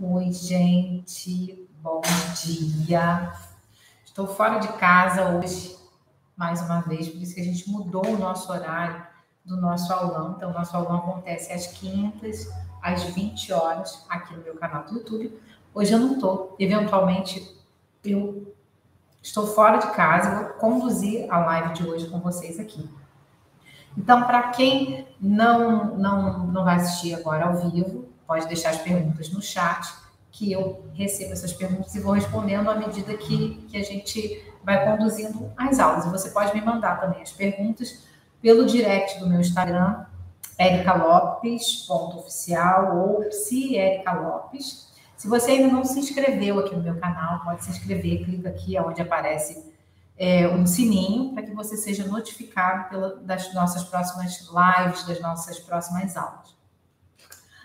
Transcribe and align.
Oi, 0.00 0.32
gente, 0.32 1.68
bom 1.82 2.00
dia. 2.42 3.30
Estou 4.04 4.26
fora 4.26 4.58
de 4.58 4.68
casa 4.72 5.36
hoje, 5.36 5.76
mais 6.34 6.62
uma 6.62 6.80
vez, 6.80 7.08
por 7.08 7.20
isso 7.20 7.34
que 7.34 7.40
a 7.42 7.44
gente 7.44 7.70
mudou 7.70 8.04
o 8.06 8.18
nosso 8.18 8.50
horário 8.50 9.06
do 9.44 9.60
nosso 9.60 9.92
aulão. 9.92 10.34
Então, 10.36 10.50
o 10.50 10.54
nosso 10.54 10.74
aulão 10.74 10.96
acontece 10.96 11.52
às 11.52 11.66
quintas, 11.66 12.50
às 12.80 13.04
20 13.04 13.52
horas, 13.52 14.04
aqui 14.08 14.34
no 14.34 14.42
meu 14.42 14.56
canal 14.56 14.84
do 14.84 14.94
YouTube. 14.94 15.38
Hoje 15.74 15.92
eu 15.92 16.00
não 16.00 16.14
estou, 16.14 16.56
eventualmente 16.58 17.54
eu 18.02 18.56
estou 19.22 19.46
fora 19.46 19.76
de 19.76 19.92
casa 19.92 20.42
vou 20.42 20.54
conduzir 20.54 21.30
a 21.30 21.38
live 21.38 21.74
de 21.74 21.86
hoje 21.86 22.08
com 22.08 22.18
vocês 22.18 22.58
aqui. 22.58 22.88
Então, 23.96 24.24
para 24.24 24.48
quem 24.48 25.06
não, 25.20 25.96
não, 25.96 26.46
não 26.46 26.64
vai 26.64 26.76
assistir 26.76 27.14
agora 27.14 27.44
ao 27.44 27.70
vivo, 27.70 28.11
pode 28.32 28.48
deixar 28.48 28.70
as 28.70 28.78
perguntas 28.78 29.28
no 29.28 29.42
chat, 29.42 29.92
que 30.30 30.50
eu 30.50 30.86
recebo 30.94 31.34
essas 31.34 31.52
perguntas 31.52 31.94
e 31.94 32.00
vou 32.00 32.14
respondendo 32.14 32.70
à 32.70 32.74
medida 32.74 33.14
que, 33.14 33.56
que 33.68 33.76
a 33.76 33.82
gente 33.82 34.42
vai 34.64 34.86
conduzindo 34.86 35.52
as 35.54 35.78
aulas. 35.78 36.06
E 36.06 36.08
você 36.08 36.30
pode 36.30 36.54
me 36.54 36.62
mandar 36.62 36.98
também 36.98 37.20
as 37.20 37.30
perguntas 37.30 38.04
pelo 38.40 38.64
direct 38.64 39.20
do 39.20 39.28
meu 39.28 39.38
Instagram, 39.38 40.06
ericalopes.oficial 40.58 42.96
ou 42.96 43.30
se 43.30 43.76
Erica 43.76 44.14
Lopes. 44.14 44.90
Se 45.14 45.28
você 45.28 45.50
ainda 45.50 45.68
não 45.68 45.84
se 45.84 46.00
inscreveu 46.00 46.58
aqui 46.60 46.74
no 46.74 46.82
meu 46.82 46.98
canal, 46.98 47.44
pode 47.44 47.64
se 47.64 47.70
inscrever, 47.70 48.24
clica 48.24 48.48
aqui 48.48 48.78
onde 48.78 49.02
aparece 49.02 49.70
é, 50.16 50.48
um 50.48 50.66
sininho 50.66 51.34
para 51.34 51.42
que 51.42 51.52
você 51.52 51.76
seja 51.76 52.06
notificado 52.06 52.88
pela, 52.88 53.16
das 53.16 53.52
nossas 53.52 53.84
próximas 53.84 54.48
lives, 54.48 55.06
das 55.06 55.20
nossas 55.20 55.58
próximas 55.58 56.16
aulas. 56.16 56.61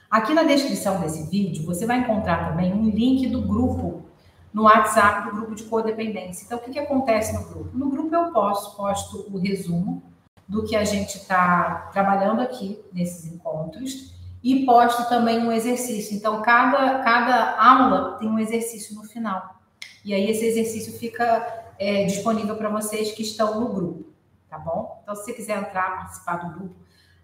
Aqui 0.09 0.33
na 0.33 0.43
descrição 0.43 1.01
desse 1.01 1.29
vídeo, 1.29 1.65
você 1.65 1.85
vai 1.85 1.99
encontrar 1.99 2.49
também 2.49 2.73
um 2.73 2.89
link 2.89 3.27
do 3.27 3.41
grupo 3.41 4.05
no 4.53 4.63
WhatsApp 4.63 5.29
do 5.29 5.35
grupo 5.35 5.53
de 5.53 5.63
codependência. 5.63 6.45
Então, 6.45 6.57
o 6.57 6.61
que, 6.61 6.71
que 6.71 6.79
acontece 6.79 7.33
no 7.33 7.43
grupo? 7.43 7.77
No 7.77 7.89
grupo 7.89 8.15
eu 8.15 8.31
posto, 8.31 8.75
posto 8.75 9.27
o 9.31 9.37
resumo 9.37 10.01
do 10.47 10.65
que 10.65 10.75
a 10.75 10.85
gente 10.85 11.17
está 11.17 11.89
trabalhando 11.91 12.41
aqui 12.41 12.79
nesses 12.93 13.31
encontros 13.31 14.13
e 14.41 14.65
posto 14.65 15.09
também 15.09 15.39
um 15.39 15.51
exercício. 15.51 16.15
Então, 16.15 16.41
cada, 16.41 16.99
cada 17.03 17.61
aula 17.61 18.17
tem 18.17 18.29
um 18.29 18.39
exercício 18.39 18.95
no 18.95 19.03
final. 19.03 19.59
E 20.05 20.13
aí, 20.13 20.29
esse 20.29 20.45
exercício 20.45 20.97
fica 20.97 21.65
é, 21.77 22.05
disponível 22.05 22.55
para 22.55 22.69
vocês 22.69 23.11
que 23.11 23.23
estão 23.23 23.59
no 23.59 23.67
grupo, 23.67 24.05
tá 24.49 24.57
bom? 24.57 25.01
Então, 25.03 25.15
se 25.15 25.25
você 25.25 25.33
quiser 25.33 25.57
entrar, 25.57 25.97
participar 25.97 26.37
do 26.37 26.53
grupo, 26.57 26.75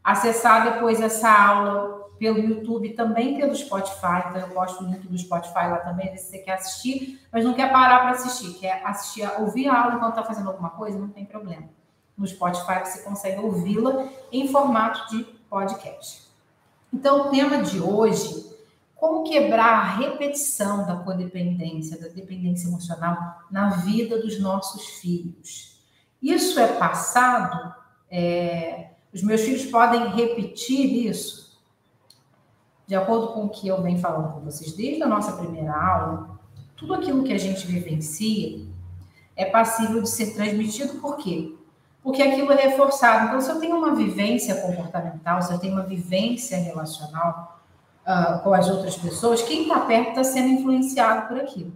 acessar 0.03 0.73
depois 0.73 0.99
essa 0.99 1.31
aula 1.31 2.02
pelo 2.23 2.39
YouTube, 2.39 2.93
também 2.93 3.37
pelo 3.37 3.53
Spotify. 3.53 4.23
Então, 4.29 4.39
eu 4.39 4.49
posto 4.51 4.81
o 4.81 4.87
link 4.87 5.05
do 5.05 5.17
Spotify 5.17 5.67
lá 5.67 5.77
também, 5.79 6.15
se 6.15 6.29
você 6.29 6.37
quer 6.37 6.53
assistir, 6.53 7.19
mas 7.29 7.43
não 7.43 7.53
quer 7.53 7.69
parar 7.69 7.99
para 7.99 8.11
assistir, 8.11 8.53
quer 8.53 8.81
assistir, 8.85 9.29
ouvir 9.41 9.67
a 9.67 9.77
aula 9.77 9.95
enquanto 9.95 10.11
está 10.11 10.23
fazendo 10.23 10.47
alguma 10.47 10.69
coisa, 10.69 10.97
não 10.97 11.09
tem 11.09 11.25
problema. 11.25 11.67
No 12.17 12.25
Spotify 12.25 12.79
você 12.79 13.01
consegue 13.01 13.41
ouvi-la 13.41 14.07
em 14.31 14.47
formato 14.47 15.09
de 15.09 15.25
podcast. 15.49 16.23
Então, 16.93 17.27
o 17.27 17.29
tema 17.29 17.61
de 17.61 17.81
hoje, 17.81 18.55
como 18.95 19.25
quebrar 19.25 19.79
a 19.79 19.83
repetição 19.83 20.85
da 20.85 20.95
codependência, 20.95 21.99
da 21.99 22.07
dependência 22.07 22.69
emocional 22.69 23.41
na 23.51 23.67
vida 23.67 24.21
dos 24.21 24.39
nossos 24.39 24.85
filhos. 25.01 25.77
Isso 26.21 26.57
é 26.57 26.67
passado? 26.67 27.75
É, 28.09 28.91
os 29.13 29.21
meus 29.21 29.41
filhos 29.41 29.65
podem 29.65 30.07
repetir 30.07 31.05
isso? 31.09 31.42
De 32.85 32.95
acordo 32.95 33.29
com 33.29 33.45
o 33.45 33.49
que 33.49 33.67
eu 33.67 33.81
venho 33.81 33.99
falando 33.99 34.33
com 34.33 34.41
vocês 34.41 34.73
desde 34.73 35.01
a 35.03 35.07
nossa 35.07 35.33
primeira 35.33 35.73
aula, 35.73 36.39
tudo 36.75 36.93
aquilo 36.93 37.23
que 37.23 37.33
a 37.33 37.37
gente 37.37 37.65
vivencia 37.65 38.65
é 39.35 39.45
passível 39.45 40.01
de 40.01 40.09
ser 40.09 40.33
transmitido 40.33 40.99
por 40.99 41.17
quê? 41.17 41.55
Porque 42.03 42.21
aquilo 42.21 42.51
é 42.51 42.55
reforçado. 42.55 43.27
Então, 43.27 43.39
se 43.39 43.49
eu 43.49 43.59
tenho 43.59 43.77
uma 43.77 43.95
vivência 43.95 44.61
comportamental, 44.61 45.41
se 45.41 45.53
eu 45.53 45.59
tenho 45.59 45.73
uma 45.73 45.83
vivência 45.83 46.57
relacional 46.57 47.61
uh, 48.05 48.43
com 48.43 48.53
as 48.53 48.69
outras 48.69 48.97
pessoas, 48.97 49.41
quem 49.41 49.63
está 49.63 49.79
perto 49.79 50.09
está 50.09 50.23
sendo 50.23 50.49
influenciado 50.49 51.27
por 51.27 51.39
aquilo. 51.39 51.71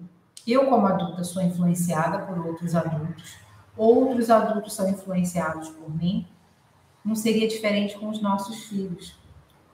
Eu, 0.45 0.67
como 0.67 0.85
adulta, 0.87 1.23
sou 1.23 1.41
influenciada 1.41 2.19
por 2.19 2.45
outros 2.45 2.75
adultos, 2.75 3.37
outros 3.75 4.29
adultos 4.29 4.73
são 4.73 4.89
influenciados 4.89 5.69
por 5.69 5.89
mim. 5.95 6.27
Não 7.03 7.15
seria 7.15 7.47
diferente 7.47 7.97
com 7.97 8.09
os 8.09 8.21
nossos 8.21 8.65
filhos. 8.65 9.15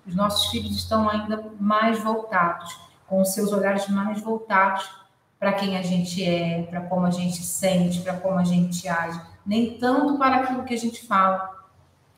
Os 0.05 0.15
nossos 0.15 0.47
filhos 0.47 0.75
estão 0.75 1.09
ainda 1.09 1.51
mais 1.59 1.99
voltados, 1.99 2.77
com 3.07 3.21
os 3.21 3.33
seus 3.33 3.51
olhares 3.51 3.87
mais 3.87 4.21
voltados 4.21 4.89
para 5.39 5.53
quem 5.53 5.77
a 5.77 5.81
gente 5.81 6.23
é, 6.23 6.63
para 6.63 6.81
como 6.81 7.05
a 7.05 7.11
gente 7.11 7.43
sente, 7.43 8.01
para 8.01 8.13
como 8.13 8.37
a 8.39 8.43
gente 8.43 8.87
age. 8.87 9.19
Nem 9.45 9.77
tanto 9.77 10.17
para 10.17 10.37
aquilo 10.37 10.63
que 10.63 10.73
a 10.73 10.77
gente 10.77 11.05
fala, 11.05 11.49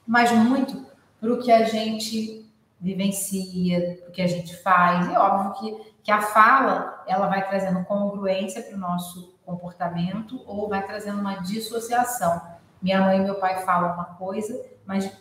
mas 0.06 0.31
muito 0.31 0.85
para 1.19 1.34
o 1.34 1.41
que 1.41 1.51
a 1.51 1.63
gente 1.63 2.46
vivencia, 2.79 4.03
o 4.07 4.12
que 4.12 4.22
a 4.22 4.28
gente 4.28 4.56
faz. 4.57 5.09
É 5.12 5.17
óbvio 5.17 5.53
que, 5.53 5.94
que 6.03 6.12
a 6.12 6.22
fala 6.22 7.03
ela 7.07 7.28
vai 7.28 7.47
trazendo 7.47 7.84
congruência 7.85 8.62
para 8.62 8.75
o 8.75 8.79
nosso 8.79 9.35
comportamento 9.44 10.41
ou 10.46 10.69
vai 10.69 10.85
trazendo 10.85 11.19
uma 11.19 11.35
dissociação. 11.35 12.41
Minha 12.81 13.02
mãe 13.02 13.17
e 13.17 13.22
meu 13.22 13.35
pai 13.35 13.66
falam 13.66 13.94
uma 13.94 14.06
coisa, 14.06 14.63
mas 14.85 15.12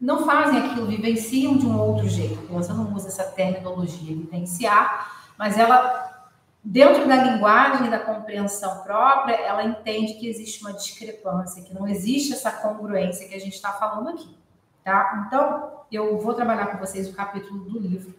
não 0.00 0.24
fazem 0.24 0.58
aquilo, 0.58 0.86
vivenciam 0.86 1.56
de 1.56 1.66
um 1.66 1.78
outro 1.78 2.08
jeito. 2.08 2.46
Você 2.52 2.72
não 2.72 2.92
usa 2.94 3.08
essa 3.08 3.24
terminologia, 3.24 4.16
vivenciar, 4.16 5.32
mas 5.36 5.58
ela, 5.58 6.28
dentro 6.64 7.06
da 7.06 7.16
linguagem 7.16 7.86
e 7.86 7.90
da 7.90 7.98
compreensão 7.98 8.82
própria, 8.82 9.34
ela 9.34 9.64
entende 9.64 10.14
que 10.14 10.26
existe 10.28 10.62
uma 10.62 10.72
discrepância, 10.72 11.62
que 11.62 11.74
não 11.74 11.86
existe 11.86 12.32
essa 12.32 12.50
congruência 12.50 13.28
que 13.28 13.34
a 13.34 13.40
gente 13.40 13.54
está 13.54 13.72
falando 13.72 14.08
aqui. 14.08 14.34
Tá? 14.82 15.24
Então, 15.26 15.70
eu 15.92 16.18
vou 16.18 16.32
trabalhar 16.32 16.66
com 16.68 16.78
vocês 16.78 17.08
o 17.08 17.12
capítulo 17.12 17.64
do 17.64 17.78
livro 17.78 18.14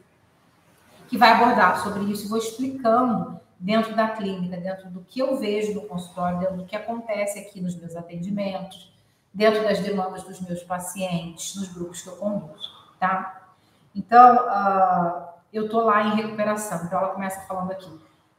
que 1.12 1.18
vai 1.18 1.32
abordar 1.32 1.84
sobre 1.84 2.06
isso 2.06 2.30
vou 2.30 2.38
explicando 2.38 3.38
dentro 3.60 3.94
da 3.94 4.08
clínica, 4.08 4.56
dentro 4.56 4.90
do 4.90 5.02
que 5.02 5.20
eu 5.20 5.38
vejo 5.38 5.74
no 5.74 5.82
consultório, 5.82 6.40
dentro 6.40 6.58
do 6.58 6.66
que 6.66 6.76
acontece 6.76 7.38
aqui 7.38 7.60
nos 7.60 7.76
meus 7.76 7.96
atendimentos, 7.98 8.91
dentro 9.34 9.64
das 9.64 9.80
demandas 9.80 10.24
dos 10.24 10.40
meus 10.42 10.64
pacientes, 10.64 11.56
nos 11.56 11.70
grupos 11.70 12.02
que 12.02 12.10
eu 12.10 12.18
conduzo, 12.18 12.70
tá? 13.00 13.50
Então, 13.96 14.36
uh, 14.36 15.32
eu 15.52 15.70
tô 15.70 15.82
lá 15.82 16.04
em 16.04 16.16
recuperação. 16.16 16.86
Então, 16.86 17.00
ela 17.00 17.14
começa 17.14 17.42
falando 17.48 17.72
aqui. 17.72 17.90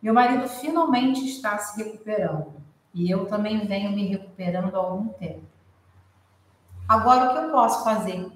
Meu 0.01 0.15
marido 0.15 0.49
finalmente 0.49 1.25
está 1.25 1.59
se 1.59 1.83
recuperando. 1.83 2.55
E 2.95 3.11
eu 3.11 3.27
também 3.27 3.67
venho 3.67 3.93
me 3.93 4.07
recuperando 4.07 4.75
há 4.75 4.79
algum 4.79 5.09
tempo. 5.09 5.43
Agora, 6.89 7.31
o 7.31 7.35
que 7.35 7.47
eu 7.47 7.51
posso 7.51 7.85
fazer 7.85 8.31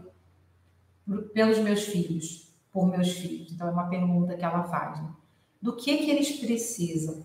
pelos 1.35 1.59
meus 1.59 1.85
filhos, 1.85 2.55
por 2.73 2.87
meus 2.87 3.13
filhos? 3.13 3.53
Então, 3.53 3.69
é 3.69 3.71
uma 3.71 3.89
pergunta 3.89 4.37
que 4.37 4.45
ela 4.45 4.65
faz. 4.65 5.01
Né? 5.01 5.09
Do 5.61 5.75
que, 5.75 5.97
que 5.99 6.11
eles 6.11 6.39
precisam? 6.39 7.25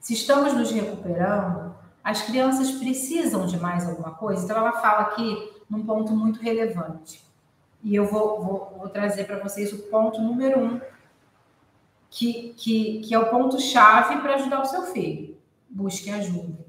Se 0.00 0.14
estamos 0.14 0.52
nos 0.54 0.70
recuperando, 0.70 1.61
as 2.02 2.22
crianças 2.22 2.72
precisam 2.72 3.46
de 3.46 3.58
mais 3.58 3.88
alguma 3.88 4.12
coisa? 4.12 4.44
Então, 4.44 4.56
ela 4.56 4.72
fala 4.72 5.02
aqui 5.02 5.52
num 5.68 5.84
ponto 5.84 6.14
muito 6.14 6.40
relevante. 6.40 7.24
E 7.82 7.94
eu 7.94 8.06
vou, 8.06 8.42
vou, 8.42 8.74
vou 8.78 8.88
trazer 8.88 9.24
para 9.24 9.38
vocês 9.38 9.72
o 9.72 9.78
ponto 9.90 10.20
número 10.20 10.60
um, 10.60 10.80
que, 12.10 12.54
que, 12.54 13.00
que 13.00 13.14
é 13.14 13.18
o 13.18 13.30
ponto-chave 13.30 14.20
para 14.20 14.34
ajudar 14.34 14.60
o 14.60 14.66
seu 14.66 14.82
filho. 14.92 15.36
Busque 15.68 16.10
ajuda. 16.10 16.64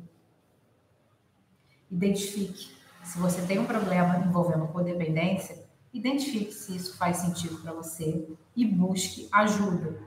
Identifique. 1.92 2.74
Se 3.04 3.20
você 3.20 3.42
tem 3.42 3.60
um 3.60 3.66
problema 3.66 4.18
envolvendo 4.18 4.68
codependência, 4.68 5.64
identifique 5.94 6.54
se 6.54 6.76
isso 6.76 6.98
faz 6.98 7.18
sentido 7.18 7.58
para 7.58 7.74
você 7.74 8.28
e 8.56 8.66
busque 8.66 9.28
ajuda. 9.32 10.00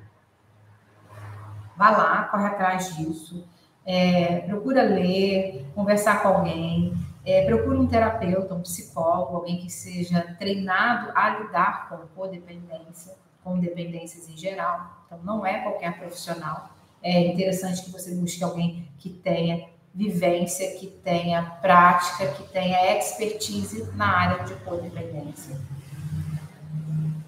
Vá 1.76 1.90
lá, 1.90 2.24
corre 2.24 2.46
atrás 2.46 2.96
disso 2.96 3.46
é, 3.86 4.40
procura 4.40 4.82
ler, 4.82 5.64
conversar 5.74 6.20
com 6.22 6.28
alguém, 6.28 6.92
é, 7.24 7.44
procura 7.46 7.78
um 7.78 7.86
terapeuta, 7.86 8.54
um 8.54 8.60
psicólogo, 8.60 9.36
alguém 9.36 9.58
que 9.58 9.70
seja 9.70 10.34
treinado 10.38 11.12
a 11.14 11.38
lidar 11.38 11.88
com 11.88 11.98
codependência, 12.14 13.14
com 13.44 13.58
dependências 13.58 14.28
em 14.28 14.36
geral. 14.36 15.04
Então, 15.06 15.20
não 15.22 15.46
é 15.46 15.60
qualquer 15.60 15.96
profissional. 15.96 16.70
É 17.02 17.28
interessante 17.28 17.82
que 17.82 17.90
você 17.90 18.12
busque 18.14 18.42
alguém 18.42 18.88
que 18.98 19.08
tenha 19.10 19.68
vivência, 19.94 20.76
que 20.76 20.88
tenha 20.88 21.42
prática, 21.62 22.26
que 22.32 22.42
tenha 22.52 22.98
expertise 22.98 23.90
na 23.94 24.06
área 24.06 24.44
de 24.44 24.54
codependência. 24.56 25.58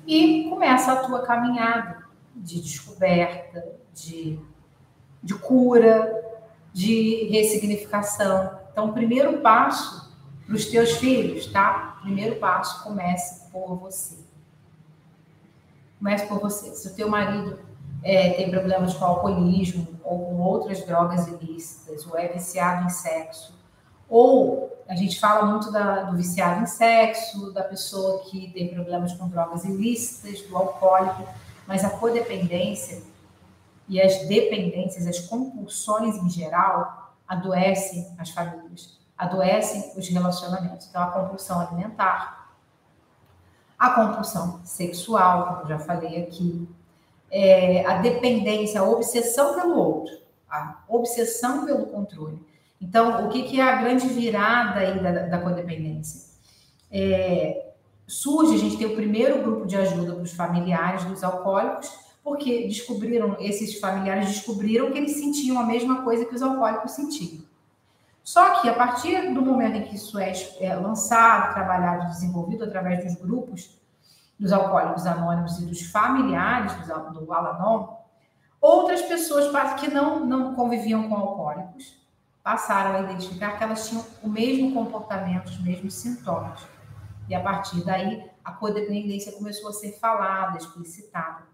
E 0.07 0.49
começa 0.49 0.93
a 0.93 0.97
tua 0.97 1.23
caminhada 1.23 2.05
de 2.35 2.61
descoberta, 2.61 3.65
de, 3.95 4.39
de 5.23 5.35
cura, 5.35 6.28
de 6.73 7.29
ressignificação. 7.31 8.59
Então, 8.73 8.91
o 8.91 8.93
primeiro 8.93 9.39
passo 9.39 10.13
para 10.47 10.55
os 10.55 10.67
teus 10.67 10.93
filhos, 10.93 11.47
tá? 11.47 11.99
Primeiro 12.03 12.37
passo 12.37 12.83
comece 12.83 13.51
por 13.51 13.77
você. 13.77 14.17
Comece 15.99 16.27
por 16.27 16.39
você. 16.39 16.75
Se 16.75 16.89
o 16.89 16.95
teu 16.95 17.09
marido 17.09 17.59
é, 18.03 18.31
tem 18.31 18.51
problemas 18.51 18.95
com 18.95 19.05
alcoolismo 19.05 19.87
ou 20.03 20.27
com 20.27 20.37
outras 20.39 20.85
drogas 20.87 21.27
ilícitas, 21.27 22.07
ou 22.07 22.17
é 22.17 22.29
viciado 22.29 22.87
em 22.87 22.89
sexo, 22.89 23.53
ou 24.09 24.75
a 24.89 24.95
gente 24.95 25.21
fala 25.21 25.45
muito 25.45 25.71
da, 25.71 26.05
do 26.05 26.17
viciado 26.17 26.63
em 26.63 26.67
sexo, 26.67 27.53
da 27.53 27.63
pessoa 27.63 28.21
que 28.21 28.51
tem 28.53 28.69
problemas 28.69 29.13
com 29.13 29.29
drogas 29.29 29.65
ilícitas, 29.65 30.41
do 30.43 30.57
alcoólico, 30.57 31.29
mas 31.67 31.85
a 31.85 31.91
codependência 31.91 33.03
e 33.89 34.01
as 34.01 34.27
dependências, 34.27 35.07
as 35.07 35.19
compulsões 35.21 36.17
em 36.17 36.29
geral, 36.29 37.15
adoecem 37.27 38.07
as 38.19 38.31
famílias, 38.31 38.99
adoecem 39.17 39.93
os 39.97 40.09
relacionamentos. 40.09 40.87
Então, 40.89 41.03
a 41.03 41.09
compulsão 41.09 41.61
alimentar, 41.61 42.55
a 43.79 43.91
compulsão 43.91 44.61
sexual, 44.65 45.57
como 45.57 45.69
já 45.69 45.79
falei 45.79 46.23
aqui, 46.23 46.69
é, 47.31 47.85
a 47.87 47.99
dependência, 47.99 48.81
a 48.81 48.85
obsessão 48.85 49.55
pelo 49.55 49.77
outro, 49.77 50.17
a 50.51 50.79
obsessão 50.89 51.65
pelo 51.65 51.87
controle. 51.87 52.47
Então, 52.81 53.27
o 53.27 53.29
que, 53.29 53.43
que 53.43 53.61
é 53.61 53.65
a 53.65 53.77
grande 53.77 54.09
virada 54.09 54.81
aí 54.81 55.03
da, 55.03 55.11
da 55.27 55.39
codependência? 55.39 56.29
É, 56.91 57.73
surge, 58.07 58.55
a 58.55 58.59
gente 58.59 58.77
tem 58.77 58.87
o 58.87 58.95
primeiro 58.95 59.43
grupo 59.43 59.67
de 59.67 59.77
ajuda 59.77 60.15
para 60.15 60.23
os 60.23 60.33
familiares 60.33 61.05
dos 61.05 61.23
alcoólicos, 61.23 62.08
porque 62.29 62.69
descobriram, 62.69 63.37
esses 63.41 63.81
familiares 63.81 64.29
descobriram 64.29 64.93
que 64.93 64.99
eles 64.99 65.13
sentiam 65.13 65.59
a 65.59 65.65
mesma 65.65 66.03
coisa 66.03 66.27
que 66.27 66.35
os 66.35 66.43
alcoólicos 66.43 66.93
sentiam. 66.93 67.43
Só 68.23 68.61
que 68.61 68.69
a 68.69 68.75
partir 68.75 69.33
do 69.33 69.41
momento 69.41 69.79
em 69.79 69.85
que 69.85 69.95
isso 69.97 70.19
é, 70.19 70.33
é 70.61 70.75
lançado, 70.75 71.55
trabalhado, 71.55 72.09
desenvolvido 72.09 72.65
através 72.65 73.03
dos 73.03 73.15
grupos 73.15 73.79
dos 74.39 74.53
alcoólicos 74.53 75.07
anônimos 75.07 75.59
e 75.59 75.65
dos 75.65 75.91
familiares 75.91 76.73
do, 76.87 77.25
do 77.25 77.33
Alanon, 77.33 77.97
outras 78.61 79.01
pessoas 79.03 79.51
que 79.81 79.89
não, 79.89 80.25
não 80.25 80.55
conviviam 80.55 81.09
com 81.09 81.17
alcoólicos 81.17 81.97
passaram 82.45 82.97
a 82.97 83.01
identificar 83.01 83.57
que 83.57 83.65
elas 83.65 83.89
tinham 83.89 84.05
o 84.23 84.29
mesmo 84.29 84.75
comportamento, 84.75 85.47
os 85.47 85.61
mesmos 85.61 85.95
sintomas. 85.95 86.61
E 87.29 87.35
a 87.35 87.41
partir 87.41 87.83
daí, 87.85 88.31
a 88.45 88.53
codependência 88.53 89.33
começou 89.33 89.71
a 89.71 89.73
ser 89.73 89.93
falada, 89.99 90.59
explicitada, 90.59 91.48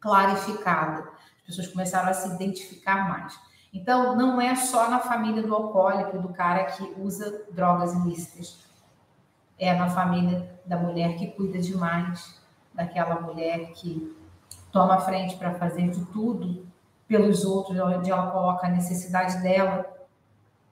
clarificada. 0.00 1.08
As 1.40 1.46
pessoas 1.46 1.68
começaram 1.68 2.08
a 2.08 2.14
se 2.14 2.28
identificar 2.34 3.08
mais. 3.08 3.38
Então, 3.72 4.16
não 4.16 4.40
é 4.40 4.56
só 4.56 4.90
na 4.90 4.98
família 4.98 5.42
do 5.42 5.54
alcoólico, 5.54 6.18
do 6.18 6.30
cara 6.30 6.64
que 6.64 6.82
usa 6.98 7.44
drogas 7.52 7.94
ilícitas. 7.94 8.64
É 9.58 9.74
na 9.74 9.88
família 9.88 10.58
da 10.64 10.76
mulher 10.76 11.16
que 11.16 11.28
cuida 11.28 11.58
demais, 11.58 12.40
daquela 12.74 13.20
mulher 13.20 13.72
que 13.72 14.16
toma 14.72 15.00
frente 15.00 15.36
para 15.36 15.54
fazer 15.54 15.90
de 15.90 16.04
tudo 16.06 16.66
pelos 17.06 17.44
outros, 17.44 17.78
onde 17.78 18.10
ela 18.10 18.30
coloca 18.30 18.66
a 18.66 18.70
necessidade 18.70 19.42
dela 19.42 19.84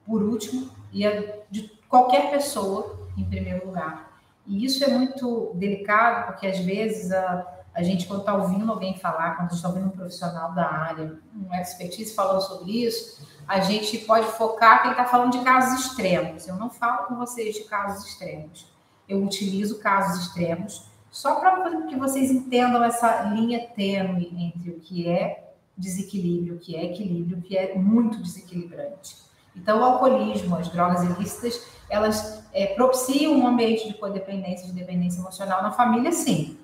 por 0.05 0.23
último 0.23 0.69
e 0.91 1.05
a 1.05 1.39
de 1.51 1.69
qualquer 1.87 2.31
pessoa 2.31 3.07
em 3.17 3.25
primeiro 3.25 3.67
lugar. 3.67 4.09
E 4.45 4.65
isso 4.65 4.83
é 4.83 4.87
muito 4.87 5.51
delicado, 5.55 6.27
porque 6.27 6.47
às 6.47 6.59
vezes 6.59 7.11
a, 7.11 7.58
a 7.73 7.83
gente, 7.83 8.07
quando 8.07 8.21
está 8.21 8.35
ouvindo 8.35 8.69
alguém 8.69 8.97
falar, 8.97 9.37
quando 9.37 9.51
está 9.51 9.67
ouvindo 9.67 9.87
um 9.87 9.91
profissional 9.91 10.53
da 10.53 10.67
área, 10.69 11.17
um 11.35 11.53
expertise 11.53 12.13
falando 12.13 12.41
sobre 12.41 12.83
isso, 12.83 13.25
a 13.47 13.59
gente 13.59 13.97
pode 13.99 14.27
focar 14.27 14.81
quem 14.81 14.91
está 14.91 15.05
falando 15.05 15.31
de 15.31 15.43
casos 15.43 15.85
extremos. 15.85 16.47
Eu 16.47 16.55
não 16.55 16.69
falo 16.69 17.07
com 17.07 17.15
vocês 17.15 17.55
de 17.55 17.63
casos 17.63 18.05
extremos. 18.05 18.67
Eu 19.07 19.23
utilizo 19.23 19.79
casos 19.79 20.25
extremos 20.25 20.89
só 21.11 21.35
para 21.35 21.87
que 21.87 21.95
vocês 21.95 22.29
entendam 22.29 22.83
essa 22.83 23.23
linha 23.23 23.67
tênue 23.75 24.31
entre 24.37 24.69
o 24.69 24.79
que 24.79 25.07
é 25.07 25.53
desequilíbrio, 25.75 26.59
que 26.59 26.75
é 26.75 26.85
equilíbrio, 26.85 27.41
que 27.41 27.57
é 27.57 27.75
muito 27.75 28.21
desequilibrante. 28.21 29.15
Então, 29.55 29.79
o 29.79 29.83
alcoolismo, 29.83 30.55
as 30.55 30.69
drogas 30.69 31.03
ilícitas, 31.03 31.65
elas 31.89 32.43
é, 32.53 32.67
propiciam 32.67 33.33
um 33.33 33.47
ambiente 33.47 33.87
de 33.87 33.95
codependência, 33.95 34.67
de 34.67 34.73
dependência 34.73 35.19
emocional 35.19 35.63
na 35.63 35.71
família, 35.71 36.11
sim. 36.11 36.58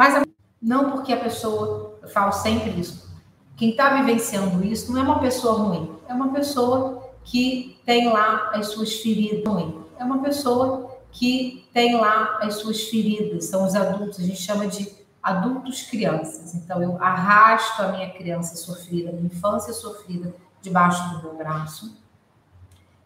Mas 0.00 0.26
não 0.62 0.92
porque 0.92 1.12
a 1.12 1.20
pessoa, 1.20 1.98
eu 2.00 2.08
falo 2.08 2.32
sempre 2.32 2.70
isso, 2.70 3.06
quem 3.54 3.72
está 3.72 3.96
vivenciando 3.96 4.64
isso 4.64 4.90
não 4.90 4.98
é 4.98 5.04
uma 5.04 5.18
pessoa 5.18 5.58
ruim, 5.58 5.94
é 6.08 6.14
uma 6.14 6.32
pessoa 6.32 7.12
que 7.22 7.78
tem 7.84 8.08
lá 8.10 8.50
as 8.54 8.68
suas 8.68 8.94
feridas 8.94 9.44
ruim, 9.46 9.84
é 9.98 10.02
uma 10.02 10.22
pessoa 10.22 10.98
que 11.12 11.68
tem 11.74 12.00
lá 12.00 12.38
as 12.40 12.54
suas 12.54 12.84
feridas, 12.84 13.44
são 13.44 13.66
os 13.66 13.74
adultos, 13.74 14.20
a 14.20 14.22
gente 14.22 14.40
chama 14.40 14.66
de 14.68 14.90
adultos 15.22 15.82
crianças. 15.82 16.54
Então, 16.54 16.82
eu 16.82 16.96
arrasto 16.96 17.82
a 17.82 17.88
minha 17.88 18.08
criança 18.08 18.56
sofrida, 18.56 19.12
minha 19.12 19.26
infância 19.26 19.74
sofrida, 19.74 20.34
debaixo 20.62 21.10
do 21.10 21.24
meu 21.24 21.36
braço 21.36 21.94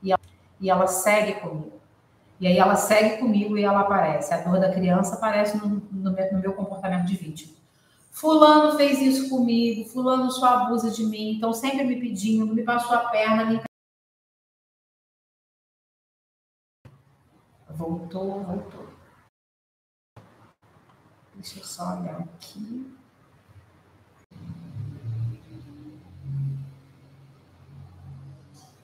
e 0.00 0.12
ela, 0.12 0.20
e 0.60 0.70
ela 0.70 0.86
segue 0.86 1.40
comigo. 1.40 1.74
E 2.40 2.46
aí 2.46 2.58
ela 2.58 2.76
segue 2.76 3.18
comigo 3.18 3.56
e 3.56 3.64
ela 3.64 3.80
aparece. 3.80 4.34
A 4.34 4.38
dor 4.38 4.60
da 4.60 4.70
criança 4.70 5.14
aparece 5.14 5.56
no, 5.56 5.82
no, 5.90 6.10
no 6.10 6.38
meu 6.40 6.52
comportamento 6.84 7.06
de 7.06 7.16
vítima. 7.16 7.54
Fulano 8.10 8.76
fez 8.76 9.00
isso 9.00 9.28
comigo, 9.28 9.88
fulano 9.88 10.30
só 10.30 10.46
abusa 10.46 10.90
de 10.90 11.04
mim, 11.04 11.36
então 11.36 11.52
sempre 11.52 11.84
me 11.84 11.98
pedindo, 11.98 12.54
me 12.54 12.62
passou 12.62 12.94
a 12.94 13.08
perna, 13.08 13.44
me... 13.44 13.60
Voltou, 17.70 18.44
voltou. 18.44 18.88
Deixa 21.34 21.58
eu 21.58 21.64
só 21.64 21.98
olhar 21.98 22.20
aqui. 22.20 22.96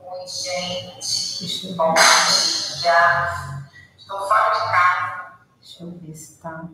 Oi, 0.01 0.27
gente. 0.27 1.75
Bom, 1.75 1.95
já 2.83 3.69
estou 3.97 4.19
fora 4.27 4.55
de 4.55 4.61
casa. 4.61 5.39
Deixa 5.61 5.85
eu 5.85 5.99
ver 5.99 6.15
se 6.15 6.43
tá. 6.43 6.69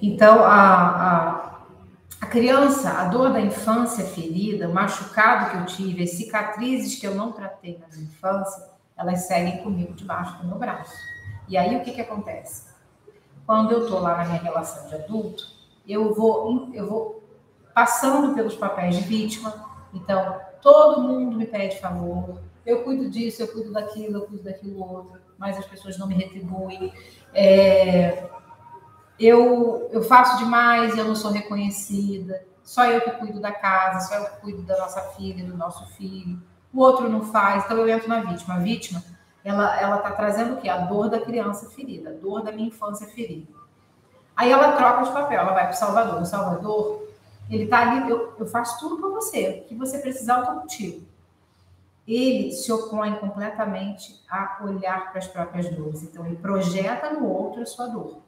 Então, 0.00 0.44
a, 0.44 0.52
a, 0.52 1.60
a 2.20 2.26
criança, 2.26 2.90
a 2.90 3.04
dor 3.04 3.32
da 3.32 3.40
infância 3.40 4.04
ferida, 4.04 4.68
o 4.68 4.74
machucado 4.74 5.50
que 5.50 5.56
eu 5.56 5.66
tive, 5.66 6.02
as 6.02 6.10
cicatrizes 6.10 6.98
que 6.98 7.06
eu 7.06 7.14
não 7.14 7.32
tratei 7.32 7.78
na 7.78 7.86
minha 7.88 8.04
infância, 8.04 8.70
elas 8.96 9.20
seguem 9.20 9.62
comigo 9.62 9.94
debaixo 9.94 10.38
do 10.38 10.48
meu 10.48 10.58
braço. 10.58 10.96
E 11.48 11.56
aí 11.56 11.76
o 11.76 11.82
que, 11.82 11.92
que 11.92 12.00
acontece? 12.00 12.74
Quando 13.46 13.72
eu 13.72 13.84
estou 13.84 14.00
lá 14.00 14.16
na 14.16 14.24
minha 14.24 14.42
relação 14.42 14.88
de 14.88 14.94
adulto, 14.94 15.44
eu 15.86 16.14
vou, 16.14 16.70
eu 16.74 16.88
vou 16.88 17.22
passando 17.74 18.34
pelos 18.34 18.56
papéis 18.56 18.96
de 18.96 19.02
vítima. 19.02 19.52
Então, 19.94 20.40
todo 20.60 21.02
mundo 21.02 21.36
me 21.36 21.46
pede 21.46 21.78
favor. 21.78 22.40
Eu 22.64 22.82
cuido 22.82 23.08
disso, 23.08 23.42
eu 23.42 23.48
cuido 23.48 23.72
daquilo, 23.72 24.16
eu 24.16 24.26
cuido 24.26 24.42
daquilo 24.42 24.80
outro, 24.80 25.20
mas 25.38 25.56
as 25.56 25.66
pessoas 25.66 25.96
não 25.96 26.08
me 26.08 26.14
retribuem. 26.14 26.92
É, 27.32 28.28
eu, 29.18 29.88
eu 29.92 30.02
faço 30.02 30.38
demais 30.38 30.94
e 30.94 30.98
eu 30.98 31.04
não 31.04 31.16
sou 31.16 31.30
reconhecida. 31.30 32.44
Só 32.62 32.84
eu 32.86 33.00
que 33.00 33.10
cuido 33.12 33.40
da 33.40 33.52
casa, 33.52 34.08
só 34.08 34.14
eu 34.16 34.24
que 34.26 34.40
cuido 34.40 34.62
da 34.62 34.76
nossa 34.76 35.00
filha, 35.00 35.44
do 35.44 35.56
nosso 35.56 35.86
filho 35.94 36.40
o 36.76 36.80
outro 36.80 37.08
não 37.08 37.22
faz, 37.22 37.64
então 37.64 37.78
eu 37.78 37.88
entro 37.88 38.08
na 38.08 38.20
vítima. 38.20 38.54
A 38.54 38.58
vítima, 38.58 39.02
ela 39.42 39.80
ela 39.80 39.96
está 39.96 40.10
trazendo 40.10 40.54
o 40.54 40.56
quê? 40.58 40.68
A 40.68 40.78
dor 40.78 41.08
da 41.08 41.18
criança 41.18 41.70
ferida, 41.70 42.10
a 42.10 42.12
dor 42.12 42.42
da 42.42 42.52
minha 42.52 42.68
infância 42.68 43.06
ferida. 43.06 43.46
Aí 44.36 44.50
ela 44.52 44.72
troca 44.72 45.04
de 45.04 45.12
papel, 45.12 45.40
ela 45.40 45.54
vai 45.54 45.64
para 45.64 45.74
o 45.74 45.78
Salvador. 45.78 46.20
O 46.20 46.26
Salvador, 46.26 47.08
ele 47.50 47.64
está 47.64 47.80
ali, 47.80 48.10
eu, 48.10 48.34
eu 48.38 48.46
faço 48.46 48.78
tudo 48.78 48.98
para 48.98 49.08
você, 49.08 49.62
o 49.64 49.68
que 49.68 49.74
você 49.74 49.98
precisar, 49.98 50.36
eu 50.36 50.42
estou 50.42 50.60
contigo. 50.60 51.06
Ele 52.06 52.52
se 52.52 52.70
opõe 52.70 53.16
completamente 53.16 54.22
a 54.30 54.58
olhar 54.62 55.10
para 55.10 55.18
as 55.18 55.26
próprias 55.26 55.68
dores. 55.74 56.02
Então, 56.02 56.24
ele 56.26 56.36
projeta 56.36 57.10
no 57.10 57.26
outro 57.26 57.62
a 57.62 57.66
sua 57.66 57.86
dor. 57.86 58.20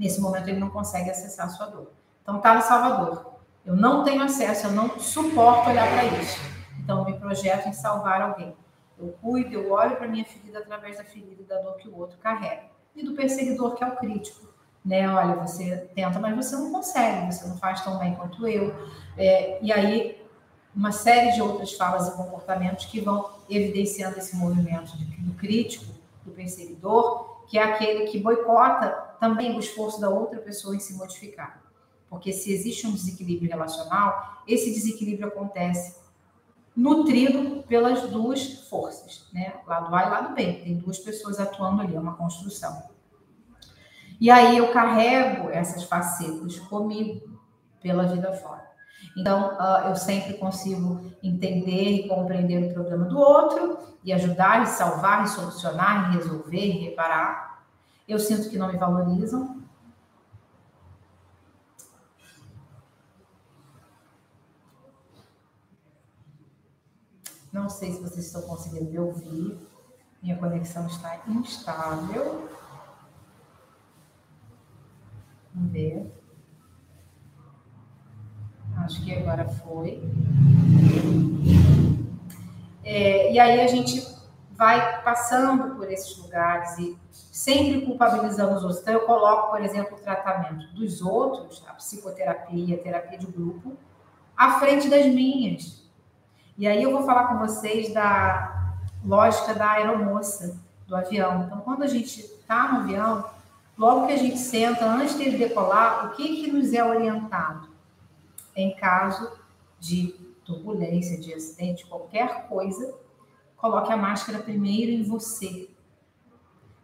Nesse 0.00 0.18
momento, 0.18 0.48
ele 0.48 0.58
não 0.58 0.70
consegue 0.70 1.10
acessar 1.10 1.44
a 1.44 1.50
sua 1.50 1.66
dor. 1.66 1.92
Então, 2.22 2.38
está 2.38 2.54
no 2.54 2.62
Salvador. 2.62 3.34
Eu 3.66 3.76
não 3.76 4.02
tenho 4.02 4.22
acesso, 4.22 4.68
eu 4.68 4.72
não 4.72 4.98
suporto 4.98 5.68
olhar 5.68 5.86
para 5.92 6.04
isso. 6.18 6.40
Então, 6.82 7.04
me 7.04 7.18
projeto 7.18 7.68
em 7.68 7.72
salvar 7.74 8.22
alguém. 8.22 8.56
Eu 8.98 9.14
cuido, 9.20 9.52
eu 9.52 9.70
olho 9.70 9.96
para 9.96 10.08
minha 10.08 10.24
ferida 10.24 10.60
através 10.60 10.96
da 10.96 11.04
ferida 11.04 11.42
e 11.42 11.44
da 11.44 11.60
dor 11.60 11.76
que 11.76 11.86
o 11.86 11.98
outro 11.98 12.16
carrega. 12.16 12.62
E 12.96 13.04
do 13.04 13.12
perseguidor, 13.12 13.74
que 13.74 13.84
é 13.84 13.88
o 13.88 13.96
crítico. 13.96 14.48
Né? 14.82 15.06
Olha, 15.06 15.36
você 15.36 15.90
tenta, 15.94 16.18
mas 16.18 16.34
você 16.34 16.56
não 16.56 16.72
consegue, 16.72 17.30
você 17.30 17.46
não 17.46 17.58
faz 17.58 17.84
tão 17.84 17.98
bem 17.98 18.14
quanto 18.14 18.48
eu. 18.48 18.74
É, 19.18 19.58
e 19.60 19.70
aí, 19.70 20.26
uma 20.74 20.92
série 20.92 21.32
de 21.32 21.42
outras 21.42 21.74
falas 21.74 22.08
e 22.08 22.16
comportamentos 22.16 22.86
que 22.86 23.02
vão 23.02 23.32
evidenciando 23.50 24.16
esse 24.16 24.34
movimento 24.34 24.96
do 24.96 25.34
crítico, 25.34 25.84
do 26.24 26.30
perseguidor, 26.30 27.29
que 27.50 27.58
é 27.58 27.64
aquele 27.64 28.06
que 28.06 28.16
boicota 28.16 28.90
também 29.18 29.56
o 29.56 29.58
esforço 29.58 30.00
da 30.00 30.08
outra 30.08 30.40
pessoa 30.40 30.76
em 30.76 30.78
se 30.78 30.94
modificar. 30.94 31.60
Porque 32.08 32.32
se 32.32 32.52
existe 32.52 32.86
um 32.86 32.92
desequilíbrio 32.92 33.50
relacional, 33.50 34.40
esse 34.46 34.70
desequilíbrio 34.70 35.26
acontece 35.26 35.98
nutrido 36.76 37.64
pelas 37.64 38.08
duas 38.08 38.68
forças, 38.68 39.26
né? 39.32 39.54
Lado 39.66 39.92
A 39.92 40.06
e 40.06 40.10
lado 40.10 40.34
B. 40.34 40.60
Tem 40.62 40.78
duas 40.78 41.00
pessoas 41.00 41.40
atuando 41.40 41.82
ali, 41.82 41.96
é 41.96 42.00
uma 42.00 42.14
construção. 42.14 42.84
E 44.20 44.30
aí 44.30 44.56
eu 44.56 44.72
carrego 44.72 45.50
essas 45.50 45.82
facetas 45.82 46.56
comigo 46.60 47.36
pela 47.82 48.04
vida 48.04 48.32
fora. 48.32 48.69
Então, 49.16 49.54
uh, 49.54 49.88
eu 49.88 49.96
sempre 49.96 50.34
consigo 50.34 51.12
entender 51.22 51.90
e 51.90 52.08
compreender 52.08 52.70
o 52.70 52.74
problema 52.74 53.06
do 53.06 53.18
outro 53.18 53.78
e 54.04 54.12
ajudar, 54.12 54.62
e 54.62 54.66
salvar, 54.66 55.24
e 55.24 55.28
solucionar, 55.28 56.10
e 56.10 56.16
resolver, 56.16 56.64
e 56.64 56.88
reparar. 56.88 57.64
Eu 58.08 58.18
sinto 58.18 58.48
que 58.48 58.58
não 58.58 58.68
me 58.68 58.78
valorizam. 58.78 59.60
Não 67.52 67.68
sei 67.68 67.92
se 67.92 68.00
vocês 68.00 68.26
estão 68.26 68.42
conseguindo 68.42 68.90
me 68.90 68.98
ouvir. 68.98 69.58
Minha 70.22 70.36
conexão 70.36 70.86
está 70.86 71.22
instável. 71.26 72.48
Vamos 75.52 75.72
ver. 75.72 76.19
Acho 78.90 79.04
que 79.04 79.14
agora 79.14 79.44
foi. 79.44 80.02
É, 82.82 83.32
e 83.32 83.38
aí 83.38 83.60
a 83.60 83.68
gente 83.68 84.04
vai 84.56 85.00
passando 85.02 85.76
por 85.76 85.88
esses 85.88 86.18
lugares 86.18 86.76
e 86.76 86.98
sempre 87.12 87.82
culpabilizando 87.82 88.56
os 88.56 88.64
outros. 88.64 88.82
Então, 88.82 88.94
eu 88.94 89.06
coloco, 89.06 89.52
por 89.52 89.62
exemplo, 89.62 89.96
o 89.96 90.00
tratamento 90.00 90.74
dos 90.74 91.00
outros, 91.00 91.62
a 91.68 91.74
psicoterapia, 91.74 92.74
a 92.74 92.78
terapia 92.80 93.16
de 93.16 93.26
grupo, 93.26 93.76
à 94.36 94.58
frente 94.58 94.88
das 94.88 95.06
minhas. 95.06 95.88
E 96.58 96.66
aí 96.66 96.82
eu 96.82 96.90
vou 96.90 97.04
falar 97.04 97.28
com 97.28 97.38
vocês 97.38 97.94
da 97.94 98.74
lógica 99.04 99.54
da 99.54 99.70
aeromoça, 99.70 100.60
do 100.88 100.96
avião. 100.96 101.44
Então, 101.44 101.60
quando 101.60 101.84
a 101.84 101.86
gente 101.86 102.22
está 102.22 102.72
no 102.72 102.80
avião, 102.80 103.24
logo 103.78 104.08
que 104.08 104.14
a 104.14 104.18
gente 104.18 104.38
senta, 104.38 104.84
antes 104.84 105.16
de 105.16 105.30
decolar, 105.30 106.06
o 106.06 106.10
que, 106.16 106.42
que 106.42 106.50
nos 106.50 106.72
é 106.74 106.84
orientado? 106.84 107.69
Em 108.54 108.74
caso 108.76 109.30
de 109.78 110.14
turbulência, 110.44 111.18
de 111.18 111.32
acidente, 111.32 111.86
qualquer 111.86 112.48
coisa, 112.48 112.94
coloque 113.56 113.92
a 113.92 113.96
máscara 113.96 114.38
primeiro 114.38 114.90
em 114.90 115.02
você, 115.02 115.70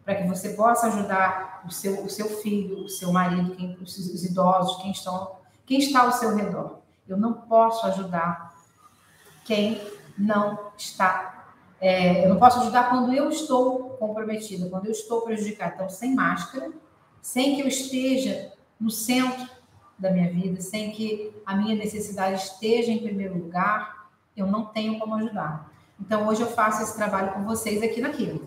para 0.05 0.15
que 0.15 0.27
você 0.27 0.49
possa 0.49 0.87
ajudar 0.87 1.63
o 1.67 1.71
seu, 1.71 2.03
o 2.03 2.09
seu 2.09 2.29
filho, 2.41 2.85
o 2.85 2.89
seu 2.89 3.11
marido, 3.11 3.55
quem, 3.55 3.77
os, 3.81 3.97
os 3.97 4.23
idosos, 4.23 4.81
quem, 4.81 4.91
estão, 4.91 5.35
quem 5.65 5.79
está 5.79 6.03
ao 6.03 6.13
seu 6.13 6.35
redor. 6.35 6.79
Eu 7.07 7.17
não 7.17 7.33
posso 7.33 7.85
ajudar 7.87 8.55
quem 9.43 9.81
não 10.17 10.71
está. 10.77 11.53
É, 11.79 12.25
eu 12.25 12.29
não 12.29 12.37
posso 12.37 12.59
ajudar 12.61 12.89
quando 12.89 13.13
eu 13.13 13.29
estou 13.29 13.91
comprometida, 13.91 14.69
quando 14.69 14.85
eu 14.85 14.91
estou 14.91 15.21
prejudicada. 15.21 15.75
Então, 15.75 15.89
sem 15.89 16.15
máscara, 16.15 16.71
sem 17.21 17.55
que 17.55 17.61
eu 17.61 17.67
esteja 17.67 18.53
no 18.79 18.89
centro 18.89 19.49
da 19.97 20.11
minha 20.11 20.31
vida, 20.31 20.61
sem 20.61 20.91
que 20.91 21.33
a 21.47 21.55
minha 21.55 21.73
necessidade 21.75 22.41
esteja 22.41 22.91
em 22.91 22.99
primeiro 22.99 23.35
lugar, 23.35 24.09
eu 24.35 24.45
não 24.45 24.65
tenho 24.65 24.99
como 24.99 25.15
ajudar. 25.15 25.71
Então, 25.97 26.27
hoje 26.27 26.41
eu 26.41 26.47
faço 26.47 26.83
esse 26.83 26.97
trabalho 26.97 27.31
com 27.31 27.45
vocês 27.45 27.81
aqui 27.81 28.01
na 28.01 28.09
Química. 28.09 28.45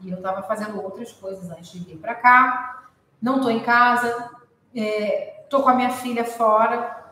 E 0.00 0.10
eu 0.10 0.18
estava 0.18 0.42
fazendo 0.42 0.78
outras 0.82 1.10
coisas 1.12 1.50
antes 1.50 1.72
de 1.72 1.78
vir 1.78 1.96
para 1.96 2.14
cá. 2.14 2.88
Não 3.22 3.36
estou 3.36 3.50
em 3.50 3.60
casa, 3.60 4.30
estou 4.74 5.60
é, 5.60 5.62
com 5.62 5.68
a 5.70 5.74
minha 5.74 5.92
filha 5.92 6.26
fora 6.26 7.02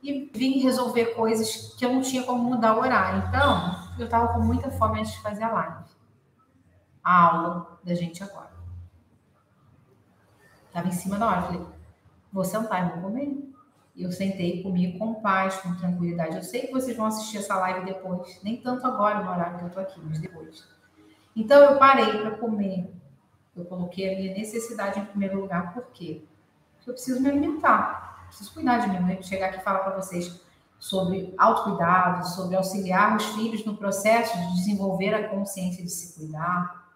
e 0.00 0.30
vim 0.32 0.60
resolver 0.60 1.06
coisas 1.16 1.74
que 1.76 1.84
eu 1.84 1.92
não 1.92 2.00
tinha 2.00 2.22
como 2.22 2.44
mudar 2.44 2.76
o 2.76 2.80
horário. 2.80 3.24
Então, 3.26 3.88
eu 3.98 4.04
estava 4.04 4.34
com 4.34 4.38
muita 4.38 4.70
fome 4.70 5.00
antes 5.00 5.14
de 5.14 5.20
fazer 5.20 5.42
a 5.42 5.52
live. 5.52 5.84
A 7.02 7.22
aula 7.22 7.78
da 7.82 7.92
gente 7.92 8.22
agora. 8.22 8.52
Estava 10.68 10.86
em 10.86 10.92
cima 10.92 11.18
da 11.18 11.26
hora. 11.26 11.42
Falei, 11.42 11.66
vou 12.32 12.44
sentar 12.44 12.86
e 12.86 12.92
vou 12.92 13.10
comer. 13.10 13.53
E 13.94 14.02
eu 14.02 14.10
sentei 14.10 14.62
comigo 14.62 14.98
com 14.98 15.14
paz, 15.14 15.56
com 15.56 15.74
tranquilidade. 15.76 16.36
Eu 16.36 16.42
sei 16.42 16.62
que 16.62 16.72
vocês 16.72 16.96
vão 16.96 17.06
assistir 17.06 17.38
essa 17.38 17.56
live 17.56 17.86
depois, 17.86 18.40
nem 18.42 18.56
tanto 18.56 18.86
agora 18.86 19.22
no 19.22 19.30
horário 19.30 19.58
que 19.58 19.64
eu 19.64 19.70
tô 19.70 19.80
aqui, 19.80 20.00
mas 20.04 20.18
depois. 20.18 20.66
Então 21.36 21.62
eu 21.62 21.78
parei 21.78 22.18
para 22.18 22.32
comer. 22.32 22.92
Eu 23.54 23.64
coloquei 23.64 24.12
a 24.12 24.18
minha 24.18 24.34
necessidade 24.34 24.98
em 24.98 25.04
primeiro 25.04 25.40
lugar, 25.40 25.72
por 25.72 25.86
quê? 25.92 26.24
Porque 26.74 26.90
eu 26.90 26.94
preciso 26.94 27.20
me 27.20 27.28
alimentar, 27.28 28.26
preciso 28.26 28.52
cuidar 28.52 28.78
de 28.78 28.88
mim. 28.88 29.22
Chegar 29.22 29.46
aqui 29.46 29.58
e 29.58 29.62
falar 29.62 29.80
para 29.80 29.96
vocês 29.96 30.40
sobre 30.78 31.32
autocuidado, 31.38 32.28
sobre 32.28 32.56
auxiliar 32.56 33.16
os 33.16 33.24
filhos 33.26 33.64
no 33.64 33.76
processo 33.76 34.36
de 34.36 34.54
desenvolver 34.56 35.14
a 35.14 35.28
consciência 35.28 35.82
de 35.82 35.90
se 35.90 36.18
cuidar. 36.18 36.92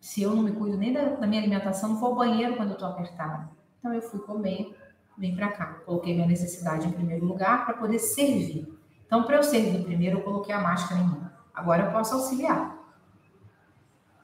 Se 0.00 0.22
eu 0.22 0.34
não 0.34 0.42
me 0.42 0.52
cuido 0.52 0.78
nem 0.78 0.92
da, 0.92 1.10
da 1.10 1.26
minha 1.26 1.42
alimentação, 1.42 1.90
não 1.90 2.00
vou 2.00 2.10
ao 2.10 2.16
banheiro 2.16 2.56
quando 2.56 2.70
eu 2.70 2.74
estou 2.74 2.88
apertada. 2.88 3.50
Então 3.78 3.92
eu 3.92 4.02
fui 4.02 4.18
comer, 4.20 4.74
vim 5.18 5.34
para 5.34 5.48
cá. 5.48 5.66
Coloquei 5.84 6.14
minha 6.14 6.26
necessidade 6.26 6.86
em 6.86 6.92
primeiro 6.92 7.26
lugar 7.26 7.66
para 7.66 7.74
poder 7.74 7.98
servir. 7.98 8.72
Então, 9.06 9.24
para 9.24 9.36
eu 9.36 9.42
servir 9.42 9.84
primeiro, 9.84 10.18
eu 10.18 10.22
coloquei 10.22 10.54
a 10.54 10.60
máscara 10.60 11.00
em 11.00 11.08
mim. 11.08 11.22
Agora 11.52 11.84
eu 11.84 11.92
posso 11.92 12.14
auxiliar. 12.14 12.78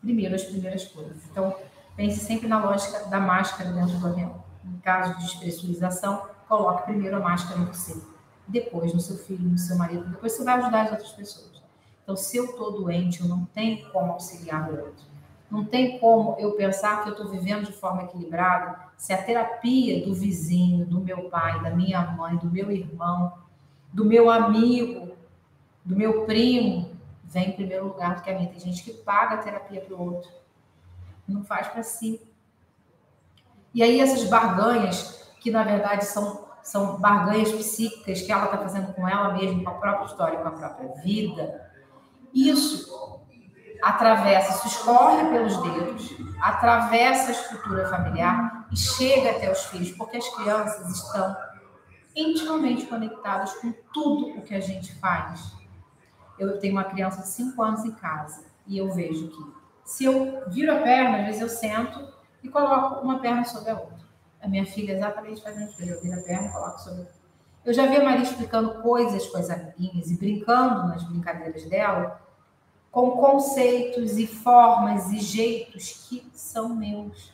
Primeiro, 0.00 0.34
as 0.34 0.44
primeiras 0.44 0.84
coisas. 0.84 1.24
Então, 1.30 1.56
pense 1.96 2.20
sempre 2.20 2.46
na 2.46 2.62
lógica 2.62 3.06
da 3.06 3.18
máscara 3.18 3.72
dentro 3.72 3.98
do 3.98 4.06
avião. 4.06 4.44
Em 4.64 4.78
caso 4.78 5.14
de 5.14 5.24
despressurização, 5.24 6.28
coloque 6.48 6.84
primeiro 6.84 7.16
a 7.16 7.20
máscara 7.20 7.60
em 7.60 7.64
você. 7.64 8.00
Depois 8.46 8.92
no 8.92 9.00
seu 9.00 9.16
filho, 9.16 9.48
no 9.48 9.58
seu 9.58 9.76
marido. 9.76 10.06
Depois 10.06 10.32
você 10.32 10.44
vai 10.44 10.58
ajudar 10.58 10.82
as 10.82 10.92
outras 10.92 11.12
pessoas. 11.12 11.62
Então, 12.02 12.14
se 12.14 12.36
eu 12.36 12.44
estou 12.44 12.72
doente, 12.72 13.22
eu 13.22 13.28
não 13.28 13.46
tenho 13.46 13.90
como 13.90 14.12
auxiliar 14.12 14.70
o 14.70 14.78
outro. 14.78 15.13
Não 15.54 15.64
tem 15.64 16.00
como 16.00 16.34
eu 16.40 16.56
pensar 16.56 17.04
que 17.04 17.11
eu 17.11 17.12
estou 17.12 17.28
vivendo 17.28 17.66
de 17.66 17.73
forma 17.73 18.02
equilibrada 18.02 18.88
se 18.96 19.12
a 19.12 19.23
terapia 19.23 20.04
do 20.04 20.12
vizinho, 20.12 20.84
do 20.84 21.00
meu 21.00 21.30
pai, 21.30 21.62
da 21.62 21.70
minha 21.70 22.00
mãe, 22.11 22.37
do 22.37 22.50
meu 22.50 22.73
irmão, 22.73 23.38
do 23.92 24.04
meu 24.04 24.28
amigo, 24.28 25.14
do 25.84 25.94
meu 25.94 26.25
primo, 26.25 26.90
vem 27.23 27.50
em 27.50 27.52
primeiro 27.52 27.87
lugar 27.87 28.16
do 28.16 28.23
que 28.23 28.30
a 28.30 28.34
minha. 28.34 28.49
Tem 28.49 28.58
gente 28.58 28.82
que 28.82 28.94
paga 28.94 29.37
a 29.37 29.38
terapia 29.38 29.80
para 29.80 29.94
o 29.94 30.14
outro, 30.14 30.28
não 31.28 31.44
faz 31.44 31.68
para 31.68 31.84
si. 31.84 32.20
E 33.73 33.80
aí 33.80 34.00
essas 34.00 34.28
barganhas, 34.28 35.30
que 35.38 35.52
na 35.52 35.62
verdade 35.62 36.04
são, 36.04 36.49
são 36.64 36.96
barganhas 36.96 37.52
psíquicas 37.52 38.23
que 38.23 38.32
ela 38.32 38.46
está 38.46 38.58
fazendo 38.58 38.92
com 38.92 39.08
ela 39.08 39.32
mesma, 39.34 39.62
com 39.62 39.70
a 39.70 39.75
própria 39.75 40.06
história, 40.06 40.38
com 40.40 40.49
a 40.49 40.50
própria 40.50 40.88
vida, 41.00 41.70
isso 42.34 43.23
atravessa, 43.82 44.52
se 44.60 44.68
escorre 44.68 45.28
pelos 45.30 45.56
dedos, 45.62 46.16
atravessa 46.40 47.28
a 47.28 47.32
estrutura 47.32 47.88
familiar 47.88 48.66
e 48.70 48.76
chega 48.76 49.30
até 49.30 49.50
os 49.50 49.64
filhos, 49.66 49.90
porque 49.92 50.16
as 50.16 50.28
crianças 50.28 50.90
estão 50.90 51.36
intimamente 52.14 52.86
conectadas 52.86 53.52
com 53.54 53.72
tudo 53.92 54.38
o 54.38 54.42
que 54.42 54.54
a 54.54 54.60
gente 54.60 54.94
faz. 55.00 55.52
Eu 56.38 56.58
tenho 56.58 56.74
uma 56.74 56.84
criança 56.84 57.22
de 57.22 57.28
5 57.28 57.62
anos 57.62 57.84
em 57.84 57.92
casa 57.92 58.44
e 58.66 58.78
eu 58.78 58.92
vejo 58.92 59.28
que 59.28 59.64
se 59.84 60.04
eu 60.04 60.42
viro 60.48 60.72
a 60.72 60.80
perna, 60.80 61.18
às 61.18 61.26
vezes 61.26 61.40
eu 61.42 61.48
sento 61.48 62.12
e 62.42 62.48
coloco 62.48 63.00
uma 63.00 63.18
perna 63.18 63.44
sobre 63.44 63.70
a 63.70 63.74
outra. 63.74 64.04
A 64.40 64.48
minha 64.48 64.66
filha 64.66 64.92
exatamente 64.92 65.42
faz 65.42 65.56
isso. 65.58 65.82
Eu 65.82 66.00
viro 66.00 66.18
a 66.18 66.22
perna 66.22 66.48
e 66.48 66.52
coloco 66.52 66.78
sobre 66.78 66.98
a 66.98 67.00
outra. 67.00 67.14
Eu 67.64 67.72
já 67.72 67.86
vi 67.86 67.96
a 67.96 68.04
Maria 68.04 68.22
explicando 68.22 68.82
coisas 68.82 69.26
com 69.26 69.38
as 69.38 69.48
amiguinhas 69.48 70.10
e 70.10 70.18
brincando 70.18 70.86
nas 70.88 71.02
brincadeiras 71.02 71.64
dela 71.64 72.20
com 72.94 73.10
conceitos 73.10 74.16
e 74.18 74.24
formas 74.24 75.10
e 75.10 75.18
jeitos 75.18 76.06
que 76.08 76.24
são 76.32 76.76
meus. 76.76 77.32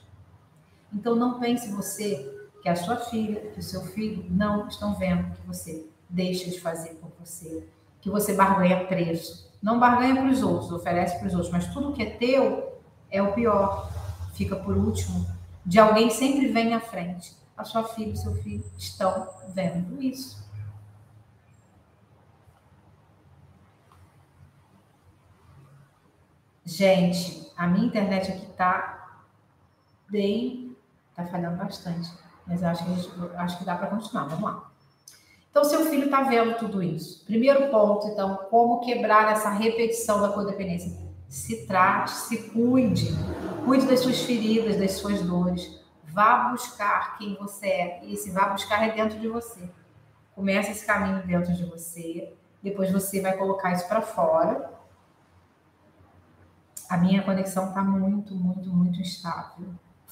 Então 0.91 1.15
não 1.15 1.39
pense 1.39 1.71
você 1.71 2.35
que 2.63 2.69
a 2.71 2.75
sua 2.75 2.97
filha, 2.97 3.43
que 3.51 3.61
o 3.61 3.63
seu 3.63 3.83
filho 3.83 4.25
não 4.31 4.69
estão 4.69 4.95
vendo 4.95 5.35
que 5.35 5.47
você 5.47 5.87
deixa 6.09 6.49
de 6.49 6.59
fazer 6.59 6.95
por 6.95 7.11
você, 7.21 7.69
que 8.01 8.09
você 8.09 8.33
barganha 8.33 8.87
preço. 8.87 9.51
Não 9.63 9.79
barganha 9.79 10.15
para 10.15 10.31
os 10.31 10.43
outros, 10.43 10.73
oferece 10.73 11.19
para 11.19 11.29
os 11.29 11.35
outros, 11.35 11.53
mas 11.53 11.67
tudo 11.67 11.93
que 11.93 12.03
é 12.05 12.09
teu 12.09 12.81
é 13.11 13.21
o 13.21 13.35
pior, 13.35 13.93
fica 14.33 14.57
por 14.57 14.75
último. 14.75 15.27
De 15.67 15.79
alguém 15.79 16.09
sempre 16.09 16.49
vem 16.49 16.73
à 16.73 16.81
frente. 16.81 17.37
A 17.55 17.65
sua 17.65 17.85
filha 17.85 18.13
e 18.13 18.17
seu 18.17 18.35
filho 18.37 18.65
estão 18.79 19.29
vendo 19.55 20.03
isso. 20.03 20.43
Gente, 26.71 27.51
a 27.57 27.67
minha 27.67 27.85
internet 27.85 28.31
aqui 28.31 28.47
tá 28.57 29.19
bem. 30.09 30.77
tá 31.17 31.27
falhando 31.27 31.57
bastante. 31.57 32.09
Mas 32.47 32.63
acho 32.63 32.85
que, 32.85 32.95
gente, 32.95 33.37
acho 33.37 33.59
que 33.59 33.65
dá 33.65 33.75
para 33.75 33.89
continuar. 33.89 34.29
Vamos 34.29 34.45
lá. 34.45 34.71
Então, 35.51 35.65
seu 35.65 35.87
filho 35.87 36.05
está 36.05 36.23
vendo 36.23 36.57
tudo 36.59 36.81
isso. 36.81 37.25
Primeiro 37.25 37.69
ponto, 37.71 38.07
então, 38.07 38.37
como 38.49 38.81
quebrar 38.81 39.33
essa 39.33 39.51
repetição 39.51 40.21
da 40.21 40.29
codependência? 40.29 40.97
Se 41.29 41.67
trate, 41.67 42.13
se 42.13 42.51
cuide. 42.51 43.09
Cuide 43.65 43.87
das 43.87 43.99
suas 43.99 44.23
feridas, 44.23 44.79
das 44.79 44.93
suas 44.93 45.21
dores. 45.23 45.81
Vá 46.05 46.51
buscar 46.51 47.19
quem 47.19 47.35
você 47.35 47.67
é. 47.67 48.01
E 48.05 48.15
esse 48.15 48.31
vá 48.31 48.49
buscar 48.49 48.87
é 48.87 48.93
dentro 48.93 49.19
de 49.19 49.27
você. 49.27 49.69
Começa 50.37 50.71
esse 50.71 50.87
caminho 50.87 51.27
dentro 51.27 51.53
de 51.53 51.65
você 51.65 52.33
depois 52.63 52.93
você 52.93 53.21
vai 53.21 53.37
colocar 53.37 53.73
isso 53.73 53.89
para 53.89 54.03
fora. 54.03 54.71
A 56.91 56.97
minha 56.97 57.23
conexão 57.23 57.69
está 57.69 57.85
muito, 57.85 58.35
muito, 58.35 58.69
muito 58.69 59.01
instável. 59.01 59.69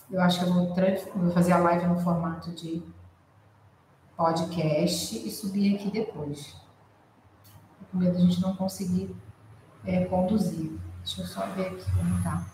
Eu 0.08 0.20
acho 0.20 0.38
que 0.38 0.44
eu 0.44 0.54
vou, 0.54 0.72
vou 1.16 1.32
fazer 1.32 1.52
a 1.52 1.58
live 1.58 1.88
no 1.88 1.98
formato 1.98 2.52
de 2.52 2.80
podcast 4.16 5.16
e 5.16 5.28
subir 5.28 5.74
aqui 5.74 5.90
depois. 5.90 6.54
Com 7.90 7.98
medo 7.98 8.16
de 8.16 8.22
a 8.22 8.26
gente 8.26 8.40
não 8.40 8.54
conseguir 8.54 9.12
é, 9.84 10.04
conduzir. 10.04 10.78
Deixa 10.98 11.22
eu 11.22 11.26
só 11.26 11.46
ver 11.46 11.66
aqui 11.66 11.84
como 11.90 12.22
tá. 12.22 12.46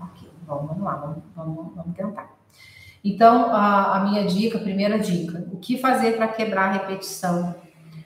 Ok, 0.00 0.30
bom, 0.46 0.66
vamos 0.66 0.82
lá, 0.82 0.96
vamos, 0.96 1.22
vamos, 1.36 1.74
vamos 1.74 1.94
tentar. 1.94 2.30
Então, 3.04 3.54
a, 3.54 3.98
a 3.98 4.04
minha 4.04 4.24
dica, 4.26 4.56
a 4.56 4.62
primeira 4.62 4.98
dica, 4.98 5.46
o 5.52 5.58
que 5.58 5.76
fazer 5.76 6.16
para 6.16 6.28
quebrar 6.28 6.70
a 6.70 6.72
repetição 6.72 7.54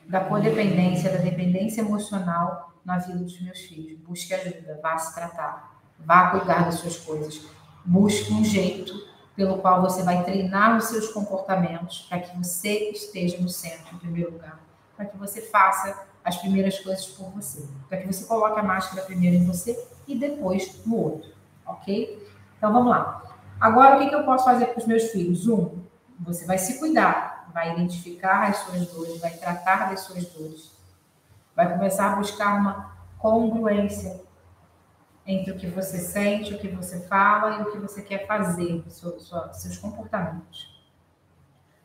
da 0.08 0.24
codependência, 0.24 1.08
da 1.08 1.18
dependência 1.18 1.82
emocional 1.82 2.67
na 2.84 2.98
vida 2.98 3.18
dos 3.18 3.40
meus 3.40 3.58
filhos? 3.60 3.98
Busque 4.00 4.34
ajuda, 4.34 4.78
vá 4.82 4.96
se 4.98 5.14
tratar, 5.14 5.80
vá 5.98 6.30
cuidar 6.30 6.64
das 6.64 6.76
suas 6.76 6.96
coisas. 6.96 7.46
Busque 7.84 8.32
um 8.32 8.44
jeito 8.44 9.08
pelo 9.34 9.58
qual 9.58 9.80
você 9.80 10.02
vai 10.02 10.24
treinar 10.24 10.76
os 10.76 10.86
seus 10.86 11.08
comportamentos 11.12 12.06
para 12.08 12.20
que 12.20 12.36
você 12.36 12.90
esteja 12.90 13.38
no 13.38 13.48
centro, 13.48 13.94
em 13.94 13.98
primeiro 13.98 14.32
lugar, 14.32 14.58
para 14.96 15.06
que 15.06 15.16
você 15.16 15.40
faça 15.42 16.06
as 16.24 16.36
primeiras 16.38 16.78
coisas 16.80 17.06
por 17.06 17.30
você, 17.30 17.64
para 17.88 17.98
que 17.98 18.06
você 18.06 18.24
coloque 18.24 18.58
a 18.58 18.62
máscara 18.62 19.02
primeiro 19.02 19.36
em 19.36 19.46
você 19.46 19.86
e 20.06 20.18
depois 20.18 20.84
no 20.84 20.96
outro, 20.96 21.30
ok? 21.64 22.28
Então 22.56 22.72
vamos 22.72 22.90
lá. 22.90 23.22
Agora, 23.60 23.96
o 23.96 24.08
que, 24.08 24.14
eu 24.14 24.24
posso 24.24 24.44
fazer 24.44 24.66
com 24.66 24.80
os 24.80 24.86
meus 24.86 25.04
filhos? 25.04 25.46
Um, 25.46 25.82
você 26.20 26.44
vai 26.44 26.58
se 26.58 26.78
cuidar, 26.78 27.48
vai 27.52 27.72
identificar 27.72 28.48
as 28.48 28.58
suas 28.58 28.86
dores, 28.88 29.20
vai 29.20 29.30
tratar 29.30 29.90
das 29.90 30.00
suas 30.00 30.26
dores, 30.26 30.72
vai 31.58 31.72
começar 31.72 32.12
a 32.12 32.16
buscar 32.16 32.56
uma 32.56 32.96
congruência 33.18 34.22
entre 35.26 35.50
o 35.50 35.56
que 35.56 35.66
você 35.66 35.98
sente, 35.98 36.54
o 36.54 36.58
que 36.58 36.68
você 36.68 37.00
fala 37.08 37.58
e 37.58 37.62
o 37.62 37.72
que 37.72 37.78
você 37.78 38.00
quer 38.00 38.28
fazer, 38.28 38.84
seus 38.88 39.76
comportamentos. 39.76 40.80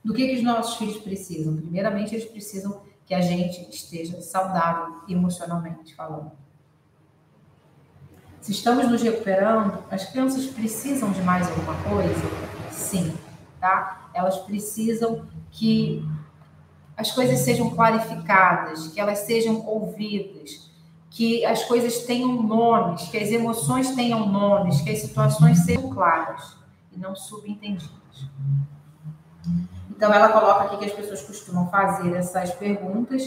Do 0.05 0.13
que, 0.13 0.27
que 0.27 0.35
os 0.35 0.43
nossos 0.43 0.75
filhos 0.77 0.97
precisam? 0.97 1.57
Primeiramente, 1.57 2.13
eles 2.13 2.29
precisam 2.29 2.83
que 3.03 3.15
a 3.15 3.21
gente 3.21 3.67
esteja 3.67 4.21
saudável 4.21 5.01
emocionalmente 5.09 5.95
falando. 5.95 6.31
Se 8.41 8.51
estamos 8.51 8.87
nos 8.91 9.01
recuperando, 9.01 9.83
as 9.89 10.05
crianças 10.05 10.45
precisam 10.45 11.11
de 11.11 11.21
mais 11.23 11.49
alguma 11.49 11.73
coisa? 11.81 12.69
Sim, 12.69 13.17
tá? 13.59 14.07
Elas 14.13 14.37
precisam 14.37 15.25
que 15.49 16.07
as 16.95 17.11
coisas 17.11 17.39
sejam 17.39 17.69
clarificadas, 17.71 18.87
que 18.87 18.99
elas 18.99 19.19
sejam 19.19 19.65
ouvidas, 19.65 20.71
que 21.09 21.45
as 21.45 21.63
coisas 21.65 21.99
tenham 21.99 22.41
nomes, 22.41 23.03
que 23.03 23.17
as 23.17 23.29
emoções 23.29 23.95
tenham 23.95 24.27
nomes, 24.27 24.81
que 24.81 24.89
as 24.89 24.99
situações 24.99 25.59
sejam 25.59 25.89
claras 25.89 26.57
e 26.91 26.99
não 26.99 27.15
subentendidas. 27.15 28.27
Então, 29.89 30.13
ela 30.13 30.29
coloca 30.29 30.63
aqui 30.65 30.77
que 30.77 30.85
as 30.85 30.91
pessoas 30.91 31.21
costumam 31.21 31.69
fazer 31.69 32.13
essas 32.15 32.51
perguntas, 32.55 33.23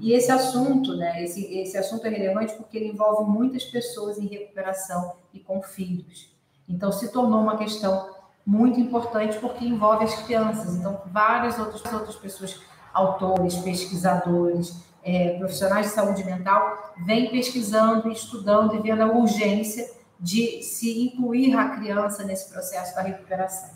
e 0.00 0.12
esse 0.12 0.30
assunto, 0.30 0.96
né, 0.96 1.22
esse, 1.22 1.44
esse 1.58 1.76
assunto 1.76 2.06
é 2.06 2.10
relevante 2.10 2.54
porque 2.54 2.76
ele 2.76 2.88
envolve 2.88 3.30
muitas 3.30 3.64
pessoas 3.64 4.18
em 4.18 4.26
recuperação 4.26 5.14
e 5.32 5.40
com 5.40 5.62
filhos. 5.62 6.30
Então, 6.68 6.92
se 6.92 7.10
tornou 7.10 7.40
uma 7.40 7.56
questão 7.56 8.10
muito 8.44 8.80
importante 8.80 9.38
porque 9.38 9.64
envolve 9.64 10.04
as 10.04 10.14
crianças. 10.22 10.74
Então, 10.76 11.00
várias 11.06 11.58
outras, 11.58 11.84
outras 11.92 12.16
pessoas, 12.16 12.60
autores, 12.92 13.56
pesquisadores, 13.56 14.76
é, 15.02 15.38
profissionais 15.38 15.86
de 15.86 15.92
saúde 15.92 16.24
mental, 16.24 16.92
vêm 17.04 17.30
pesquisando, 17.30 18.10
estudando 18.10 18.74
e 18.74 18.80
vendo 18.80 19.02
a 19.02 19.06
urgência 19.06 19.90
de 20.18 20.62
se 20.62 21.06
incluir 21.06 21.54
a 21.54 21.70
criança 21.70 22.24
nesse 22.24 22.48
processo 22.50 22.94
da 22.94 23.02
recuperação. 23.02 23.70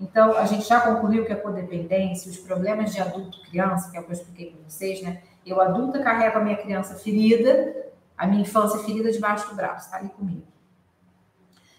Então, 0.00 0.36
a 0.36 0.44
gente 0.44 0.68
já 0.68 0.80
concluiu 0.80 1.24
que 1.24 1.32
a 1.32 1.40
codependência, 1.40 2.30
os 2.30 2.38
problemas 2.38 2.92
de 2.92 3.00
adulto-criança, 3.00 3.90
que 3.90 3.96
é 3.96 4.00
o 4.00 4.04
que 4.04 4.10
eu 4.10 4.14
expliquei 4.14 4.50
para 4.52 4.68
vocês, 4.68 5.02
né? 5.02 5.22
Eu, 5.44 5.60
adulta, 5.60 5.98
carrego 6.00 6.38
a 6.38 6.40
minha 6.40 6.56
criança 6.56 6.94
ferida, 6.94 7.74
a 8.16 8.26
minha 8.26 8.42
infância 8.42 8.78
ferida 8.80 9.10
debaixo 9.10 9.48
do 9.48 9.56
braço, 9.56 9.86
está 9.86 9.96
ali 9.96 10.10
comigo. 10.10 10.46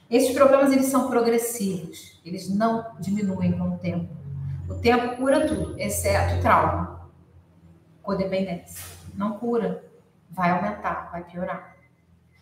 Esses 0.10 0.34
problemas, 0.34 0.72
eles 0.72 0.88
são 0.88 1.08
progressivos, 1.08 2.20
eles 2.26 2.50
não 2.50 2.94
diminuem 3.00 3.52
com 3.52 3.70
o 3.70 3.78
tempo. 3.78 4.19
O 4.70 4.76
tempo 4.76 5.18
cura 5.18 5.48
tudo, 5.48 5.80
exceto 5.80 6.42
trauma. 6.42 7.10
Codependência. 8.04 8.86
Não 9.16 9.34
cura, 9.34 9.84
vai 10.30 10.52
aumentar, 10.52 11.10
vai 11.12 11.24
piorar. 11.24 11.76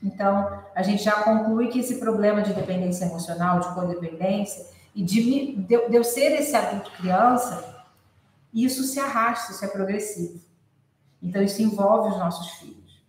Então, 0.03 0.61
a 0.75 0.83
gente 0.83 1.03
já 1.03 1.23
conclui 1.23 1.69
que 1.69 1.79
esse 1.79 1.99
problema 1.99 2.41
de 2.41 2.53
dependência 2.53 3.05
emocional, 3.05 3.59
de 3.59 3.73
codependência, 3.73 4.67
e 4.93 5.03
de, 5.03 5.55
de, 5.55 5.89
de 5.89 5.95
eu 5.95 6.03
ser 6.03 6.33
esse 6.33 6.55
adulto 6.55 6.91
criança, 6.91 7.85
isso 8.53 8.83
se 8.83 8.99
arrasta, 8.99 9.51
isso 9.51 9.63
é 9.63 9.67
progressivo. 9.67 10.39
Então, 11.21 11.41
isso 11.41 11.61
envolve 11.61 12.09
os 12.09 12.17
nossos 12.17 12.49
filhos. 12.59 13.01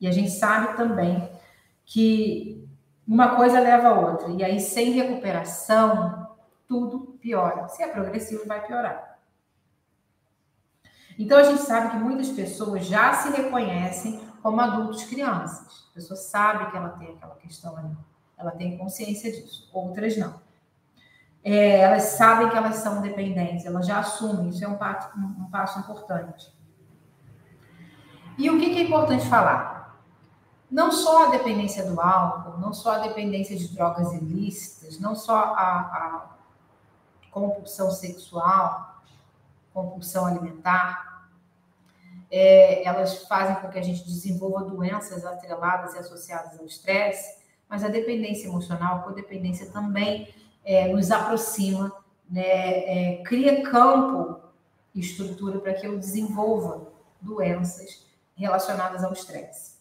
E 0.00 0.06
a 0.06 0.12
gente 0.12 0.30
sabe 0.30 0.76
também 0.76 1.28
que 1.84 2.66
uma 3.06 3.36
coisa 3.36 3.60
leva 3.60 3.88
a 3.88 4.00
outra. 4.00 4.30
E 4.30 4.42
aí, 4.42 4.60
sem 4.60 4.92
recuperação, 4.92 6.29
tudo 6.70 7.18
piora. 7.20 7.66
Se 7.68 7.82
é 7.82 7.88
progressivo, 7.88 8.46
vai 8.46 8.64
piorar. 8.64 9.18
Então, 11.18 11.36
a 11.36 11.42
gente 11.42 11.62
sabe 11.62 11.90
que 11.90 11.96
muitas 11.96 12.28
pessoas 12.28 12.86
já 12.86 13.12
se 13.14 13.30
reconhecem 13.30 14.20
como 14.40 14.60
adultos 14.60 15.02
crianças. 15.02 15.88
A 15.90 15.94
pessoa 15.94 16.16
sabe 16.16 16.70
que 16.70 16.76
ela 16.76 16.90
tem 16.90 17.08
aquela 17.08 17.34
questão 17.34 17.76
ali. 17.76 17.96
Ela 18.38 18.52
tem 18.52 18.78
consciência 18.78 19.32
disso. 19.32 19.68
Outras 19.72 20.16
não 20.16 20.40
é, 21.42 21.80
elas 21.80 22.02
sabem 22.02 22.50
que 22.50 22.56
elas 22.56 22.76
são 22.76 23.00
dependentes, 23.00 23.64
elas 23.64 23.86
já 23.86 23.98
assumem, 24.00 24.50
isso 24.50 24.64
é 24.64 24.68
um 24.68 24.76
passo, 24.76 25.10
um, 25.18 25.44
um 25.44 25.50
passo 25.50 25.78
importante. 25.80 26.52
E 28.36 28.50
o 28.50 28.58
que, 28.58 28.70
que 28.70 28.78
é 28.78 28.82
importante 28.82 29.26
falar? 29.26 29.98
Não 30.70 30.92
só 30.92 31.26
a 31.26 31.30
dependência 31.30 31.84
do 31.84 32.00
álcool, 32.00 32.58
não 32.58 32.72
só 32.72 32.94
a 32.94 32.98
dependência 32.98 33.56
de 33.56 33.68
drogas 33.74 34.12
ilícitas, 34.12 35.00
não 35.00 35.14
só 35.14 35.36
a, 35.36 35.80
a 35.80 36.30
compulsão 37.30 37.90
sexual, 37.90 39.02
compulsão 39.72 40.26
alimentar, 40.26 41.28
é, 42.30 42.84
elas 42.84 43.24
fazem 43.24 43.56
com 43.56 43.68
que 43.68 43.78
a 43.78 43.82
gente 43.82 44.04
desenvolva 44.04 44.64
doenças 44.64 45.24
atreladas 45.24 45.94
e 45.94 45.98
associadas 45.98 46.58
ao 46.58 46.66
estresse, 46.66 47.40
mas 47.68 47.82
a 47.82 47.88
dependência 47.88 48.46
emocional, 48.46 48.96
a 48.96 49.00
codependência 49.00 49.70
também 49.70 50.32
é, 50.64 50.88
nos 50.88 51.10
aproxima, 51.10 51.92
né, 52.28 52.42
é, 52.42 53.22
cria 53.24 53.62
campo 53.68 54.40
e 54.94 55.00
estrutura 55.00 55.58
para 55.58 55.74
que 55.74 55.86
eu 55.86 55.98
desenvolva 55.98 56.88
doenças 57.20 58.06
relacionadas 58.36 59.04
ao 59.04 59.12
estresse. 59.12 59.78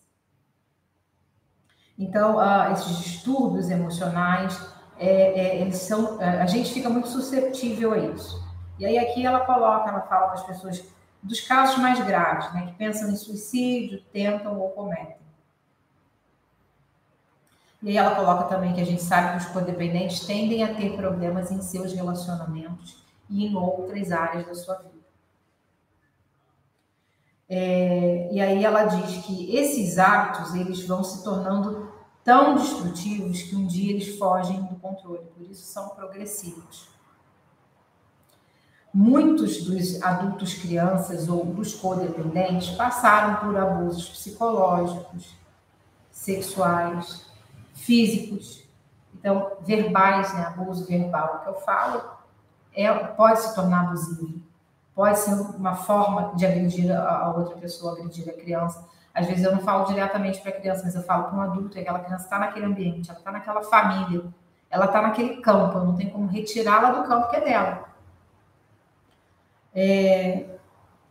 Então, 1.98 2.38
uh, 2.38 2.72
esses 2.72 2.98
distúrbios 3.00 3.70
emocionais, 3.70 4.58
é, 5.00 5.40
é, 5.40 5.62
eles 5.62 5.78
são, 5.78 6.22
é, 6.22 6.42
a 6.42 6.46
gente 6.46 6.74
fica 6.74 6.90
muito 6.90 7.08
suscetível 7.08 7.94
a 7.94 7.98
isso. 7.98 8.44
E 8.78 8.86
aí 8.86 8.98
aqui 8.98 9.26
ela 9.26 9.40
coloca, 9.40 9.90
ela 9.90 10.02
fala 10.02 10.28
das 10.28 10.44
pessoas 10.44 10.84
dos 11.24 11.40
casos 11.42 11.78
mais 11.78 12.00
graves, 12.06 12.54
né, 12.54 12.68
que 12.68 12.74
pensam 12.74 13.10
em 13.10 13.16
suicídio, 13.16 14.04
tentam 14.12 14.60
ou 14.60 14.70
cometem. 14.72 15.18
E 17.82 17.90
aí 17.90 17.98
ela 17.98 18.14
coloca 18.14 18.44
também 18.44 18.74
que 18.74 18.82
a 18.82 18.86
gente 18.86 19.02
sabe 19.02 19.32
que 19.32 19.46
os 19.46 19.52
codependentes 19.54 20.26
tendem 20.26 20.64
a 20.64 20.76
ter 20.76 20.96
problemas 20.98 21.50
em 21.50 21.62
seus 21.62 21.94
relacionamentos 21.94 23.02
e 23.30 23.46
em 23.46 23.56
outras 23.56 24.12
áreas 24.12 24.46
da 24.46 24.54
sua 24.54 24.76
vida. 24.76 25.00
É, 27.48 28.30
e 28.32 28.40
aí 28.42 28.64
ela 28.64 28.84
diz 28.84 29.26
que 29.26 29.56
esses 29.56 29.98
hábitos 29.98 30.54
eles 30.56 30.86
vão 30.86 31.04
se 31.04 31.24
tornando 31.24 31.89
tão 32.30 32.54
destrutivos 32.54 33.42
que 33.42 33.56
um 33.56 33.66
dia 33.66 33.92
eles 33.92 34.20
fogem 34.20 34.62
do 34.62 34.76
controle, 34.76 35.26
por 35.36 35.50
isso 35.50 35.66
são 35.66 35.90
progressivos. 35.90 36.88
Muitos 38.94 39.64
dos 39.64 40.00
adultos 40.04 40.54
crianças 40.54 41.28
ou 41.28 41.44
dos 41.44 41.74
codependentes 41.74 42.70
passaram 42.76 43.38
por 43.38 43.58
abusos 43.58 44.10
psicológicos, 44.10 45.36
sexuais, 46.12 47.26
físicos, 47.74 48.64
então 49.16 49.54
verbais, 49.62 50.32
né, 50.36 50.46
abuso 50.46 50.86
verbal, 50.86 51.40
que 51.40 51.50
eu 51.50 51.56
falo, 51.56 52.12
é, 52.76 52.94
pode 52.94 53.42
se 53.42 53.56
tornar 53.56 53.88
abusivo, 53.88 54.40
pode 54.94 55.18
ser 55.18 55.34
uma 55.34 55.76
forma 55.76 56.36
de 56.36 56.46
agredir 56.46 56.96
a, 56.96 57.34
outra 57.36 57.58
pessoa, 57.58 57.94
agredir 57.94 58.30
a 58.30 58.34
criança. 58.34 58.88
Às 59.14 59.28
vezes 59.28 59.44
eu 59.44 59.52
não 59.52 59.60
falo 59.62 59.86
diretamente 59.86 60.40
para 60.42 60.52
a 60.52 60.60
criança, 60.60 60.84
mas 60.86 60.96
eu 60.96 61.04
falo 61.04 61.26
para 61.26 61.36
um 61.38 61.42
adulto, 61.42 61.78
e 61.78 61.82
aquela 61.82 62.00
criança 62.00 62.26
está 62.26 62.40
naquele 62.40 62.66
ambiente, 62.66 63.10
ela 63.10 63.20
está 63.20 63.32
naquela 63.32 63.62
família, 63.64 64.24
ela 64.70 64.86
está 64.86 65.02
naquele 65.02 65.42
campo, 65.42 65.80
não 65.80 65.96
tem 65.96 66.10
como 66.10 66.28
retirá-la 66.28 66.92
do 66.92 67.08
campo 67.08 67.30
que 67.30 67.36
é 67.38 67.42
dela. 67.42 67.90
É, 69.74 70.46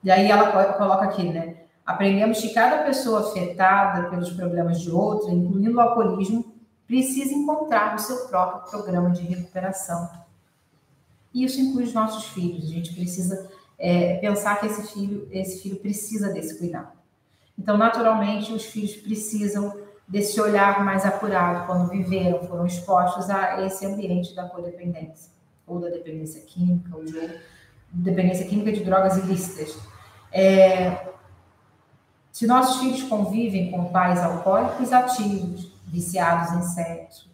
E 0.02 0.10
aí 0.10 0.30
ela 0.30 0.72
coloca 0.74 1.04
aqui, 1.04 1.24
né? 1.28 1.56
Aprendemos 1.84 2.40
que 2.40 2.54
cada 2.54 2.84
pessoa 2.84 3.30
afetada 3.30 4.08
pelos 4.10 4.30
problemas 4.30 4.80
de 4.80 4.90
outra, 4.90 5.30
incluindo 5.32 5.76
o 5.76 5.80
alcoolismo, 5.80 6.44
precisa 6.86 7.32
encontrar 7.34 7.94
o 7.94 7.98
seu 7.98 8.28
próprio 8.28 8.70
programa 8.70 9.10
de 9.10 9.22
recuperação. 9.22 10.08
E 11.32 11.44
isso 11.44 11.60
inclui 11.60 11.84
os 11.84 11.92
nossos 11.92 12.26
filhos. 12.26 12.64
A 12.64 12.74
gente 12.74 12.94
precisa 12.94 13.50
é, 13.78 14.16
pensar 14.18 14.60
que 14.60 14.66
esse 14.66 14.92
filho, 14.92 15.28
esse 15.30 15.62
filho 15.62 15.76
precisa 15.76 16.32
desse 16.32 16.58
cuidado. 16.58 16.97
Então, 17.58 17.76
naturalmente, 17.76 18.52
os 18.52 18.64
filhos 18.64 18.94
precisam 18.96 19.76
desse 20.06 20.40
olhar 20.40 20.84
mais 20.84 21.04
apurado 21.04 21.66
quando 21.66 21.90
viveram, 21.90 22.46
foram 22.46 22.64
expostos 22.64 23.28
a 23.28 23.64
esse 23.66 23.84
ambiente 23.84 24.34
da 24.34 24.48
codependência, 24.48 25.30
ou 25.66 25.80
da 25.80 25.88
dependência 25.88 26.40
química, 26.42 26.96
ou 26.96 27.04
de 27.04 27.40
dependência 27.92 28.46
química 28.46 28.72
de 28.72 28.84
drogas 28.84 29.18
ilícitas. 29.18 29.76
É, 30.32 31.08
se 32.30 32.46
nossos 32.46 32.80
filhos 32.80 33.02
convivem 33.02 33.70
com 33.70 33.86
pais 33.86 34.20
alcoólicos 34.20 34.92
ativos, 34.92 35.72
viciados 35.86 36.52
em 36.52 36.62
sexo, 36.62 37.28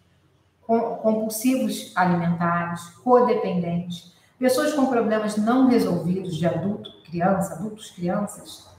compulsivos 0.62 1.92
alimentares, 1.94 2.88
codependentes, 3.04 4.14
pessoas 4.38 4.72
com 4.72 4.86
problemas 4.86 5.36
não 5.36 5.68
resolvidos 5.68 6.36
de 6.36 6.46
adulto, 6.46 6.90
criança, 7.04 7.54
adultos, 7.54 7.90
crianças, 7.90 8.73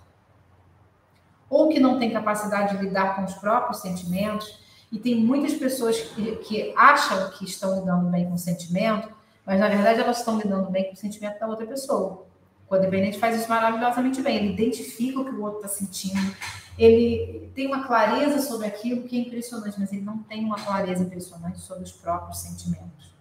ou 1.56 1.70
que 1.70 1.80
não 1.80 1.98
têm 1.98 2.12
capacidade 2.12 2.78
de 2.78 2.84
lidar 2.84 3.15
com 3.15 3.24
os 3.24 3.34
próprios 3.36 3.82
sentimentos, 3.82 4.60
e 4.91 5.00
tem 5.00 5.15
muitas 5.15 5.54
pessoas 5.54 5.98
que, 6.02 6.36
que 6.38 6.74
acham 6.76 7.30
que 7.32 7.46
estão 7.46 7.80
lidando 7.80 8.10
bem 8.10 8.26
com 8.26 8.34
o 8.34 8.38
sentimento, 8.38 9.08
mas 9.46 9.58
na 9.58 9.70
verdade 9.70 10.02
elas 10.02 10.20
estão 10.20 10.38
lidando 10.38 10.70
bem 10.70 10.86
com 10.86 10.94
o 10.94 10.98
sentimento 10.98 11.39
da 11.39 11.48
outra 11.48 11.65
pessoa. 11.65 12.26
O 12.65 12.68
codependente 12.68 13.18
faz 13.18 13.39
isso 13.39 13.48
maravilhosamente 13.48 14.22
bem, 14.22 14.36
ele 14.36 14.54
identifica 14.54 15.22
o 15.22 15.24
que 15.24 15.32
o 15.32 15.44
outro 15.44 15.65
está 15.65 15.70
sentindo, 15.70 16.36
ele 16.78 17.50
tem 17.56 17.68
uma 17.68 17.88
clareza 17.88 18.41
sobre 18.41 18.68
aquilo 18.68 19.04
que 19.04 19.18
é 19.18 19.22
impressionante, 19.22 19.80
mas 19.80 19.94
ele 19.94 20.02
não 20.02 20.18
tem 20.18 20.44
uma 20.44 20.58
clareza 20.58 21.04
impressionante 21.04 21.60
sobre 21.60 21.86
os 21.86 21.91
próprios 21.94 22.39
sentimentos, 22.39 23.15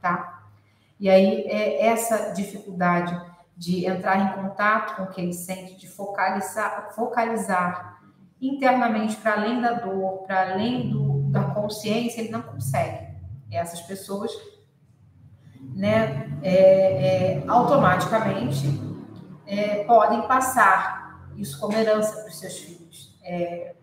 tá? 0.00 0.42
E 1.00 1.08
aí 1.08 1.42
é 1.46 1.86
essa 1.86 2.32
dificuldade 2.32 3.18
de 3.56 3.86
entrar 3.86 4.18
em 4.18 4.42
contato 4.42 4.96
com 4.96 5.02
o 5.04 5.06
que 5.08 5.20
ele 5.20 5.32
sente, 5.32 5.76
de 5.76 5.88
focalizar, 5.88 6.92
focalizar 6.94 8.02
internamente 8.40 9.16
para 9.16 9.34
além 9.34 9.60
da 9.60 9.72
dor, 9.72 10.24
para 10.26 10.52
além 10.52 10.90
do, 10.90 11.30
da 11.30 11.44
consciência, 11.44 12.20
ele 12.20 12.30
não 12.30 12.42
consegue. 12.42 13.12
Essas 13.50 13.80
pessoas, 13.82 14.32
né, 15.74 16.38
é, 16.42 17.36
é, 17.38 17.44
automaticamente 17.46 18.66
é, 19.46 19.84
podem 19.84 20.22
passar 20.22 21.30
isso 21.36 21.60
como 21.60 21.76
herança 21.76 22.16
para 22.16 22.28
os 22.28 22.38
seus 22.38 22.58
filhos. 22.58 23.16
É, 23.22 23.74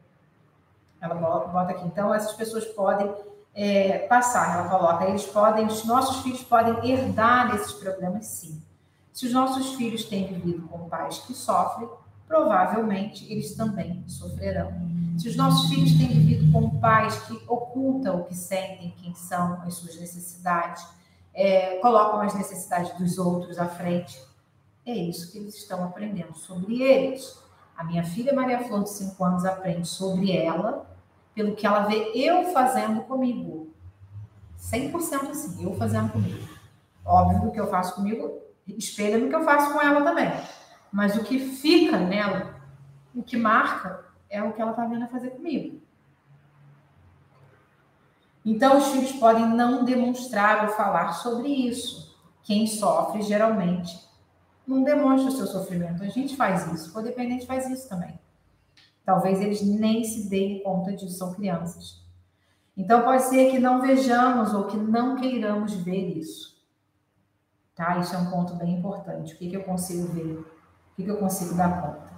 ela 1.02 1.16
bota 1.16 1.72
aqui, 1.72 1.86
então 1.86 2.14
essas 2.14 2.34
pessoas 2.34 2.66
podem 2.66 3.14
é, 3.56 4.00
passar, 4.00 4.60
ela 4.60 4.70
coloca, 4.70 5.06
eles 5.06 5.26
podem, 5.26 5.66
os 5.66 5.86
nossos 5.86 6.22
filhos 6.22 6.44
podem 6.44 6.90
herdar 6.90 7.56
esses 7.56 7.74
problemas 7.74 8.26
sim. 8.26 8.62
Se 9.20 9.26
os 9.26 9.34
nossos 9.34 9.74
filhos 9.74 10.06
têm 10.06 10.28
vivido 10.28 10.66
com 10.70 10.88
pais 10.88 11.18
que 11.18 11.34
sofrem, 11.34 11.90
provavelmente 12.26 13.30
eles 13.30 13.54
também 13.54 14.02
sofrerão. 14.08 14.72
Se 15.18 15.28
os 15.28 15.36
nossos 15.36 15.68
filhos 15.68 15.92
têm 15.98 16.08
vivido 16.08 16.50
com 16.54 16.80
pais 16.80 17.20
que 17.24 17.34
ocultam 17.46 18.22
o 18.22 18.24
que 18.24 18.34
sentem, 18.34 18.96
quem 18.98 19.14
são, 19.14 19.62
as 19.64 19.74
suas 19.74 20.00
necessidades, 20.00 20.88
é, 21.34 21.76
colocam 21.80 22.22
as 22.22 22.34
necessidades 22.34 22.98
dos 22.98 23.18
outros 23.18 23.60
à 23.60 23.68
frente, 23.68 24.18
é 24.86 24.96
isso 24.96 25.30
que 25.34 25.38
eles 25.38 25.54
estão 25.56 25.84
aprendendo 25.84 26.38
sobre 26.38 26.82
eles. 26.82 27.38
A 27.76 27.84
minha 27.84 28.06
filha 28.06 28.34
Maria 28.34 28.64
Flor, 28.70 28.84
de 28.84 28.92
5 28.92 29.22
anos, 29.22 29.44
aprende 29.44 29.86
sobre 29.86 30.32
ela 30.32 30.90
pelo 31.36 31.58
que 31.58 31.68
ela 31.68 31.88
vê 31.88 32.14
eu 32.16 32.54
fazendo 32.54 33.02
comigo. 33.02 33.68
100% 34.58 35.30
assim, 35.30 35.62
eu 35.62 35.76
fazendo 35.76 36.10
comigo. 36.10 36.48
Óbvio 37.04 37.52
que 37.52 37.60
eu 37.60 37.68
faço 37.68 37.96
comigo 37.96 38.48
espelha 38.78 39.18
no 39.18 39.30
que 39.30 39.36
eu 39.36 39.44
faço 39.44 39.74
com 39.74 39.82
ela 39.82 40.02
também. 40.02 40.32
Mas 40.92 41.16
o 41.16 41.24
que 41.24 41.40
fica 41.40 41.98
nela, 41.98 42.56
o 43.14 43.24
que 43.24 43.38
marca, 43.38 44.06
é 44.30 44.42
o 44.44 44.54
que 44.54 44.62
ela 44.62 44.72
está 44.72 44.86
vendo 44.86 45.08
fazer 45.08 45.32
comigo. 45.32 45.82
Então, 48.46 48.78
os 48.78 48.88
filhos 48.88 49.12
podem 49.14 49.48
não 49.48 49.84
demonstrar 49.84 50.66
ou 50.66 50.76
falar 50.76 51.14
sobre 51.14 51.50
isso. 51.50 52.18
Quem 52.44 52.66
sofre, 52.66 53.22
geralmente, 53.22 54.00
não 54.66 54.84
demonstra 54.84 55.30
o 55.30 55.36
seu 55.36 55.48
sofrimento. 55.48 56.04
A 56.04 56.08
gente 56.08 56.36
faz 56.36 56.72
isso, 56.72 56.90
o 56.90 56.94
codependente 56.94 57.46
faz 57.46 57.70
isso 57.70 57.90
também. 57.90 58.18
Talvez 59.04 59.42
eles 59.42 59.62
nem 59.62 60.04
se 60.04 60.30
deem 60.30 60.64
conta 60.64 60.94
disso, 60.94 61.18
são 61.18 61.34
crianças. 61.34 62.04
Então, 62.78 63.04
pode 63.04 63.24
ser 63.24 63.52
que 63.52 63.60
não 63.60 63.82
vejamos 63.82 64.54
ou 64.54 64.66
que 64.66 64.78
não 64.78 65.16
queiramos 65.16 65.74
ver 65.74 66.18
isso. 66.18 66.59
Tá? 67.80 67.98
Isso 67.98 68.14
é 68.14 68.18
um 68.18 68.30
ponto 68.30 68.56
bem 68.56 68.74
importante. 68.74 69.34
O 69.34 69.38
que, 69.38 69.50
que 69.50 69.56
eu 69.56 69.64
consigo 69.64 70.06
ver? 70.10 70.34
O 70.34 70.46
que, 70.98 71.04
que 71.06 71.10
eu 71.10 71.16
consigo 71.16 71.56
dar 71.56 71.82
conta? 71.82 72.10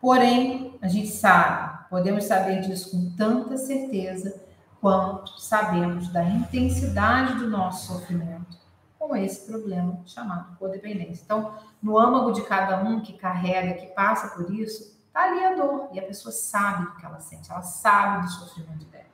Porém, 0.00 0.78
a 0.80 0.88
gente 0.88 1.08
sabe, 1.08 1.86
podemos 1.90 2.24
saber 2.24 2.62
disso 2.62 2.90
com 2.90 3.14
tanta 3.14 3.58
certeza 3.58 4.42
quanto 4.80 5.38
sabemos 5.38 6.08
da 6.08 6.24
intensidade 6.24 7.34
do 7.34 7.50
nosso 7.50 7.92
sofrimento 7.92 8.56
com 8.98 9.14
esse 9.14 9.46
problema 9.46 10.00
chamado 10.06 10.56
codependência. 10.56 11.22
Então, 11.22 11.54
no 11.82 11.98
âmago 11.98 12.32
de 12.32 12.40
cada 12.46 12.82
um 12.82 13.02
que 13.02 13.12
carrega, 13.12 13.78
que 13.78 13.88
passa 13.88 14.34
por 14.34 14.50
isso, 14.50 14.98
está 15.06 15.24
ali 15.24 15.44
a 15.44 15.54
dor. 15.54 15.90
E 15.92 16.00
a 16.00 16.06
pessoa 16.06 16.32
sabe 16.32 16.84
o 16.84 16.96
que 16.96 17.04
ela 17.04 17.20
sente, 17.20 17.50
ela 17.50 17.60
sabe 17.60 18.24
do 18.24 18.32
sofrimento 18.32 18.86
dela. 18.86 19.11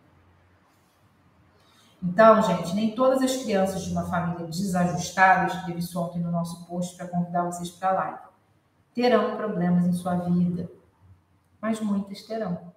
Então, 2.03 2.41
gente, 2.43 2.75
nem 2.75 2.95
todas 2.95 3.23
as 3.23 3.37
crianças 3.37 3.83
de 3.83 3.91
uma 3.91 4.05
família 4.05 4.47
desajustada, 4.47 5.47
escrevi 5.47 5.81
isso 5.81 6.01
ontem 6.01 6.21
no 6.21 6.31
nosso 6.31 6.65
post 6.67 6.97
para 6.97 7.09
convidar 7.09 7.43
vocês 7.43 7.71
para 7.71 7.91
a 7.91 7.93
live, 7.93 8.19
terão 8.95 9.37
problemas 9.37 9.85
em 9.85 9.93
sua 9.93 10.15
vida, 10.15 10.71
mas 11.61 11.81
muitas 11.81 12.23
terão. 12.23 12.73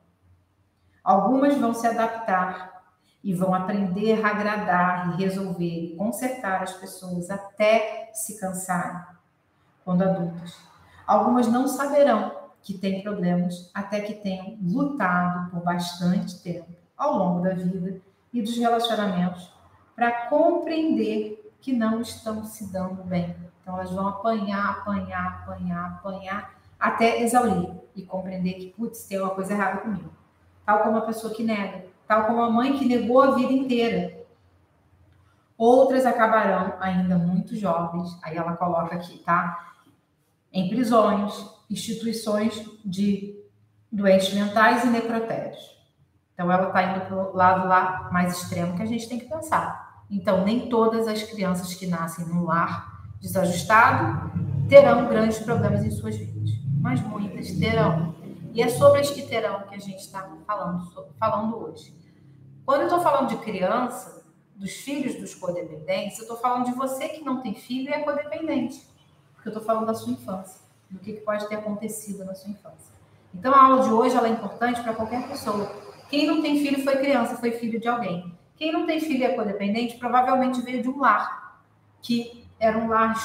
Algumas 1.03 1.55
vão 1.57 1.73
se 1.73 1.85
adaptar 1.85 2.83
e 3.23 3.33
vão 3.33 3.53
aprender 3.53 4.25
a 4.25 4.29
agradar 4.29 5.13
e 5.13 5.23
resolver 5.23 5.95
consertar 5.97 6.63
as 6.63 6.73
pessoas 6.73 7.29
até 7.29 8.09
se 8.13 8.39
cansarem 8.39 9.01
quando 9.85 10.01
adultas. 10.01 10.57
Algumas 11.05 11.47
não 11.47 11.67
saberão 11.67 12.39
que 12.63 12.77
têm 12.77 13.03
problemas 13.03 13.69
até 13.73 14.01
que 14.01 14.13
tenham 14.13 14.57
lutado 14.61 15.51
por 15.51 15.61
bastante 15.61 16.41
tempo 16.41 16.71
ao 16.97 17.17
longo 17.17 17.41
da 17.41 17.53
vida 17.53 18.01
e 18.33 18.41
dos 18.41 18.57
relacionamentos 18.57 19.51
para 19.95 20.27
compreender 20.27 21.53
que 21.59 21.73
não 21.73 22.01
estão 22.01 22.43
se 22.43 22.71
dando 22.71 23.03
bem. 23.03 23.35
Então, 23.61 23.75
elas 23.75 23.91
vão 23.91 24.07
apanhar, 24.07 24.71
apanhar, 24.71 25.43
apanhar, 25.43 25.85
apanhar, 25.97 26.55
até 26.79 27.21
exaurir 27.21 27.69
e 27.95 28.01
compreender 28.01 28.53
que, 28.55 28.69
putz, 28.71 29.03
tem 29.03 29.19
uma 29.19 29.29
coisa 29.29 29.53
errada 29.53 29.81
comigo. 29.81 30.09
Tal 30.65 30.79
como 30.79 30.97
a 30.97 31.01
pessoa 31.01 31.33
que 31.33 31.43
nega, 31.43 31.85
tal 32.07 32.25
como 32.25 32.41
a 32.41 32.49
mãe 32.49 32.77
que 32.77 32.85
negou 32.85 33.21
a 33.21 33.35
vida 33.35 33.53
inteira. 33.53 34.25
Outras 35.57 36.05
acabarão 36.05 36.73
ainda 36.79 37.17
muito 37.17 37.55
jovens, 37.55 38.17
aí 38.23 38.35
ela 38.35 38.57
coloca 38.57 38.95
aqui, 38.95 39.19
tá? 39.19 39.73
Em 40.51 40.67
prisões, 40.69 41.45
instituições 41.69 42.67
de 42.83 43.39
doentes 43.91 44.33
mentais 44.33 44.83
e 44.83 44.87
necrotérios. 44.87 45.80
Então, 46.41 46.51
ela 46.51 46.69
está 46.69 46.81
indo 46.81 47.05
para 47.05 47.15
o 47.15 47.35
lado 47.35 47.67
lá 47.67 48.09
mais 48.11 48.35
extremo 48.35 48.75
que 48.75 48.81
a 48.81 48.85
gente 48.87 49.07
tem 49.07 49.19
que 49.19 49.29
pensar. 49.29 50.03
Então, 50.09 50.43
nem 50.43 50.67
todas 50.69 51.07
as 51.07 51.21
crianças 51.21 51.75
que 51.75 51.85
nascem 51.85 52.25
num 52.25 52.45
lar 52.45 53.03
desajustado 53.19 54.31
terão 54.67 55.07
grandes 55.07 55.37
problemas 55.37 55.83
em 55.83 55.91
suas 55.91 56.17
vidas, 56.17 56.49
mas 56.79 56.99
muitas 56.99 57.51
terão. 57.51 58.15
E 58.55 58.63
é 58.63 58.69
sobre 58.69 59.01
as 59.01 59.11
que 59.11 59.21
terão 59.21 59.67
que 59.67 59.75
a 59.75 59.77
gente 59.77 59.99
está 59.99 60.27
falando, 60.47 60.91
falando 61.19 61.57
hoje. 61.57 61.95
Quando 62.65 62.81
eu 62.81 62.87
estou 62.87 63.01
falando 63.01 63.29
de 63.29 63.37
criança, 63.37 64.25
dos 64.55 64.71
filhos 64.71 65.13
dos 65.19 65.35
codependentes, 65.35 66.17
eu 66.17 66.23
estou 66.23 66.37
falando 66.37 66.65
de 66.65 66.71
você 66.71 67.07
que 67.09 67.23
não 67.23 67.43
tem 67.43 67.53
filho 67.53 67.91
e 67.91 67.93
é 67.93 67.99
codependente. 67.99 68.83
Porque 69.35 69.47
eu 69.47 69.51
estou 69.51 69.63
falando 69.63 69.85
da 69.85 69.93
sua 69.93 70.11
infância, 70.11 70.59
do 70.89 70.97
que 70.97 71.13
pode 71.13 71.47
ter 71.47 71.57
acontecido 71.57 72.25
na 72.25 72.33
sua 72.33 72.49
infância. 72.49 72.91
Então, 73.31 73.53
a 73.53 73.63
aula 73.63 73.83
de 73.83 73.93
hoje 73.93 74.15
ela 74.15 74.27
é 74.27 74.31
importante 74.31 74.81
para 74.81 74.95
qualquer 74.95 75.27
pessoa 75.27 75.80
quem 76.11 76.27
não 76.27 76.41
tem 76.41 76.59
filho 76.59 76.83
foi 76.83 76.97
criança, 76.97 77.37
foi 77.37 77.51
filho 77.53 77.79
de 77.79 77.87
alguém. 77.87 78.37
Quem 78.57 78.69
não 78.73 78.85
tem 78.85 78.99
filho 78.99 79.21
e 79.21 79.23
é 79.23 79.33
codependente 79.33 79.97
provavelmente 79.97 80.61
veio 80.61 80.83
de 80.83 80.89
um 80.89 80.99
lar 80.99 81.63
que 82.01 82.45
era 82.59 82.77
um 82.77 82.89
lar 82.89 83.15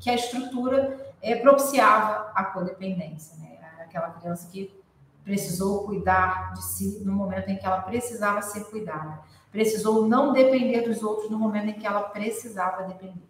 que 0.00 0.08
a 0.08 0.14
estrutura 0.14 1.12
é, 1.20 1.36
propiciava 1.36 2.32
a 2.34 2.44
codependência, 2.46 3.36
né? 3.36 3.58
Aquela 3.80 4.10
criança 4.10 4.48
que 4.50 4.74
precisou 5.22 5.84
cuidar 5.84 6.54
de 6.54 6.64
si 6.64 7.02
no 7.04 7.12
momento 7.12 7.50
em 7.50 7.56
que 7.58 7.66
ela 7.66 7.82
precisava 7.82 8.40
ser 8.40 8.64
cuidada, 8.64 9.20
precisou 9.52 10.08
não 10.08 10.32
depender 10.32 10.88
dos 10.88 11.02
outros 11.02 11.30
no 11.30 11.38
momento 11.38 11.68
em 11.68 11.78
que 11.78 11.86
ela 11.86 12.02
precisava 12.02 12.84
depender. 12.84 13.26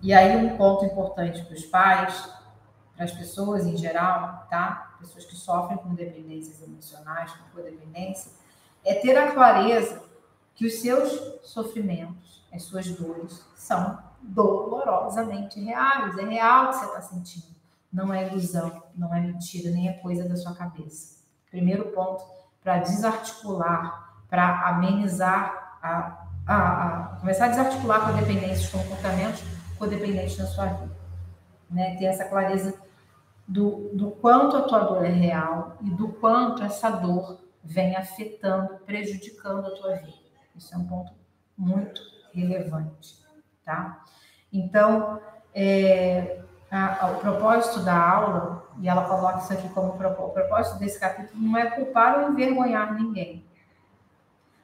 E 0.00 0.12
aí, 0.12 0.36
um 0.36 0.56
ponto 0.56 0.84
importante 0.86 1.44
para 1.44 1.54
os 1.54 1.64
pais, 1.66 2.41
para 2.94 3.04
as 3.04 3.12
pessoas 3.12 3.66
em 3.66 3.76
geral, 3.76 4.46
tá? 4.50 4.96
Pessoas 5.00 5.24
que 5.24 5.34
sofrem 5.34 5.78
com 5.78 5.94
dependências 5.94 6.62
emocionais, 6.62 7.32
com 7.32 7.56
codependência, 7.56 8.30
é 8.84 8.94
ter 8.94 9.16
a 9.16 9.32
clareza 9.32 10.02
que 10.54 10.66
os 10.66 10.80
seus 10.80 11.40
sofrimentos, 11.42 12.44
as 12.52 12.62
suas 12.64 12.86
dores, 12.90 13.44
são 13.56 13.98
dolorosamente 14.20 15.60
reais. 15.60 16.16
É 16.18 16.24
real 16.24 16.66
o 16.66 16.68
que 16.68 16.76
você 16.76 16.84
está 16.86 17.02
sentindo. 17.02 17.52
Não 17.92 18.12
é 18.12 18.28
ilusão, 18.28 18.82
não 18.94 19.14
é 19.14 19.20
mentira, 19.20 19.70
nem 19.70 19.88
é 19.88 19.94
coisa 19.94 20.28
da 20.28 20.36
sua 20.36 20.54
cabeça. 20.54 21.22
Primeiro 21.50 21.86
ponto, 21.92 22.24
para 22.62 22.78
desarticular, 22.78 24.22
para 24.28 24.68
amenizar, 24.68 25.78
a, 25.82 26.26
a, 26.46 26.56
a, 26.56 27.16
começar 27.20 27.46
a 27.46 27.48
desarticular 27.48 28.00
com 28.00 28.08
a 28.08 28.12
dependência, 28.12 28.64
os 28.64 28.70
comportamentos 28.70 29.42
codependentes 29.78 30.38
na 30.38 30.46
sua 30.46 30.66
vida. 30.66 30.96
Né? 31.70 31.96
Ter 31.96 32.06
essa 32.06 32.24
clareza 32.24 32.74
do, 33.46 33.90
do 33.94 34.10
quanto 34.12 34.56
a 34.56 34.62
tua 34.62 34.80
dor 34.80 35.04
é 35.04 35.10
real 35.10 35.76
e 35.80 35.90
do 35.90 36.08
quanto 36.08 36.62
essa 36.62 36.90
dor 36.90 37.40
vem 37.62 37.96
afetando, 37.96 38.78
prejudicando 38.86 39.66
a 39.66 39.70
tua 39.70 39.94
vida. 39.96 40.22
Isso 40.56 40.74
é 40.74 40.78
um 40.78 40.86
ponto 40.86 41.12
muito 41.56 42.00
relevante, 42.32 43.16
tá? 43.64 44.04
Então, 44.52 45.20
é, 45.54 46.40
a, 46.70 47.04
a, 47.04 47.10
o 47.12 47.20
propósito 47.20 47.80
da 47.80 47.96
aula, 47.96 48.66
e 48.80 48.88
ela 48.88 49.04
coloca 49.04 49.38
isso 49.38 49.52
aqui 49.52 49.68
como 49.70 49.90
o 49.90 50.30
propósito 50.30 50.78
desse 50.78 50.98
capítulo 50.98 51.42
não 51.42 51.56
é 51.56 51.70
culpar 51.70 52.20
ou 52.20 52.30
envergonhar 52.30 52.94
ninguém. 52.94 53.44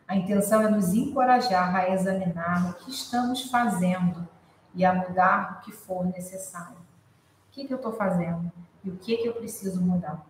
A 0.06 0.16
intenção 0.16 0.62
é 0.62 0.70
nos 0.70 0.94
encorajar 0.94 1.74
a 1.76 1.90
examinar 1.90 2.70
o 2.70 2.74
que 2.74 2.90
estamos 2.90 3.50
fazendo 3.50 4.26
e 4.74 4.84
a 4.84 4.94
mudar 4.94 5.58
o 5.58 5.64
que 5.64 5.72
for 5.72 6.06
necessário. 6.06 6.87
Que, 7.58 7.66
que 7.66 7.72
eu 7.74 7.78
estou 7.78 7.92
fazendo 7.92 8.52
e 8.84 8.90
o 8.90 8.96
que, 8.98 9.16
que 9.16 9.26
eu 9.26 9.34
preciso 9.34 9.80
mudar. 9.80 10.24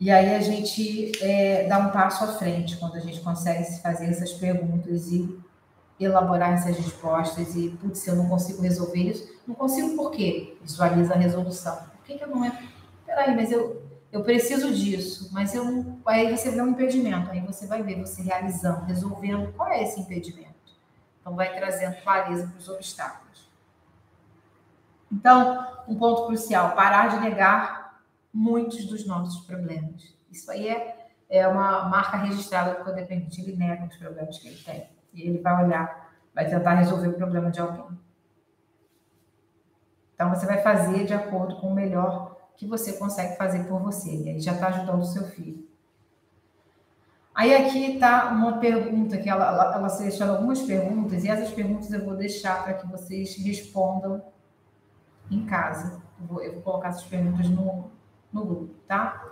E 0.00 0.10
aí 0.10 0.34
a 0.34 0.40
gente 0.40 1.12
é, 1.22 1.68
dá 1.68 1.78
um 1.78 1.92
passo 1.92 2.24
à 2.24 2.26
frente 2.26 2.76
quando 2.76 2.96
a 2.96 2.98
gente 2.98 3.20
consegue 3.20 3.80
fazer 3.80 4.06
essas 4.06 4.32
perguntas 4.32 5.12
e 5.12 5.38
elaborar 6.00 6.54
essas 6.54 6.76
respostas 6.76 7.54
e, 7.54 7.70
putz, 7.70 8.00
se 8.00 8.10
eu 8.10 8.16
não 8.16 8.28
consigo 8.28 8.60
resolver 8.60 8.98
isso, 8.98 9.32
não 9.46 9.54
consigo 9.54 9.94
por 9.94 10.10
quê? 10.10 10.58
Visualiza 10.60 11.14
a 11.14 11.16
resolução. 11.16 11.76
Por 11.76 12.04
que, 12.04 12.18
que 12.18 12.24
eu 12.24 12.28
não 12.28 12.44
é? 12.44 12.64
Peraí, 13.06 13.36
mas 13.36 13.52
eu, 13.52 13.80
eu 14.10 14.24
preciso 14.24 14.74
disso, 14.74 15.30
mas 15.32 15.54
eu 15.54 15.64
não... 15.64 16.00
Aí 16.04 16.36
você 16.36 16.50
vê 16.50 16.60
um 16.60 16.70
impedimento, 16.70 17.30
aí 17.30 17.40
você 17.40 17.64
vai 17.64 17.80
ver 17.80 18.00
você 18.00 18.22
realizando, 18.22 18.86
resolvendo 18.86 19.52
qual 19.52 19.68
é 19.68 19.84
esse 19.84 20.00
impedimento. 20.00 20.53
Então, 21.24 21.34
vai 21.34 21.56
trazendo 21.56 22.02
clareza 22.02 22.46
para 22.46 22.58
os 22.58 22.68
obstáculos. 22.68 23.50
Então, 25.10 25.66
um 25.88 25.96
ponto 25.96 26.26
crucial, 26.26 26.74
parar 26.74 27.08
de 27.08 27.20
negar 27.20 27.98
muitos 28.30 28.84
dos 28.84 29.06
nossos 29.06 29.46
problemas. 29.46 30.14
Isso 30.30 30.50
aí 30.50 30.68
é, 30.68 31.08
é 31.30 31.48
uma 31.48 31.88
marca 31.88 32.18
registrada 32.18 32.74
do 32.74 32.84
codependente, 32.84 33.40
ele 33.40 33.56
nega 33.56 33.86
os 33.86 33.96
problemas 33.96 34.38
que 34.38 34.48
ele 34.48 34.62
tem. 34.62 34.90
E 35.14 35.22
ele 35.22 35.38
vai 35.38 35.64
olhar, 35.64 36.12
vai 36.34 36.46
tentar 36.46 36.74
resolver 36.74 37.08
o 37.08 37.14
problema 37.14 37.50
de 37.50 37.58
alguém. 37.58 37.98
Então, 40.14 40.28
você 40.28 40.44
vai 40.44 40.60
fazer 40.60 41.06
de 41.06 41.14
acordo 41.14 41.56
com 41.56 41.68
o 41.68 41.74
melhor 41.74 42.36
que 42.54 42.66
você 42.66 42.92
consegue 42.98 43.38
fazer 43.38 43.64
por 43.64 43.80
você. 43.80 44.14
E 44.14 44.28
aí 44.28 44.40
já 44.40 44.52
está 44.52 44.66
ajudando 44.66 45.00
o 45.00 45.06
seu 45.06 45.24
filho. 45.24 45.66
Aí 47.34 47.52
aqui 47.52 47.94
está 47.94 48.28
uma 48.28 48.58
pergunta 48.58 49.18
que 49.18 49.28
ela, 49.28 49.48
ela, 49.48 49.74
ela 49.74 49.88
seleciona 49.88 50.34
algumas 50.34 50.62
perguntas 50.62 51.24
e 51.24 51.28
essas 51.28 51.50
perguntas 51.50 51.92
eu 51.92 52.04
vou 52.04 52.14
deixar 52.14 52.62
para 52.62 52.74
que 52.74 52.86
vocês 52.86 53.36
respondam 53.36 54.22
em 55.28 55.44
casa. 55.44 56.00
Eu 56.20 56.26
vou, 56.26 56.40
eu 56.40 56.52
vou 56.52 56.62
colocar 56.62 56.90
essas 56.90 57.02
perguntas 57.02 57.48
no, 57.48 57.90
no 58.32 58.44
grupo, 58.44 58.74
tá? 58.86 59.24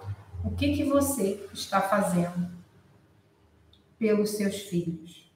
O 0.44 0.50
que 0.50 0.74
que 0.74 0.82
você 0.82 1.48
está 1.54 1.80
fazendo 1.80 2.50
pelos 3.96 4.30
seus 4.30 4.62
filhos? 4.62 5.30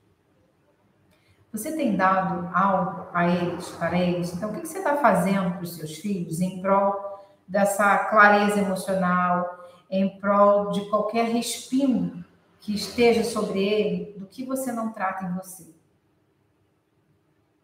Você 1.53 1.71
tem 1.71 1.97
dado 1.97 2.51
algo 2.53 3.07
a 3.15 3.29
eles, 3.29 3.69
para 3.71 3.97
eles? 3.97 4.35
Então, 4.35 4.51
o 4.51 4.53
que 4.53 4.67
você 4.67 4.79
está 4.79 4.97
fazendo 4.97 5.53
para 5.53 5.63
os 5.63 5.77
seus 5.77 5.95
filhos 5.99 6.41
em 6.41 6.61
prol 6.61 7.25
dessa 7.47 7.97
clareza 8.07 8.59
emocional, 8.59 9.69
em 9.89 10.19
prol 10.19 10.73
de 10.73 10.91
qualquer 10.91 11.27
respingo 11.29 12.26
que 12.67 12.75
esteja 12.75 13.23
sobre 13.23 13.63
ele, 13.63 14.19
do 14.19 14.27
que 14.27 14.45
você 14.45 14.73
não 14.73 14.93
trata 14.93 15.25
em 15.25 15.35
você? 15.35 15.63
O 15.63 15.71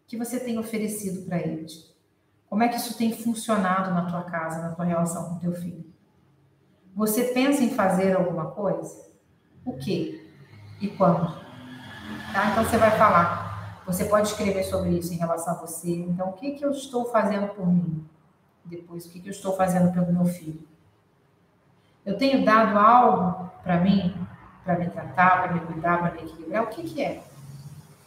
que 0.06 0.16
você 0.16 0.38
tem 0.38 0.60
oferecido 0.60 1.26
para 1.26 1.40
eles? 1.40 1.92
Como 2.48 2.62
é 2.62 2.68
que 2.68 2.76
isso 2.76 2.96
tem 2.96 3.12
funcionado 3.12 3.90
na 3.90 4.08
tua 4.08 4.22
casa, 4.22 4.62
na 4.62 4.70
tua 4.70 4.84
relação 4.84 5.28
com 5.28 5.40
teu 5.40 5.52
filho? 5.54 5.92
Você 6.94 7.24
pensa 7.24 7.64
em 7.64 7.70
fazer 7.70 8.16
alguma 8.16 8.52
coisa? 8.52 9.10
O 9.64 9.76
que? 9.76 10.30
E 10.80 10.86
quando? 10.86 11.34
Tá? 12.32 12.52
Então 12.52 12.64
você 12.64 12.78
vai 12.78 12.96
falar 12.96 13.42
você 13.84 14.04
pode 14.04 14.28
escrever 14.28 14.62
sobre 14.62 14.90
isso 14.90 15.12
em 15.12 15.16
relação 15.16 15.54
a 15.54 15.56
você. 15.56 15.92
Então, 15.92 16.28
o 16.28 16.32
que, 16.34 16.52
que 16.52 16.64
eu 16.64 16.70
estou 16.70 17.06
fazendo 17.06 17.48
por 17.48 17.66
mim? 17.66 18.06
Depois, 18.64 19.04
o 19.04 19.10
que, 19.10 19.18
que 19.18 19.28
eu 19.28 19.32
estou 19.32 19.56
fazendo 19.56 19.92
pelo 19.92 20.12
meu 20.12 20.24
filho? 20.24 20.62
Eu 22.06 22.16
tenho 22.16 22.44
dado 22.44 22.78
algo 22.78 23.50
para 23.64 23.80
mim, 23.80 24.14
para 24.64 24.78
me 24.78 24.88
tratar, 24.88 25.42
para 25.42 25.52
me 25.52 25.60
cuidar, 25.60 25.98
para 25.98 26.10
me 26.12 26.28
equilibrar? 26.28 26.64
O 26.64 26.66
que, 26.68 26.82
que 26.82 27.02
é? 27.02 27.22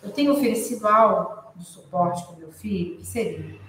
Eu 0.02 0.12
tenho 0.12 0.34
oferecido 0.34 0.88
algo 0.88 1.52
de 1.56 1.66
suporte 1.66 2.26
para 2.26 2.38
meu 2.38 2.52
filho? 2.52 2.96
O 2.96 2.98
que 3.00 3.06
seria? 3.06 3.60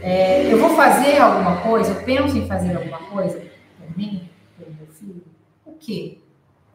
É, 0.00 0.52
eu 0.52 0.58
vou 0.58 0.70
fazer 0.76 1.18
alguma 1.18 1.60
coisa? 1.62 1.92
Eu 1.92 2.04
penso 2.04 2.36
em 2.36 2.46
fazer 2.46 2.76
alguma 2.76 2.98
coisa 3.10 3.40
por 3.78 3.96
mim, 3.96 4.28
pelo 4.58 4.72
meu 4.74 4.86
filho? 4.86 5.24
O 5.66 5.72
quê? 5.74 6.18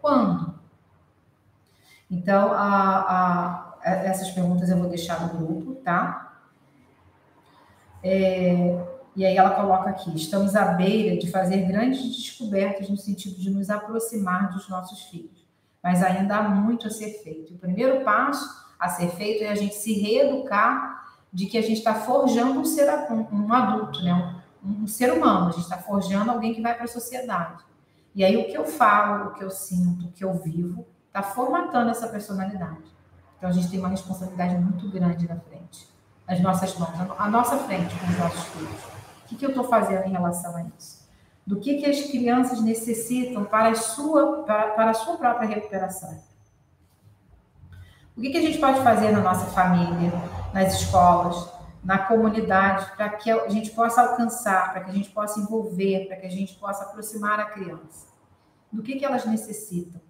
Quando? 0.01 0.57
Então, 2.09 2.53
a, 2.53 3.75
a, 3.83 3.89
essas 4.05 4.29
perguntas 4.31 4.69
eu 4.69 4.77
vou 4.77 4.89
deixar 4.89 5.21
no 5.21 5.37
grupo, 5.37 5.75
tá? 5.75 6.39
É, 8.03 8.85
e 9.17 9.25
aí 9.25 9.35
ela 9.35 9.49
coloca 9.49 9.89
aqui: 9.89 10.15
estamos 10.15 10.55
à 10.55 10.65
beira 10.65 11.17
de 11.17 11.29
fazer 11.31 11.63
grandes 11.63 12.15
descobertas 12.15 12.87
no 12.87 12.95
sentido 12.95 13.35
de 13.35 13.49
nos 13.49 13.71
aproximar 13.71 14.51
dos 14.51 14.69
nossos 14.69 15.01
filhos, 15.05 15.43
mas 15.81 16.03
ainda 16.03 16.37
há 16.37 16.43
muito 16.43 16.85
a 16.85 16.91
ser 16.91 17.23
feito. 17.23 17.55
O 17.55 17.57
primeiro 17.57 18.05
passo 18.05 18.47
a 18.79 18.87
ser 18.89 19.09
feito 19.09 19.43
é 19.43 19.49
a 19.49 19.55
gente 19.55 19.73
se 19.73 19.91
reeducar 19.93 21.15
de 21.33 21.47
que 21.47 21.57
a 21.57 21.61
gente 21.61 21.79
está 21.79 21.95
forjando 21.95 22.59
um 22.59 22.65
ser 22.65 22.87
um, 23.09 23.51
adulto, 23.51 24.03
né? 24.03 24.39
Um, 24.63 24.83
um, 24.83 24.87
ser 24.87 25.11
humano. 25.11 25.47
A 25.47 25.51
gente 25.51 25.63
está 25.63 25.79
forjando 25.79 26.29
alguém 26.29 26.53
que 26.53 26.61
vai 26.61 26.75
para 26.75 26.85
a 26.85 26.87
sociedade. 26.87 27.63
E 28.13 28.23
aí 28.23 28.37
o 28.37 28.45
que 28.45 28.55
eu 28.55 28.65
falo, 28.65 29.29
o 29.29 29.33
que 29.33 29.43
eu 29.43 29.49
sinto, 29.49 30.05
o 30.05 30.11
que 30.11 30.23
eu 30.23 30.33
vivo 30.35 30.85
está 31.07 31.23
formatando 31.23 31.89
essa 31.89 32.07
personalidade. 32.07 32.95
Então 33.37 33.49
a 33.49 33.53
gente 33.53 33.67
tem 33.67 33.79
uma 33.79 33.89
responsabilidade 33.89 34.55
muito 34.55 34.87
grande 34.91 35.27
na 35.27 35.37
frente, 35.37 35.89
nas 36.27 36.39
nossas 36.39 36.77
mãos, 36.77 36.93
à 37.17 37.27
nossa 37.29 37.57
frente 37.57 37.95
com 37.95 38.05
os 38.05 38.17
nossos 38.19 38.43
filhos. 38.49 38.97
O 39.27 39.29
que, 39.29 39.35
que 39.35 39.45
eu 39.45 39.49
estou 39.49 39.65
fazendo 39.65 40.05
em 40.05 40.11
relação 40.11 40.55
a 40.55 40.63
isso? 40.63 41.05
Do 41.45 41.59
que, 41.59 41.75
que 41.75 41.85
as 41.85 42.01
crianças 42.01 42.61
necessitam 42.61 43.43
para 43.43 43.69
a 43.69 43.75
sua, 43.75 44.43
para, 44.43 44.69
para 44.69 44.91
a 44.91 44.93
sua 44.93 45.17
própria 45.17 45.47
recuperação? 45.47 46.17
O 48.15 48.21
que, 48.21 48.29
que 48.29 48.37
a 48.37 48.41
gente 48.41 48.57
pode 48.57 48.81
fazer 48.81 49.11
na 49.11 49.19
nossa 49.19 49.45
família, 49.47 50.11
nas 50.53 50.81
escolas, 50.81 51.51
na 51.83 51.99
comunidade, 51.99 52.95
para 52.95 53.09
que 53.09 53.29
a 53.29 53.49
gente 53.49 53.71
possa 53.71 54.01
alcançar, 54.01 54.71
para 54.71 54.85
que 54.85 54.91
a 54.91 54.93
gente 54.93 55.09
possa 55.09 55.39
envolver, 55.39 56.07
para 56.07 56.15
que 56.15 56.25
a 56.25 56.31
gente 56.31 56.55
possa 56.55 56.85
aproximar 56.85 57.39
a 57.39 57.45
criança? 57.45 58.07
Do 58.71 58.81
que, 58.81 58.95
que 58.95 59.05
elas 59.05 59.25
necessitam? 59.25 60.01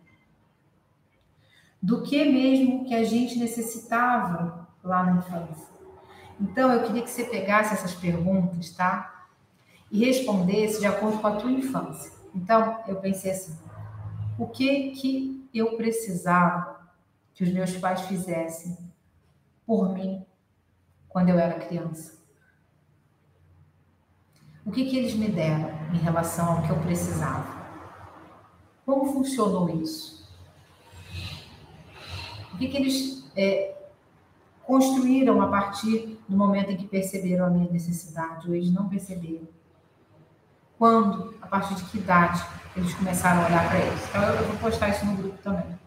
do 1.81 2.01
que 2.01 2.25
mesmo 2.25 2.85
que 2.85 2.93
a 2.93 3.03
gente 3.03 3.37
necessitava 3.37 4.67
lá 4.83 5.03
na 5.03 5.17
infância. 5.19 5.76
Então, 6.39 6.71
eu 6.71 6.83
queria 6.83 7.01
que 7.01 7.09
você 7.09 7.23
pegasse 7.23 7.73
essas 7.73 7.93
perguntas, 7.93 8.71
tá? 8.71 9.27
E 9.91 10.05
respondesse 10.05 10.79
de 10.79 10.85
acordo 10.85 11.19
com 11.19 11.27
a 11.27 11.35
tua 11.35 11.51
infância. 11.51 12.11
Então, 12.33 12.83
eu 12.87 12.97
pensei 12.97 13.31
assim: 13.31 13.57
o 14.37 14.47
que 14.47 14.91
que 14.91 15.49
eu 15.53 15.75
precisava 15.75 16.87
que 17.33 17.43
os 17.43 17.51
meus 17.51 17.75
pais 17.77 18.01
fizessem 18.01 18.77
por 19.65 19.93
mim 19.93 20.23
quando 21.09 21.29
eu 21.29 21.39
era 21.39 21.59
criança? 21.59 22.17
O 24.65 24.71
que 24.71 24.85
que 24.85 24.97
eles 24.97 25.13
me 25.13 25.29
deram 25.29 25.71
em 25.93 25.97
relação 25.97 26.57
ao 26.57 26.63
que 26.63 26.69
eu 26.69 26.79
precisava? 26.81 27.57
Como 28.85 29.13
funcionou 29.13 29.69
isso? 29.81 30.27
O 32.53 32.57
que, 32.57 32.67
que 32.67 32.77
eles 32.77 33.23
é, 33.35 33.75
construíram 34.63 35.41
a 35.41 35.47
partir 35.47 36.16
do 36.27 36.35
momento 36.35 36.71
em 36.71 36.77
que 36.77 36.87
perceberam 36.87 37.45
a 37.45 37.49
minha 37.49 37.71
necessidade, 37.71 38.47
ou 38.47 38.55
eles 38.55 38.71
não 38.71 38.89
perceberam? 38.89 39.47
Quando, 40.77 41.35
a 41.41 41.47
partir 41.47 41.75
de 41.75 41.83
que 41.85 41.97
idade, 41.97 42.45
eles 42.75 42.93
começaram 42.93 43.43
a 43.43 43.45
olhar 43.45 43.67
para 43.67 43.79
isso? 43.79 44.07
Então, 44.09 44.23
eu 44.23 44.47
vou 44.47 44.57
postar 44.57 44.89
isso 44.89 45.05
no 45.05 45.15
grupo 45.15 45.37
também. 45.39 45.79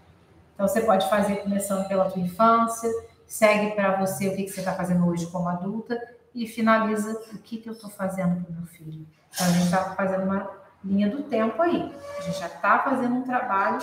Então, 0.54 0.66
você 0.66 0.80
pode 0.80 1.08
fazer 1.08 1.36
começando 1.36 1.86
pela 1.86 2.10
tua 2.10 2.20
infância, 2.20 2.90
segue 3.26 3.74
para 3.74 4.00
você 4.00 4.28
o 4.28 4.36
que, 4.36 4.44
que 4.44 4.50
você 4.50 4.60
está 4.60 4.74
fazendo 4.74 5.06
hoje 5.06 5.26
como 5.26 5.48
adulta 5.48 5.98
e 6.34 6.46
finaliza 6.46 7.12
o 7.32 7.38
que, 7.38 7.58
que 7.58 7.68
eu 7.68 7.74
estou 7.74 7.90
fazendo 7.90 8.42
para 8.42 8.50
o 8.50 8.56
meu 8.56 8.66
filho. 8.66 9.06
Então, 9.32 9.46
a 9.46 9.50
gente 9.50 9.64
está 9.64 9.94
fazendo 9.94 10.24
uma 10.24 10.50
linha 10.84 11.08
do 11.08 11.22
tempo 11.24 11.60
aí. 11.62 11.94
A 12.18 12.22
gente 12.22 12.38
já 12.38 12.46
está 12.46 12.80
fazendo 12.80 13.14
um 13.14 13.22
trabalho 13.22 13.78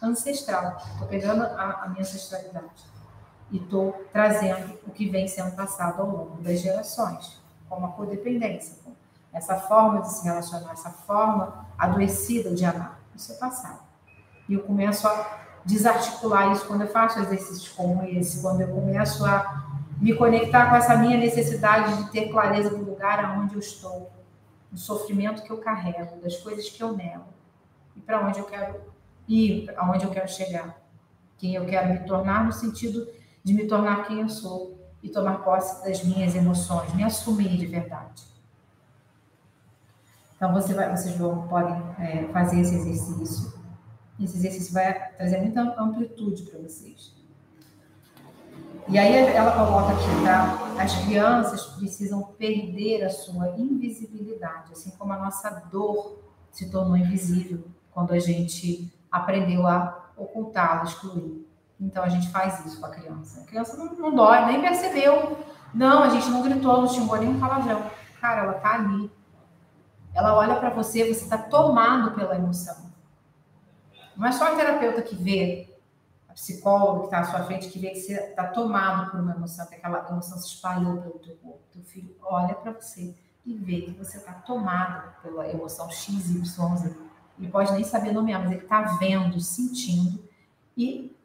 ancestral. 0.00 0.78
Estou 0.92 1.08
pegando 1.08 1.42
a, 1.42 1.82
a 1.82 1.88
minha 1.88 2.00
ancestralidade 2.00 2.97
e 3.50 3.56
estou 3.56 4.04
trazendo 4.12 4.78
o 4.86 4.90
que 4.90 5.08
vem 5.08 5.26
sendo 5.26 5.54
passado 5.56 6.00
ao 6.00 6.08
longo 6.08 6.42
das 6.42 6.60
gerações, 6.60 7.40
como 7.68 7.86
a 7.86 7.90
codependência, 7.90 8.76
essa 9.32 9.56
forma 9.56 10.02
de 10.02 10.12
se 10.12 10.24
relacionar, 10.24 10.72
essa 10.72 10.90
forma 10.90 11.66
adoecida 11.78 12.54
de 12.54 12.64
amar. 12.64 13.00
Isso 13.14 13.32
é 13.32 13.36
passado. 13.36 13.80
E 14.48 14.54
eu 14.54 14.60
começo 14.62 15.06
a 15.06 15.38
desarticular 15.64 16.52
isso 16.52 16.66
quando 16.66 16.82
eu 16.82 16.88
faço 16.88 17.18
exercícios 17.20 17.68
como 17.68 18.02
esse, 18.04 18.40
quando 18.40 18.60
eu 18.60 18.68
começo 18.68 19.24
a 19.24 19.66
me 20.00 20.14
conectar 20.14 20.70
com 20.70 20.76
essa 20.76 20.96
minha 20.96 21.16
necessidade 21.16 21.96
de 21.96 22.10
ter 22.10 22.30
clareza 22.30 22.70
do 22.70 22.84
lugar 22.84 23.24
aonde 23.24 23.54
eu 23.54 23.60
estou, 23.60 24.10
do 24.70 24.78
sofrimento 24.78 25.42
que 25.42 25.50
eu 25.50 25.58
carrego, 25.58 26.20
das 26.20 26.36
coisas 26.36 26.68
que 26.68 26.82
eu 26.82 26.92
nego 26.92 27.24
e 27.96 28.00
para 28.00 28.26
onde 28.26 28.38
eu 28.38 28.44
quero 28.44 28.80
ir, 29.26 29.72
aonde 29.76 30.04
eu 30.04 30.10
quero 30.10 30.28
chegar, 30.28 30.80
quem 31.36 31.54
eu 31.54 31.66
quero 31.66 31.88
me 31.88 31.98
tornar 32.06 32.44
no 32.44 32.52
sentido 32.52 33.06
de 33.48 33.54
me 33.54 33.66
tornar 33.66 34.06
quem 34.06 34.20
eu 34.20 34.28
sou 34.28 34.78
e 35.02 35.08
tomar 35.08 35.38
posse 35.38 35.82
das 35.82 36.04
minhas 36.04 36.34
emoções, 36.34 36.92
me 36.94 37.02
assumir 37.02 37.56
de 37.56 37.66
verdade. 37.66 38.24
Então 40.36 40.52
você 40.52 40.74
vai, 40.74 40.94
vocês 40.94 41.16
vão 41.16 41.48
podem 41.48 41.74
é, 41.98 42.28
fazer 42.30 42.60
esse 42.60 42.74
exercício 42.74 43.58
esse 44.20 44.36
exercício 44.36 44.74
vai 44.74 45.12
trazer 45.12 45.40
muita 45.40 45.62
amplitude 45.80 46.42
para 46.42 46.60
vocês. 46.60 47.14
E 48.88 48.98
aí 48.98 49.14
ela 49.14 49.52
coloca 49.52 49.92
aqui, 49.92 50.24
tá? 50.24 50.82
As 50.82 51.04
crianças 51.04 51.66
precisam 51.76 52.22
perder 52.36 53.04
a 53.04 53.10
sua 53.10 53.56
invisibilidade, 53.56 54.72
assim 54.72 54.90
como 54.90 55.12
a 55.12 55.18
nossa 55.18 55.50
dor 55.70 56.18
se 56.50 56.68
tornou 56.70 56.96
invisível 56.96 57.64
quando 57.92 58.12
a 58.12 58.18
gente 58.18 58.92
aprendeu 59.10 59.66
a 59.66 60.10
ocultá-la, 60.16 60.82
excluir. 60.84 61.47
Então 61.80 62.02
a 62.02 62.08
gente 62.08 62.28
faz 62.30 62.64
isso 62.66 62.80
com 62.80 62.86
a 62.86 62.90
criança. 62.90 63.40
A 63.40 63.44
criança 63.44 63.76
não, 63.76 63.94
não 63.94 64.14
dói, 64.14 64.44
nem 64.46 64.60
percebeu. 64.60 65.38
Não, 65.72 66.02
a 66.02 66.08
gente 66.08 66.28
não 66.28 66.42
gritou, 66.42 66.80
não 66.80 66.88
xingou 66.88 67.16
nenhum 67.18 67.38
palavrão. 67.38 67.82
Cara, 68.20 68.42
ela 68.42 68.54
tá 68.54 68.74
ali. 68.74 69.10
Ela 70.14 70.36
olha 70.36 70.56
para 70.56 70.70
você, 70.70 71.04
você 71.04 71.24
está 71.24 71.38
tomado 71.38 72.12
pela 72.12 72.34
emoção. 72.34 72.88
Não 74.16 74.26
é 74.26 74.32
só 74.32 74.52
a 74.52 74.56
terapeuta 74.56 75.02
que 75.02 75.14
vê, 75.14 75.78
a 76.28 76.32
psicóloga 76.32 77.00
que 77.00 77.04
está 77.06 77.20
à 77.20 77.24
sua 77.24 77.44
frente, 77.44 77.68
que 77.68 77.78
vê 77.78 77.90
que 77.90 78.00
você 78.00 78.14
está 78.14 78.48
tomado 78.48 79.10
por 79.10 79.20
uma 79.20 79.32
emoção, 79.32 79.66
que 79.66 79.76
aquela 79.76 80.08
emoção 80.08 80.38
se 80.38 80.48
espalhou 80.48 81.00
pelo 81.00 81.18
teu 81.20 81.36
corpo. 81.36 81.60
Teu 81.72 81.82
filho 81.84 82.16
olha 82.22 82.54
para 82.54 82.72
você 82.72 83.14
e 83.46 83.54
vê 83.54 83.82
que 83.82 83.92
você 83.92 84.18
está 84.18 84.32
tomado 84.32 85.12
pela 85.22 85.48
emoção 85.48 85.88
X, 85.88 86.30
Y. 86.30 86.96
Ele 87.38 87.48
pode 87.48 87.72
nem 87.72 87.84
saber 87.84 88.10
nomear, 88.10 88.40
mas 88.40 88.50
ele 88.50 88.62
está 88.62 88.82
vendo, 88.98 89.38
sentindo 89.38 90.28
e 90.76 91.16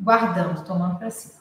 guardando, 0.00 0.64
tomando 0.64 0.98
para 0.98 1.10
si, 1.10 1.32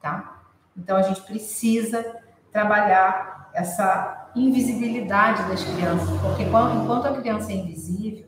tá? 0.00 0.42
Então 0.76 0.96
a 0.96 1.02
gente 1.02 1.22
precisa 1.22 2.22
trabalhar 2.52 3.50
essa 3.52 4.30
invisibilidade 4.34 5.48
das 5.48 5.62
crianças, 5.64 6.08
porque 6.20 6.42
enquanto 6.44 7.06
a 7.06 7.20
criança 7.20 7.52
é 7.52 7.56
invisível, 7.56 8.26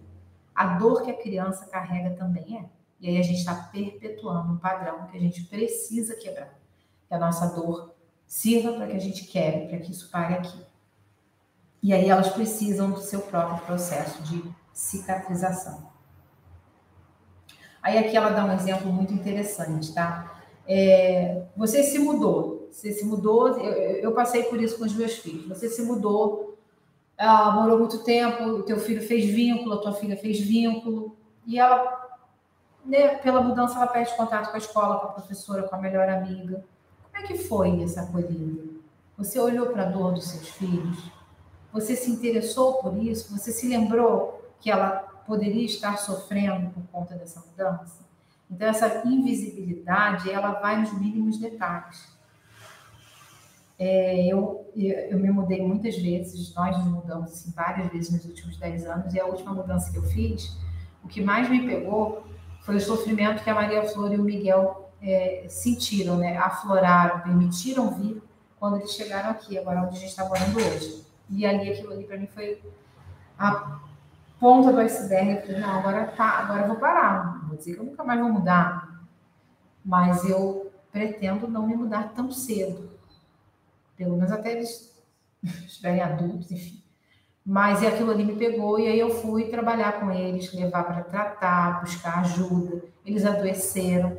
a 0.55 0.79
dor 0.79 1.03
que 1.03 1.11
a 1.11 1.17
criança 1.17 1.67
carrega 1.67 2.11
também 2.17 2.59
é. 2.59 2.65
E 2.99 3.09
aí 3.09 3.19
a 3.19 3.23
gente 3.23 3.39
está 3.39 3.55
perpetuando 3.55 4.53
um 4.53 4.57
padrão 4.57 5.07
que 5.07 5.17
a 5.17 5.21
gente 5.21 5.45
precisa 5.45 6.17
quebrar. 6.17 6.59
Que 7.07 7.15
a 7.15 7.19
nossa 7.19 7.47
dor 7.55 7.95
sirva 8.27 8.73
para 8.73 8.87
que 8.87 8.97
a 8.97 9.01
gente 9.01 9.25
quebre, 9.27 9.69
para 9.69 9.79
que 9.79 9.93
isso 9.93 10.11
pare 10.11 10.35
aqui. 10.35 10.65
E 11.83 11.93
aí 11.93 12.09
elas 12.09 12.31
precisam 12.31 12.91
do 12.91 13.01
seu 13.01 13.21
próprio 13.21 13.65
processo 13.67 14.23
de 14.23 14.43
cicatrização. 14.73 15.96
Aí 17.87 17.99
aqui 17.99 18.17
ela 18.17 18.31
dá 18.31 18.45
um 18.45 18.53
exemplo 18.53 18.93
muito 18.93 19.15
interessante, 19.15 19.95
tá? 19.95 20.43
É, 20.67 21.43
você 21.57 21.85
se 21.85 22.01
mudou, 22.01 22.69
você 22.69 22.91
se 22.91 23.05
mudou, 23.05 23.57
eu, 23.59 23.73
eu 23.99 24.13
passei 24.13 24.43
por 24.43 24.61
isso 24.61 24.77
com 24.77 24.85
os 24.85 24.93
meus 24.93 25.13
filhos. 25.19 25.47
Você 25.47 25.69
se 25.69 25.83
mudou 25.83 26.57
ela 27.17 27.53
morou 27.53 27.79
muito 27.79 28.03
tempo, 28.03 28.43
o 28.45 28.63
teu 28.65 28.79
filho 28.79 29.01
fez 29.01 29.25
vínculo, 29.25 29.75
a 29.75 29.81
tua 29.81 29.93
filha 29.93 30.17
fez 30.17 30.41
vínculo, 30.41 31.17
e 31.47 31.59
ela, 31.59 32.19
né, 32.85 33.15
pela 33.19 33.41
mudança, 33.41 33.77
ela 33.77 33.87
perde 33.87 34.15
contato 34.17 34.51
com 34.51 34.57
a 34.57 34.59
escola, 34.59 34.99
com 34.99 35.07
a 35.07 35.13
professora, 35.13 35.63
com 35.63 35.77
a 35.77 35.79
melhor 35.79 36.09
amiga. 36.09 36.65
Como 37.05 37.25
é 37.25 37.27
que 37.27 37.39
foi 37.39 37.83
essa 37.83 38.03
acolhida? 38.03 38.65
Você 39.17 39.39
olhou 39.39 39.69
para 39.69 39.85
a 39.85 39.87
dor 39.87 40.13
dos 40.13 40.29
seus 40.29 40.49
filhos? 40.49 40.99
Você 41.73 41.95
se 41.97 42.11
interessou 42.11 42.75
por 42.75 42.99
isso? 42.99 43.33
Você 43.37 43.53
se 43.53 43.69
lembrou 43.69 44.43
que 44.61 44.71
ela 44.71 45.16
poderia 45.27 45.65
estar 45.65 45.97
sofrendo 45.99 46.71
por 46.71 46.83
conta 46.93 47.15
dessa 47.15 47.41
mudança? 47.41 48.05
Então, 48.51 48.69
essa 48.69 49.03
invisibilidade, 49.07 50.31
ela 50.31 50.53
vai 50.53 50.81
nos 50.81 50.93
mínimos 50.93 51.39
detalhes. 51.39 52.17
É, 53.79 54.27
eu, 54.27 54.71
eu 54.75 55.19
me 55.19 55.31
mudei 55.31 55.61
muitas 55.61 55.97
vezes, 55.97 56.55
nós 56.55 56.79
nos 56.79 56.87
mudamos 56.87 57.33
assim, 57.33 57.53
várias 57.55 57.93
vezes 57.93 58.11
nos 58.11 58.25
últimos 58.25 58.57
10 58.57 58.87
anos, 58.87 59.13
e 59.13 59.21
a 59.21 59.27
última 59.27 59.53
mudança 59.53 59.93
que 59.93 59.99
eu 59.99 60.05
fiz, 60.05 60.57
o 61.05 61.09
que 61.09 61.21
mais 61.21 61.51
me 61.51 61.67
pegou 61.67 62.25
foi 62.63 62.77
o 62.77 62.81
sofrimento 62.81 63.45
que 63.45 63.51
a 63.51 63.55
Maria 63.55 63.85
Flor 63.85 64.13
e 64.13 64.17
o 64.17 64.25
Miguel 64.25 64.91
é, 65.03 65.45
sentiram, 65.49 66.17
né? 66.17 66.39
afloraram, 66.39 67.21
permitiram 67.21 67.91
vir 67.95 68.23
quando 68.59 68.77
eles 68.79 68.93
chegaram 68.93 69.31
aqui, 69.31 69.59
agora 69.59 69.83
onde 69.83 69.97
a 69.97 70.01
gente 70.01 70.09
está 70.09 70.25
morando 70.25 70.57
hoje. 70.57 71.05
E 71.29 71.45
ali, 71.45 71.71
aquilo 71.71 71.93
ali 71.93 72.05
para 72.05 72.17
mim 72.17 72.27
foi 72.27 72.61
a 73.39 73.81
ponta 74.39 74.73
do 74.73 74.81
iceberg. 74.81 75.31
Eu 75.31 75.43
falei, 75.43 75.61
não, 75.61 75.79
agora 75.79 76.07
tá, 76.09 76.39
agora 76.41 76.63
eu 76.63 76.69
vou 76.69 76.77
parar. 76.77 77.47
Vou 77.47 77.57
dizer 77.57 77.75
que 77.75 77.81
eu 77.81 77.85
nunca 77.85 78.05
mais 78.05 78.21
vou 78.21 78.31
mudar, 78.31 79.05
mas 79.85 80.25
eu 80.29 80.73
pretendo 80.93 81.49
não 81.49 81.67
me 81.67 81.77
mudar 81.77 82.13
tão 82.15 82.31
cedo 82.31 82.97
pelo 83.97 84.17
menos 84.17 84.31
até 84.31 84.53
eles 84.53 84.95
estiverem 85.43 86.03
adultos, 86.03 86.51
enfim. 86.53 86.83
Mas 87.45 87.81
e 87.81 87.87
aquilo 87.87 88.11
ali 88.11 88.25
me 88.25 88.37
pegou 88.37 88.79
e 88.79 88.87
aí 88.87 88.99
eu 88.99 89.11
fui 89.11 89.49
trabalhar 89.49 90.01
com 90.01 90.11
eles, 90.11 90.53
levar 90.53 90.85
para 90.85 91.05
tratar, 91.05 91.81
buscar 91.81 92.21
ajuda. 92.21 92.83
Eles 93.05 93.25
adoeceram. 93.25 94.19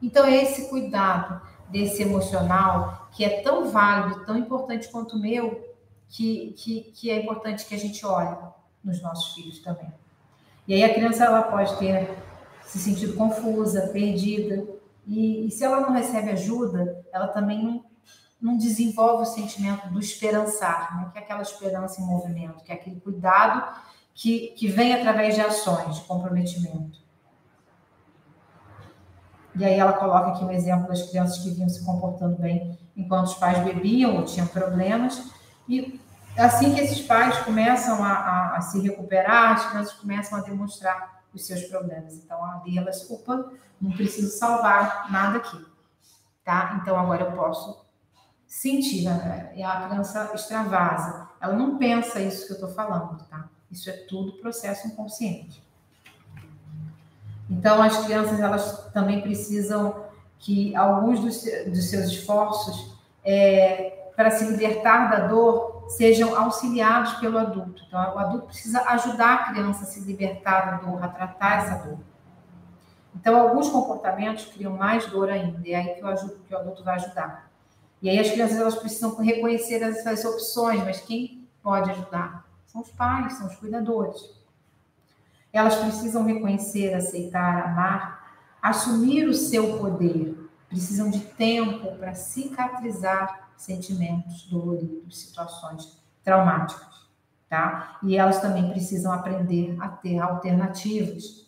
Então 0.00 0.24
é 0.26 0.42
esse 0.42 0.68
cuidado 0.68 1.40
desse 1.70 2.02
emocional 2.02 3.08
que 3.12 3.24
é 3.24 3.40
tão 3.40 3.70
válido, 3.70 4.26
tão 4.26 4.36
importante 4.36 4.88
quanto 4.90 5.16
o 5.16 5.20
meu, 5.20 5.74
que, 6.08 6.52
que, 6.52 6.82
que 6.92 7.10
é 7.10 7.22
importante 7.22 7.64
que 7.64 7.74
a 7.74 7.78
gente 7.78 8.04
olhe 8.04 8.36
nos 8.86 9.02
nossos 9.02 9.34
filhos 9.34 9.58
também. 9.58 9.92
E 10.66 10.74
aí 10.74 10.84
a 10.84 10.94
criança 10.94 11.24
ela 11.24 11.42
pode 11.42 11.76
ter 11.78 12.16
se 12.64 12.78
sentido 12.78 13.14
confusa, 13.14 13.88
perdida, 13.88 14.66
e, 15.06 15.46
e 15.46 15.50
se 15.50 15.62
ela 15.62 15.80
não 15.80 15.92
recebe 15.92 16.30
ajuda, 16.30 17.04
ela 17.12 17.28
também 17.28 17.62
não 17.62 17.84
não 18.40 18.56
desenvolve 18.56 19.22
o 19.22 19.26
sentimento 19.26 19.88
do 19.88 19.98
esperançar, 19.98 20.96
né? 20.96 21.10
que 21.10 21.18
é 21.18 21.22
aquela 21.22 21.42
esperança 21.42 22.00
em 22.00 22.04
movimento, 22.04 22.62
que 22.62 22.70
é 22.70 22.74
aquele 22.74 23.00
cuidado 23.00 23.66
que, 24.14 24.48
que 24.48 24.68
vem 24.68 24.94
através 24.94 25.34
de 25.34 25.40
ações, 25.40 25.96
de 25.96 26.02
comprometimento. 26.02 27.00
E 29.54 29.64
aí 29.64 29.78
ela 29.78 29.94
coloca 29.94 30.28
aqui 30.28 30.44
um 30.44 30.50
exemplo 30.50 30.86
das 30.86 31.02
crianças 31.02 31.38
que 31.38 31.50
vinham 31.50 31.68
se 31.68 31.84
comportando 31.84 32.36
bem 32.36 32.78
enquanto 32.94 33.28
os 33.28 33.34
pais 33.34 33.58
bebiam 33.64 34.16
ou 34.16 34.24
tinham 34.24 34.46
problemas. 34.46 35.30
E 35.66 35.98
assim 36.42 36.74
que 36.74 36.80
esses 36.80 37.00
pais 37.00 37.38
começam 37.38 38.02
a, 38.04 38.12
a, 38.12 38.56
a 38.56 38.60
se 38.60 38.80
recuperar, 38.80 39.52
as 39.52 39.66
crianças 39.66 39.92
começam 39.94 40.38
a 40.38 40.42
demonstrar 40.42 41.22
os 41.32 41.46
seus 41.46 41.62
problemas. 41.64 42.14
Então, 42.14 42.42
ali 42.44 42.78
elas, 42.78 43.08
opa, 43.10 43.52
não 43.80 43.90
preciso 43.92 44.36
salvar 44.36 45.10
nada 45.10 45.38
aqui. 45.38 45.64
Tá? 46.44 46.78
Então, 46.80 46.98
agora 46.98 47.24
eu 47.24 47.32
posso 47.32 47.84
sentir, 48.46 49.04
né? 49.04 49.52
e 49.54 49.62
a 49.62 49.88
criança 49.88 50.30
extravasa. 50.34 51.28
Ela 51.40 51.54
não 51.54 51.76
pensa 51.76 52.20
isso 52.20 52.46
que 52.46 52.52
eu 52.52 52.56
estou 52.56 52.70
falando, 52.70 53.22
tá? 53.28 53.48
Isso 53.70 53.90
é 53.90 53.92
tudo 53.92 54.38
processo 54.40 54.86
inconsciente. 54.86 55.62
Então, 57.50 57.82
as 57.82 58.04
crianças, 58.04 58.40
elas 58.40 58.90
também 58.92 59.20
precisam 59.20 60.04
que 60.38 60.74
alguns 60.76 61.20
dos, 61.20 61.42
dos 61.66 61.90
seus 61.90 62.06
esforços 62.06 62.96
é, 63.24 64.10
para 64.14 64.30
se 64.30 64.44
libertar 64.44 65.10
da 65.10 65.26
dor 65.26 65.75
sejam 65.88 66.36
auxiliados 66.36 67.14
pelo 67.14 67.38
adulto. 67.38 67.82
Então, 67.86 68.00
o 68.00 68.18
adulto 68.18 68.46
precisa 68.46 68.82
ajudar 68.82 69.34
a 69.34 69.44
criança 69.50 69.84
a 69.84 69.86
se 69.86 70.00
libertar 70.00 70.70
da 70.70 70.76
dor, 70.78 71.02
a 71.02 71.08
tratar 71.08 71.58
essa 71.58 71.84
dor. 71.84 71.98
Então, 73.14 73.40
alguns 73.40 73.68
comportamentos 73.68 74.44
criam 74.46 74.76
mais 74.76 75.06
dor 75.06 75.30
ainda, 75.30 75.60
e 75.66 75.72
é 75.72 75.76
aí 75.76 75.94
que 75.94 76.04
o, 76.04 76.38
que 76.40 76.54
o 76.54 76.58
adulto 76.58 76.84
vai 76.84 76.96
ajudar. 76.96 77.50
E 78.02 78.10
aí 78.10 78.18
as 78.18 78.30
crianças 78.30 78.58
elas 78.58 78.74
precisam 78.74 79.16
reconhecer 79.16 79.82
essas 79.82 80.24
opções, 80.24 80.84
mas 80.84 81.00
quem 81.00 81.48
pode 81.62 81.90
ajudar? 81.90 82.46
São 82.66 82.82
os 82.82 82.90
pais, 82.90 83.34
são 83.34 83.46
os 83.46 83.56
cuidadores. 83.56 84.36
Elas 85.52 85.76
precisam 85.76 86.24
reconhecer, 86.24 86.92
aceitar, 86.92 87.64
amar 87.64 88.26
assumir 88.66 89.28
o 89.28 89.34
seu 89.34 89.78
poder, 89.78 90.36
precisam 90.68 91.10
de 91.10 91.20
tempo 91.20 91.96
para 91.96 92.14
cicatrizar 92.14 93.50
sentimentos 93.56 94.42
doloridos, 94.44 95.18
situações 95.18 95.98
traumáticas, 96.24 97.08
tá? 97.48 97.98
E 98.02 98.16
elas 98.16 98.40
também 98.40 98.70
precisam 98.70 99.12
aprender 99.12 99.76
a 99.80 99.88
ter 99.88 100.18
alternativas. 100.18 101.46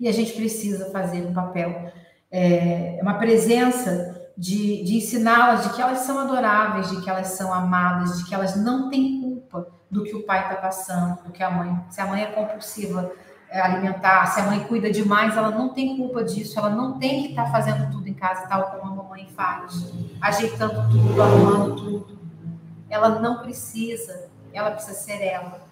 E 0.00 0.08
a 0.08 0.12
gente 0.12 0.32
precisa 0.32 0.90
fazer 0.90 1.24
um 1.26 1.32
papel, 1.32 1.92
é, 2.30 2.98
uma 3.00 3.14
presença 3.14 4.30
de, 4.36 4.82
de 4.82 4.96
ensiná-las 4.96 5.64
de 5.64 5.74
que 5.74 5.82
elas 5.82 6.00
são 6.00 6.18
adoráveis, 6.18 6.90
de 6.90 7.00
que 7.02 7.08
elas 7.08 7.28
são 7.28 7.52
amadas, 7.52 8.18
de 8.18 8.24
que 8.24 8.34
elas 8.34 8.56
não 8.56 8.90
têm 8.90 9.20
culpa 9.20 9.68
do 9.90 10.02
que 10.02 10.16
o 10.16 10.24
pai 10.24 10.42
está 10.42 10.56
passando, 10.56 11.22
do 11.22 11.30
que 11.30 11.42
a 11.42 11.50
mãe. 11.50 11.78
Se 11.90 12.00
a 12.00 12.06
mãe 12.06 12.22
é 12.22 12.32
compulsiva 12.32 13.12
alimentar, 13.60 14.26
se 14.26 14.40
a 14.40 14.44
mãe 14.44 14.60
cuida 14.60 14.90
demais, 14.90 15.36
ela 15.36 15.50
não 15.50 15.68
tem 15.68 15.96
culpa 15.96 16.24
disso, 16.24 16.58
ela 16.58 16.70
não 16.70 16.98
tem 16.98 17.22
que 17.22 17.28
estar 17.30 17.44
tá 17.44 17.50
fazendo 17.50 17.90
tudo 17.90 18.08
em 18.08 18.14
casa 18.14 18.46
tal 18.46 18.70
como 18.70 18.92
a 18.92 18.96
mamãe 19.02 19.28
faz, 19.36 19.92
ajeitando 20.20 20.88
tudo, 20.90 21.22
arrumando 21.22 21.76
tudo. 21.76 22.18
Ela 22.88 23.20
não 23.20 23.40
precisa, 23.40 24.30
ela 24.52 24.70
precisa 24.70 24.94
ser 24.94 25.22
ela. 25.22 25.66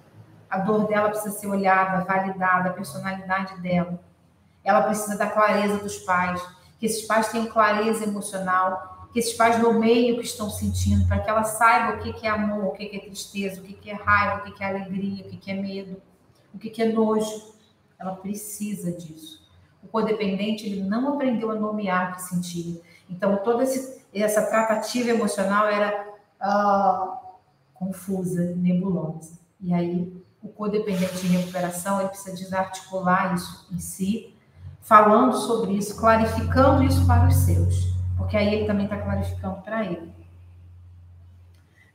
A 0.48 0.58
dor 0.58 0.86
dela 0.88 1.08
precisa 1.08 1.38
ser 1.38 1.46
olhada, 1.46 2.04
validada, 2.04 2.70
a 2.70 2.72
personalidade 2.72 3.58
dela. 3.60 3.98
Ela 4.62 4.82
precisa 4.82 5.16
da 5.16 5.26
clareza 5.26 5.78
dos 5.78 5.98
pais, 5.98 6.42
que 6.78 6.86
esses 6.86 7.06
pais 7.06 7.28
tenham 7.28 7.46
clareza 7.46 8.04
emocional, 8.04 9.08
que 9.12 9.18
esses 9.20 9.34
pais 9.34 9.58
nomeiem 9.58 10.12
o 10.12 10.18
que 10.18 10.24
estão 10.24 10.50
sentindo, 10.50 11.06
para 11.06 11.20
que 11.20 11.30
ela 11.30 11.44
saiba 11.44 11.94
o 11.94 12.12
que 12.12 12.26
é 12.26 12.30
amor, 12.30 12.66
o 12.66 12.72
que 12.72 12.94
é 12.94 13.00
tristeza, 13.00 13.60
o 13.60 13.64
que 13.64 13.90
é 13.90 13.94
raiva, 13.94 14.48
o 14.48 14.52
que 14.52 14.62
é 14.62 14.68
alegria, 14.68 15.24
o 15.24 15.28
que 15.28 15.50
é 15.50 15.54
medo, 15.54 16.02
o 16.54 16.58
que 16.58 16.82
é 16.82 16.92
nojo 16.92 17.50
ela 18.00 18.16
precisa 18.16 18.90
disso. 18.90 19.46
O 19.82 19.88
codependente 19.88 20.66
ele 20.66 20.82
não 20.82 21.14
aprendeu 21.14 21.50
a 21.50 21.54
nomear 21.54 22.12
o 22.12 22.14
que 22.14 22.22
sentia. 22.22 22.80
Então, 23.08 23.36
toda 23.44 23.64
essa 24.14 24.42
tratativa 24.46 25.10
emocional 25.10 25.66
era 25.66 26.08
uh, 26.40 27.18
confusa, 27.74 28.54
nebulosa. 28.56 29.38
E 29.60 29.74
aí, 29.74 30.12
o 30.42 30.48
codependente 30.48 31.26
em 31.26 31.30
recuperação 31.30 32.00
ele 32.00 32.08
precisa 32.08 32.34
desarticular 32.34 33.34
isso 33.34 33.68
em 33.70 33.78
si, 33.78 34.34
falando 34.80 35.36
sobre 35.36 35.72
isso, 35.72 35.96
clarificando 35.96 36.82
isso 36.82 37.06
para 37.06 37.28
os 37.28 37.34
seus, 37.34 37.94
porque 38.16 38.36
aí 38.36 38.54
ele 38.54 38.66
também 38.66 38.84
está 38.84 38.96
clarificando 38.96 39.60
para 39.60 39.84
ele. 39.84 40.10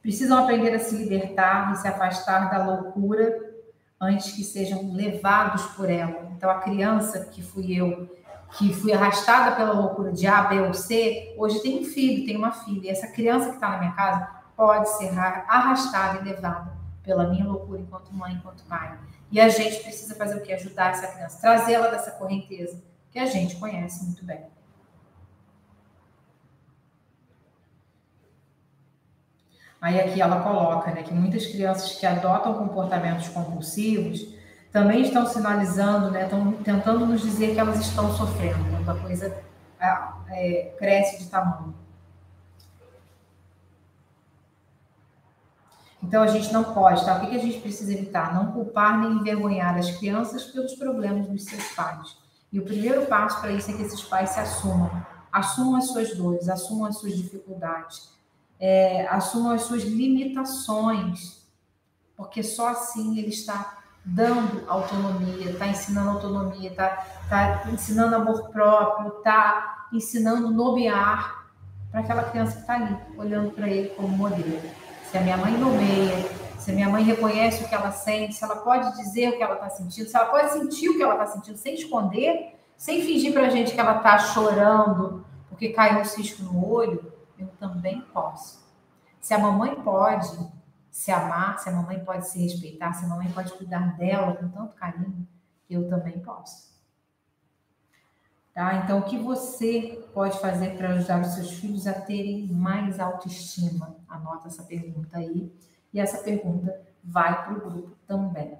Precisam 0.01 0.37
aprender 0.37 0.75
a 0.75 0.79
se 0.79 0.95
libertar 0.95 1.73
e 1.73 1.77
se 1.77 1.87
afastar 1.87 2.51
da 2.51 2.63
loucura 2.63 3.54
antes 3.99 4.31
que 4.33 4.43
sejam 4.43 4.93
levados 4.93 5.63
por 5.67 5.89
ela. 5.89 6.29
Então, 6.35 6.49
a 6.49 6.59
criança 6.59 7.25
que 7.25 7.41
fui 7.41 7.73
eu, 7.73 8.09
que 8.57 8.73
fui 8.73 8.93
arrastada 8.93 9.55
pela 9.55 9.73
loucura 9.73 10.11
de 10.11 10.27
A, 10.27 10.43
B 10.43 10.61
ou 10.61 10.73
C, 10.73 11.33
hoje 11.37 11.61
tem 11.61 11.79
um 11.79 11.85
filho, 11.85 12.25
tem 12.25 12.37
uma 12.37 12.51
filha. 12.51 12.87
E 12.87 12.89
essa 12.89 13.07
criança 13.07 13.49
que 13.49 13.55
está 13.55 13.69
na 13.69 13.79
minha 13.79 13.91
casa 13.93 14.29
pode 14.55 14.89
ser 14.97 15.17
arrastada 15.17 16.19
e 16.19 16.23
levada 16.23 16.73
pela 17.03 17.27
minha 17.27 17.45
loucura 17.45 17.81
enquanto 17.81 18.13
mãe, 18.13 18.33
enquanto 18.33 18.63
pai. 18.65 18.97
E 19.31 19.39
a 19.39 19.49
gente 19.49 19.83
precisa 19.83 20.15
fazer 20.15 20.37
o 20.37 20.41
que? 20.41 20.53
Ajudar 20.53 20.91
essa 20.91 21.07
criança, 21.07 21.41
trazê-la 21.41 21.87
dessa 21.87 22.11
correnteza 22.11 22.81
que 23.11 23.19
a 23.19 23.25
gente 23.25 23.55
conhece 23.57 24.05
muito 24.05 24.25
bem. 24.25 24.45
Aí 29.85 30.01
aqui 30.01 30.19
ela 30.19 30.41
coloca 30.41 30.89
né, 30.89 31.03
que 31.03 31.13
muitas 31.13 31.45
crianças 31.45 31.91
que 31.91 32.07
adotam 32.07 32.55
comportamentos 32.55 33.29
compulsivos 33.29 34.33
também 34.71 35.03
estão 35.03 35.27
sinalizando, 35.27 36.09
né, 36.09 36.23
estão 36.23 36.53
tentando 36.53 37.05
nos 37.05 37.21
dizer 37.21 37.53
que 37.53 37.59
elas 37.59 37.79
estão 37.79 38.11
sofrendo, 38.11 38.65
quando 38.71 38.89
a 38.89 38.99
coisa 38.99 39.37
é, 39.79 39.97
é, 40.29 40.75
cresce 40.79 41.23
de 41.23 41.29
tamanho. 41.29 41.75
Então 46.01 46.23
a 46.23 46.27
gente 46.27 46.51
não 46.51 46.63
pode, 46.63 47.05
tá? 47.05 47.17
O 47.17 47.29
que 47.29 47.35
a 47.35 47.39
gente 47.39 47.59
precisa 47.59 47.93
evitar? 47.93 48.33
Não 48.33 48.53
culpar 48.53 48.97
nem 48.97 49.11
envergonhar 49.11 49.77
as 49.77 49.91
crianças 49.91 50.45
pelos 50.45 50.73
problemas 50.73 51.27
dos 51.27 51.45
seus 51.45 51.63
pais. 51.73 52.17
E 52.51 52.59
o 52.59 52.65
primeiro 52.65 53.05
passo 53.05 53.39
para 53.39 53.51
isso 53.51 53.69
é 53.69 53.75
que 53.75 53.83
esses 53.83 54.01
pais 54.01 54.31
se 54.31 54.39
assumam, 54.39 54.89
assumam 55.31 55.75
as 55.75 55.89
suas 55.89 56.17
dores, 56.17 56.49
assumam 56.49 56.87
as 56.87 56.97
suas 56.97 57.15
dificuldades 57.15 58.14
é, 58.59 59.07
assumam 59.07 59.53
as 59.53 59.63
suas 59.63 59.83
limitações, 59.83 61.45
porque 62.15 62.41
só 62.43 62.69
assim 62.69 63.17
ele 63.17 63.29
está 63.29 63.79
dando 64.03 64.63
autonomia, 64.69 65.51
está 65.51 65.67
ensinando 65.67 66.11
autonomia, 66.11 66.69
está 66.69 66.89
tá 67.27 67.63
ensinando 67.71 68.15
amor 68.15 68.49
próprio, 68.49 69.17
está 69.17 69.87
ensinando 69.91 70.51
nomear 70.51 71.45
para 71.91 72.01
aquela 72.01 72.23
criança 72.23 72.55
que 72.55 72.61
está 72.61 72.75
ali, 72.75 72.97
olhando 73.17 73.51
para 73.51 73.67
ele 73.67 73.89
como 73.89 74.09
modelo. 74.09 74.61
Se 75.09 75.17
a 75.17 75.21
minha 75.21 75.37
mãe 75.37 75.57
nomeia, 75.57 76.29
se 76.59 76.71
a 76.71 76.73
minha 76.73 76.89
mãe 76.89 77.03
reconhece 77.03 77.63
o 77.63 77.67
que 77.67 77.75
ela 77.75 77.91
sente, 77.91 78.35
se 78.35 78.43
ela 78.43 78.57
pode 78.57 78.95
dizer 78.97 79.29
o 79.29 79.37
que 79.37 79.43
ela 79.43 79.55
está 79.55 79.69
sentindo, 79.69 80.07
se 80.07 80.15
ela 80.15 80.25
pode 80.27 80.53
sentir 80.53 80.89
o 80.89 80.97
que 80.97 81.03
ela 81.03 81.13
está 81.13 81.25
sentindo 81.27 81.57
sem 81.57 81.73
esconder, 81.73 82.55
sem 82.77 83.01
fingir 83.01 83.33
para 83.33 83.47
a 83.47 83.49
gente 83.49 83.73
que 83.73 83.79
ela 83.79 83.97
está 83.97 84.17
chorando 84.19 85.25
porque 85.55 85.69
caiu 85.69 86.01
um 86.01 86.05
cisco 86.05 86.43
no 86.43 86.69
olho, 86.69 87.13
eu 87.37 87.47
também 87.59 88.01
posso. 88.01 88.63
Se 89.19 89.33
a 89.33 89.39
mamãe 89.39 89.75
pode 89.81 90.37
se 90.91 91.11
amar, 91.11 91.59
se 91.59 91.67
a 91.67 91.71
mamãe 91.71 92.03
pode 92.03 92.27
se 92.27 92.41
respeitar, 92.41 92.93
se 92.93 93.05
a 93.05 93.07
mamãe 93.07 93.29
pode 93.31 93.51
cuidar 93.53 93.97
dela 93.97 94.35
com 94.35 94.47
tanto 94.49 94.75
carinho, 94.75 95.27
eu 95.69 95.89
também 95.89 96.19
posso. 96.19 96.73
Tá? 98.53 98.75
Então, 98.77 98.99
o 98.99 99.03
que 99.03 99.17
você 99.17 100.07
pode 100.13 100.39
fazer 100.39 100.77
para 100.77 100.93
ajudar 100.93 101.19
os 101.19 101.33
seus 101.33 101.51
filhos 101.51 101.85
a 101.85 101.93
terem 101.93 102.47
mais 102.47 103.01
autoestima? 103.01 103.97
Anota 104.07 104.47
essa 104.47 104.63
pergunta 104.63 105.17
aí. 105.17 105.51
E 105.93 105.99
essa 105.99 106.19
pergunta 106.19 106.79
vai 107.03 107.43
para 107.43 107.53
o 107.53 107.59
grupo 107.59 107.97
também. 108.07 108.57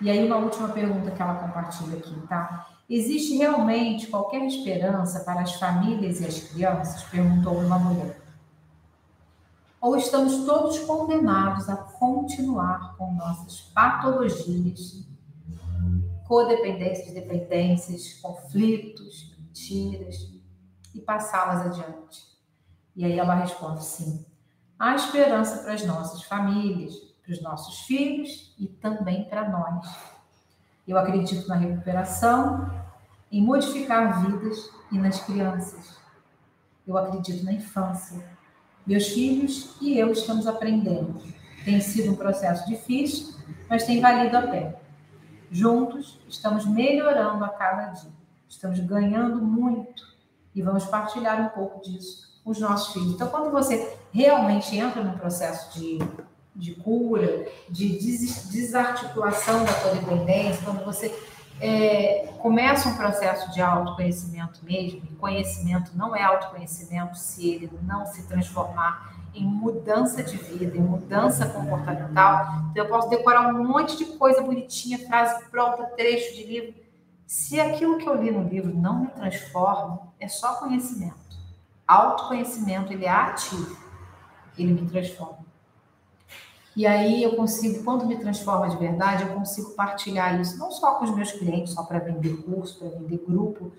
E 0.00 0.10
aí, 0.10 0.26
uma 0.26 0.38
última 0.38 0.68
pergunta 0.70 1.12
que 1.12 1.22
ela 1.22 1.36
compartilha 1.36 1.98
aqui, 1.98 2.20
tá? 2.26 2.66
Existe 2.88 3.36
realmente 3.36 4.08
qualquer 4.08 4.44
esperança 4.44 5.20
para 5.20 5.40
as 5.40 5.54
famílias 5.54 6.20
e 6.20 6.26
as 6.26 6.38
crianças? 6.40 7.02
Perguntou 7.04 7.54
uma 7.54 7.78
mulher. 7.78 8.20
Ou 9.80 9.96
estamos 9.96 10.44
todos 10.44 10.78
condenados 10.80 11.68
a 11.68 11.76
continuar 11.76 12.94
com 12.96 13.12
nossas 13.14 13.60
patologias, 13.60 15.06
codependências, 16.26 17.12
dependências, 17.12 18.14
conflitos, 18.14 19.34
mentiras 19.38 20.30
e 20.94 21.00
passá-las 21.00 21.66
adiante? 21.66 22.22
E 22.94 23.04
aí 23.04 23.18
ela 23.18 23.34
responde 23.34 23.82
sim. 23.82 24.24
Há 24.78 24.94
esperança 24.94 25.62
para 25.62 25.72
as 25.72 25.86
nossas 25.86 26.22
famílias, 26.22 26.94
para 27.22 27.32
os 27.32 27.42
nossos 27.42 27.80
filhos 27.80 28.54
e 28.58 28.66
também 28.66 29.24
para 29.24 29.48
nós. 29.48 30.13
Eu 30.86 30.98
acredito 30.98 31.48
na 31.48 31.56
recuperação, 31.56 32.70
em 33.32 33.42
modificar 33.42 34.24
vidas 34.24 34.70
e 34.92 34.98
nas 34.98 35.20
crianças. 35.20 35.98
Eu 36.86 36.96
acredito 36.98 37.44
na 37.44 37.52
infância. 37.52 38.22
Meus 38.86 39.08
filhos 39.08 39.76
e 39.80 39.98
eu 39.98 40.12
estamos 40.12 40.46
aprendendo. 40.46 41.22
Tem 41.64 41.80
sido 41.80 42.12
um 42.12 42.16
processo 42.16 42.66
difícil, 42.68 43.34
mas 43.68 43.84
tem 43.84 44.00
valido 44.00 44.36
a 44.36 44.42
pena. 44.42 44.74
Juntos, 45.50 46.20
estamos 46.28 46.66
melhorando 46.66 47.44
a 47.44 47.48
cada 47.48 47.86
dia. 47.86 48.12
Estamos 48.46 48.78
ganhando 48.80 49.40
muito 49.40 50.04
e 50.54 50.60
vamos 50.60 50.84
partilhar 50.84 51.40
um 51.40 51.48
pouco 51.48 51.80
disso 51.82 52.40
com 52.44 52.50
os 52.50 52.60
nossos 52.60 52.92
filhos. 52.92 53.14
Então, 53.14 53.28
quando 53.28 53.50
você 53.50 53.96
realmente 54.12 54.76
entra 54.76 55.02
num 55.02 55.16
processo 55.16 55.78
de 55.78 55.98
de 56.54 56.74
cura, 56.74 57.46
de 57.68 57.98
desarticulação 58.50 59.64
da 59.64 59.72
codependência, 59.74 60.62
quando 60.64 60.84
você 60.84 61.12
é, 61.60 62.32
começa 62.38 62.88
um 62.88 62.96
processo 62.96 63.52
de 63.52 63.60
autoconhecimento 63.60 64.60
mesmo, 64.64 65.02
e 65.10 65.14
conhecimento 65.16 65.92
não 65.96 66.14
é 66.14 66.22
autoconhecimento 66.22 67.16
se 67.16 67.48
ele 67.48 67.70
não 67.82 68.06
se 68.06 68.26
transformar 68.26 69.14
em 69.34 69.44
mudança 69.44 70.22
de 70.22 70.36
vida, 70.36 70.76
em 70.76 70.80
mudança 70.80 71.46
comportamental. 71.46 72.68
Então, 72.70 72.84
eu 72.84 72.88
posso 72.88 73.08
decorar 73.08 73.48
um 73.48 73.64
monte 73.66 73.96
de 73.96 74.04
coisa 74.16 74.40
bonitinha, 74.42 74.98
frase 75.06 75.44
pronta, 75.50 75.84
trecho 75.96 76.36
de 76.36 76.44
livro. 76.44 76.74
Se 77.26 77.60
aquilo 77.60 77.98
que 77.98 78.08
eu 78.08 78.14
li 78.14 78.30
no 78.30 78.48
livro 78.48 78.72
não 78.72 79.00
me 79.00 79.06
transforma, 79.08 80.12
é 80.20 80.28
só 80.28 80.54
conhecimento. 80.54 81.16
Autoconhecimento, 81.86 82.92
ele 82.92 83.06
é 83.06 83.10
ativo, 83.10 83.76
ele 84.56 84.72
me 84.72 84.88
transforma. 84.88 85.44
E 86.76 86.86
aí 86.86 87.22
eu 87.22 87.36
consigo, 87.36 87.84
quando 87.84 88.04
me 88.04 88.16
transforma 88.16 88.68
de 88.68 88.76
verdade, 88.76 89.22
eu 89.22 89.28
consigo 89.28 89.70
partilhar 89.70 90.40
isso 90.40 90.58
não 90.58 90.72
só 90.72 90.96
com 90.96 91.04
os 91.04 91.14
meus 91.14 91.30
clientes, 91.30 91.72
só 91.72 91.84
para 91.84 92.00
vender 92.00 92.36
curso, 92.42 92.78
para 92.78 92.88
vender 92.88 93.24
grupo. 93.24 93.72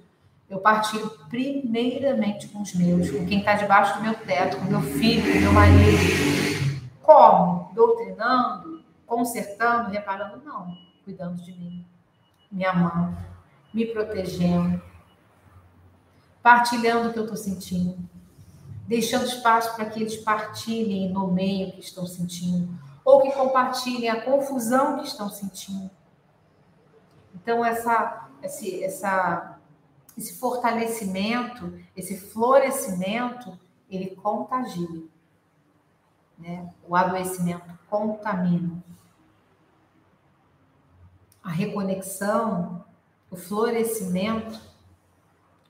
Eu 0.49 0.59
partilho 0.59 1.09
primeiramente 1.27 2.47
com 2.47 2.61
os 2.61 2.73
meus, 2.73 3.09
com 3.09 3.25
quem 3.25 3.39
está 3.39 3.55
debaixo 3.55 3.97
do 3.97 4.03
meu 4.03 4.13
teto, 4.13 4.57
com 4.57 4.65
meu 4.65 4.81
filho, 4.81 5.33
com 5.33 5.39
meu 5.39 5.51
marido. 5.51 6.81
Como? 7.01 7.69
Doutrinando, 7.73 8.81
consertando, 9.05 9.89
reparando? 9.89 10.41
Não, 10.45 10.77
cuidando 11.03 11.41
de 11.41 11.51
mim, 11.51 11.85
me 12.51 12.63
amando, 12.65 13.17
me 13.73 13.85
protegendo, 13.85 14.81
partilhando 16.41 17.09
o 17.09 17.13
que 17.13 17.19
eu 17.19 17.23
estou 17.23 17.37
sentindo, 17.37 17.97
deixando 18.87 19.25
espaço 19.25 19.75
para 19.75 19.85
que 19.85 19.99
eles 19.99 20.15
partilhem 20.17 21.11
no 21.11 21.27
meio 21.27 21.71
que 21.73 21.79
estão 21.79 22.05
sentindo, 22.05 22.84
ou 23.05 23.21
que 23.21 23.31
compartilhem 23.31 24.09
a 24.09 24.25
confusão 24.25 24.97
que 24.97 25.05
estão 25.05 25.29
sentindo. 25.29 25.91
Então, 27.35 27.63
essa, 27.63 28.27
esse, 28.41 28.83
essa, 28.83 29.59
esse 30.17 30.39
fortalecimento, 30.39 31.79
esse 31.95 32.17
florescimento, 32.17 33.57
ele 33.87 34.15
contagia. 34.15 35.03
Né? 36.35 36.73
O 36.87 36.95
adoecimento 36.95 37.77
contamina. 37.87 38.83
A 41.43 41.51
reconexão, 41.51 42.83
o 43.29 43.35
florescimento, 43.35 44.59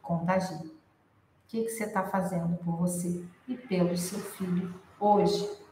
contagia. 0.01 0.57
O 0.57 1.47
que, 1.47 1.63
que 1.63 1.69
você 1.69 1.83
está 1.83 2.03
fazendo 2.03 2.55
por 2.63 2.77
você 2.77 3.25
e 3.45 3.57
pelo 3.57 3.97
seu 3.97 4.19
filho 4.19 4.73
hoje? 4.97 5.64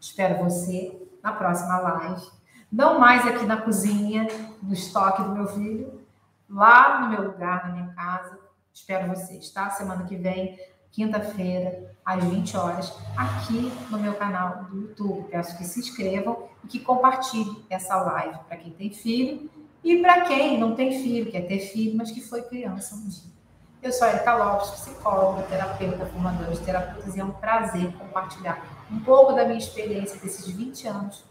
Espero 0.00 0.44
você 0.44 1.00
na 1.22 1.32
próxima 1.32 1.78
live. 1.78 2.26
Não 2.70 2.98
mais 2.98 3.26
aqui 3.26 3.44
na 3.46 3.56
cozinha, 3.56 4.26
no 4.62 4.72
estoque 4.72 5.22
do 5.22 5.32
meu 5.32 5.46
filho, 5.48 6.00
lá 6.48 7.00
no 7.00 7.08
meu 7.08 7.30
lugar, 7.30 7.66
na 7.66 7.72
minha 7.74 7.94
casa. 7.94 8.38
Espero 8.72 9.08
vocês, 9.08 9.50
tá? 9.50 9.70
Semana 9.70 10.04
que 10.04 10.16
vem 10.16 10.58
quinta-feira, 10.90 11.96
às 12.04 12.22
20 12.22 12.56
horas, 12.56 12.94
aqui 13.16 13.72
no 13.90 13.98
meu 13.98 14.14
canal 14.14 14.64
do 14.64 14.82
YouTube. 14.82 15.28
Peço 15.30 15.56
que 15.56 15.64
se 15.64 15.80
inscrevam 15.80 16.48
e 16.64 16.66
que 16.66 16.80
compartilhem 16.80 17.64
essa 17.68 17.96
live 17.96 18.38
para 18.46 18.56
quem 18.56 18.72
tem 18.72 18.92
filho 18.92 19.50
e 19.82 20.00
para 20.00 20.22
quem 20.22 20.58
não 20.58 20.74
tem 20.74 21.02
filho, 21.02 21.30
quer 21.30 21.42
ter 21.42 21.60
filho, 21.60 21.96
mas 21.96 22.10
que 22.10 22.20
foi 22.20 22.42
criança 22.42 22.94
um 22.94 23.08
dia. 23.08 23.32
Eu 23.80 23.92
sou 23.92 24.08
a 24.08 24.10
Erika 24.10 24.34
Lopes, 24.34 24.70
psicóloga, 24.70 25.42
terapeuta, 25.44 26.04
formadora 26.06 26.50
de 26.50 26.60
terapeutas, 26.60 27.14
e 27.14 27.20
é 27.20 27.24
um 27.24 27.30
prazer 27.30 27.92
compartilhar 27.96 28.60
um 28.90 29.00
pouco 29.00 29.32
da 29.32 29.44
minha 29.44 29.58
experiência 29.58 30.18
desses 30.20 30.46
20 30.46 30.88
anos 30.88 31.24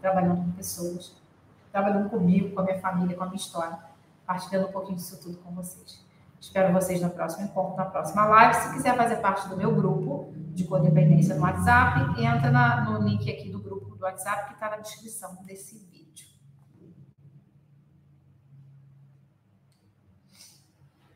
trabalhando 0.00 0.44
com 0.44 0.52
pessoas, 0.52 1.14
trabalhando 1.70 2.10
comigo, 2.10 2.54
com 2.54 2.60
a 2.60 2.64
minha 2.64 2.80
família, 2.80 3.16
com 3.16 3.22
a 3.22 3.26
minha 3.26 3.36
história, 3.36 3.78
partilhando 4.26 4.68
um 4.68 4.72
pouquinho 4.72 4.96
disso 4.96 5.20
tudo 5.22 5.38
com 5.38 5.52
vocês. 5.52 6.04
Espero 6.40 6.72
vocês 6.72 7.00
no 7.00 7.08
próximo 7.08 7.44
encontro, 7.44 7.76
na 7.76 7.84
próxima 7.84 8.26
live. 8.26 8.54
Se 8.54 8.72
quiser 8.72 8.96
fazer 8.96 9.16
parte 9.16 9.48
do 9.48 9.56
meu 9.56 9.72
grupo 9.72 10.32
de 10.52 10.64
codependência 10.64 11.36
no 11.36 11.42
WhatsApp, 11.42 12.20
entra 12.20 12.50
na, 12.50 12.80
no 12.90 13.06
link 13.06 13.30
aqui 13.30 13.48
do 13.48 13.60
grupo 13.60 13.94
do 13.94 14.02
WhatsApp 14.02 14.48
que 14.48 14.54
está 14.54 14.68
na 14.70 14.78
descrição 14.78 15.38
desse 15.44 15.78
vídeo. 15.78 16.01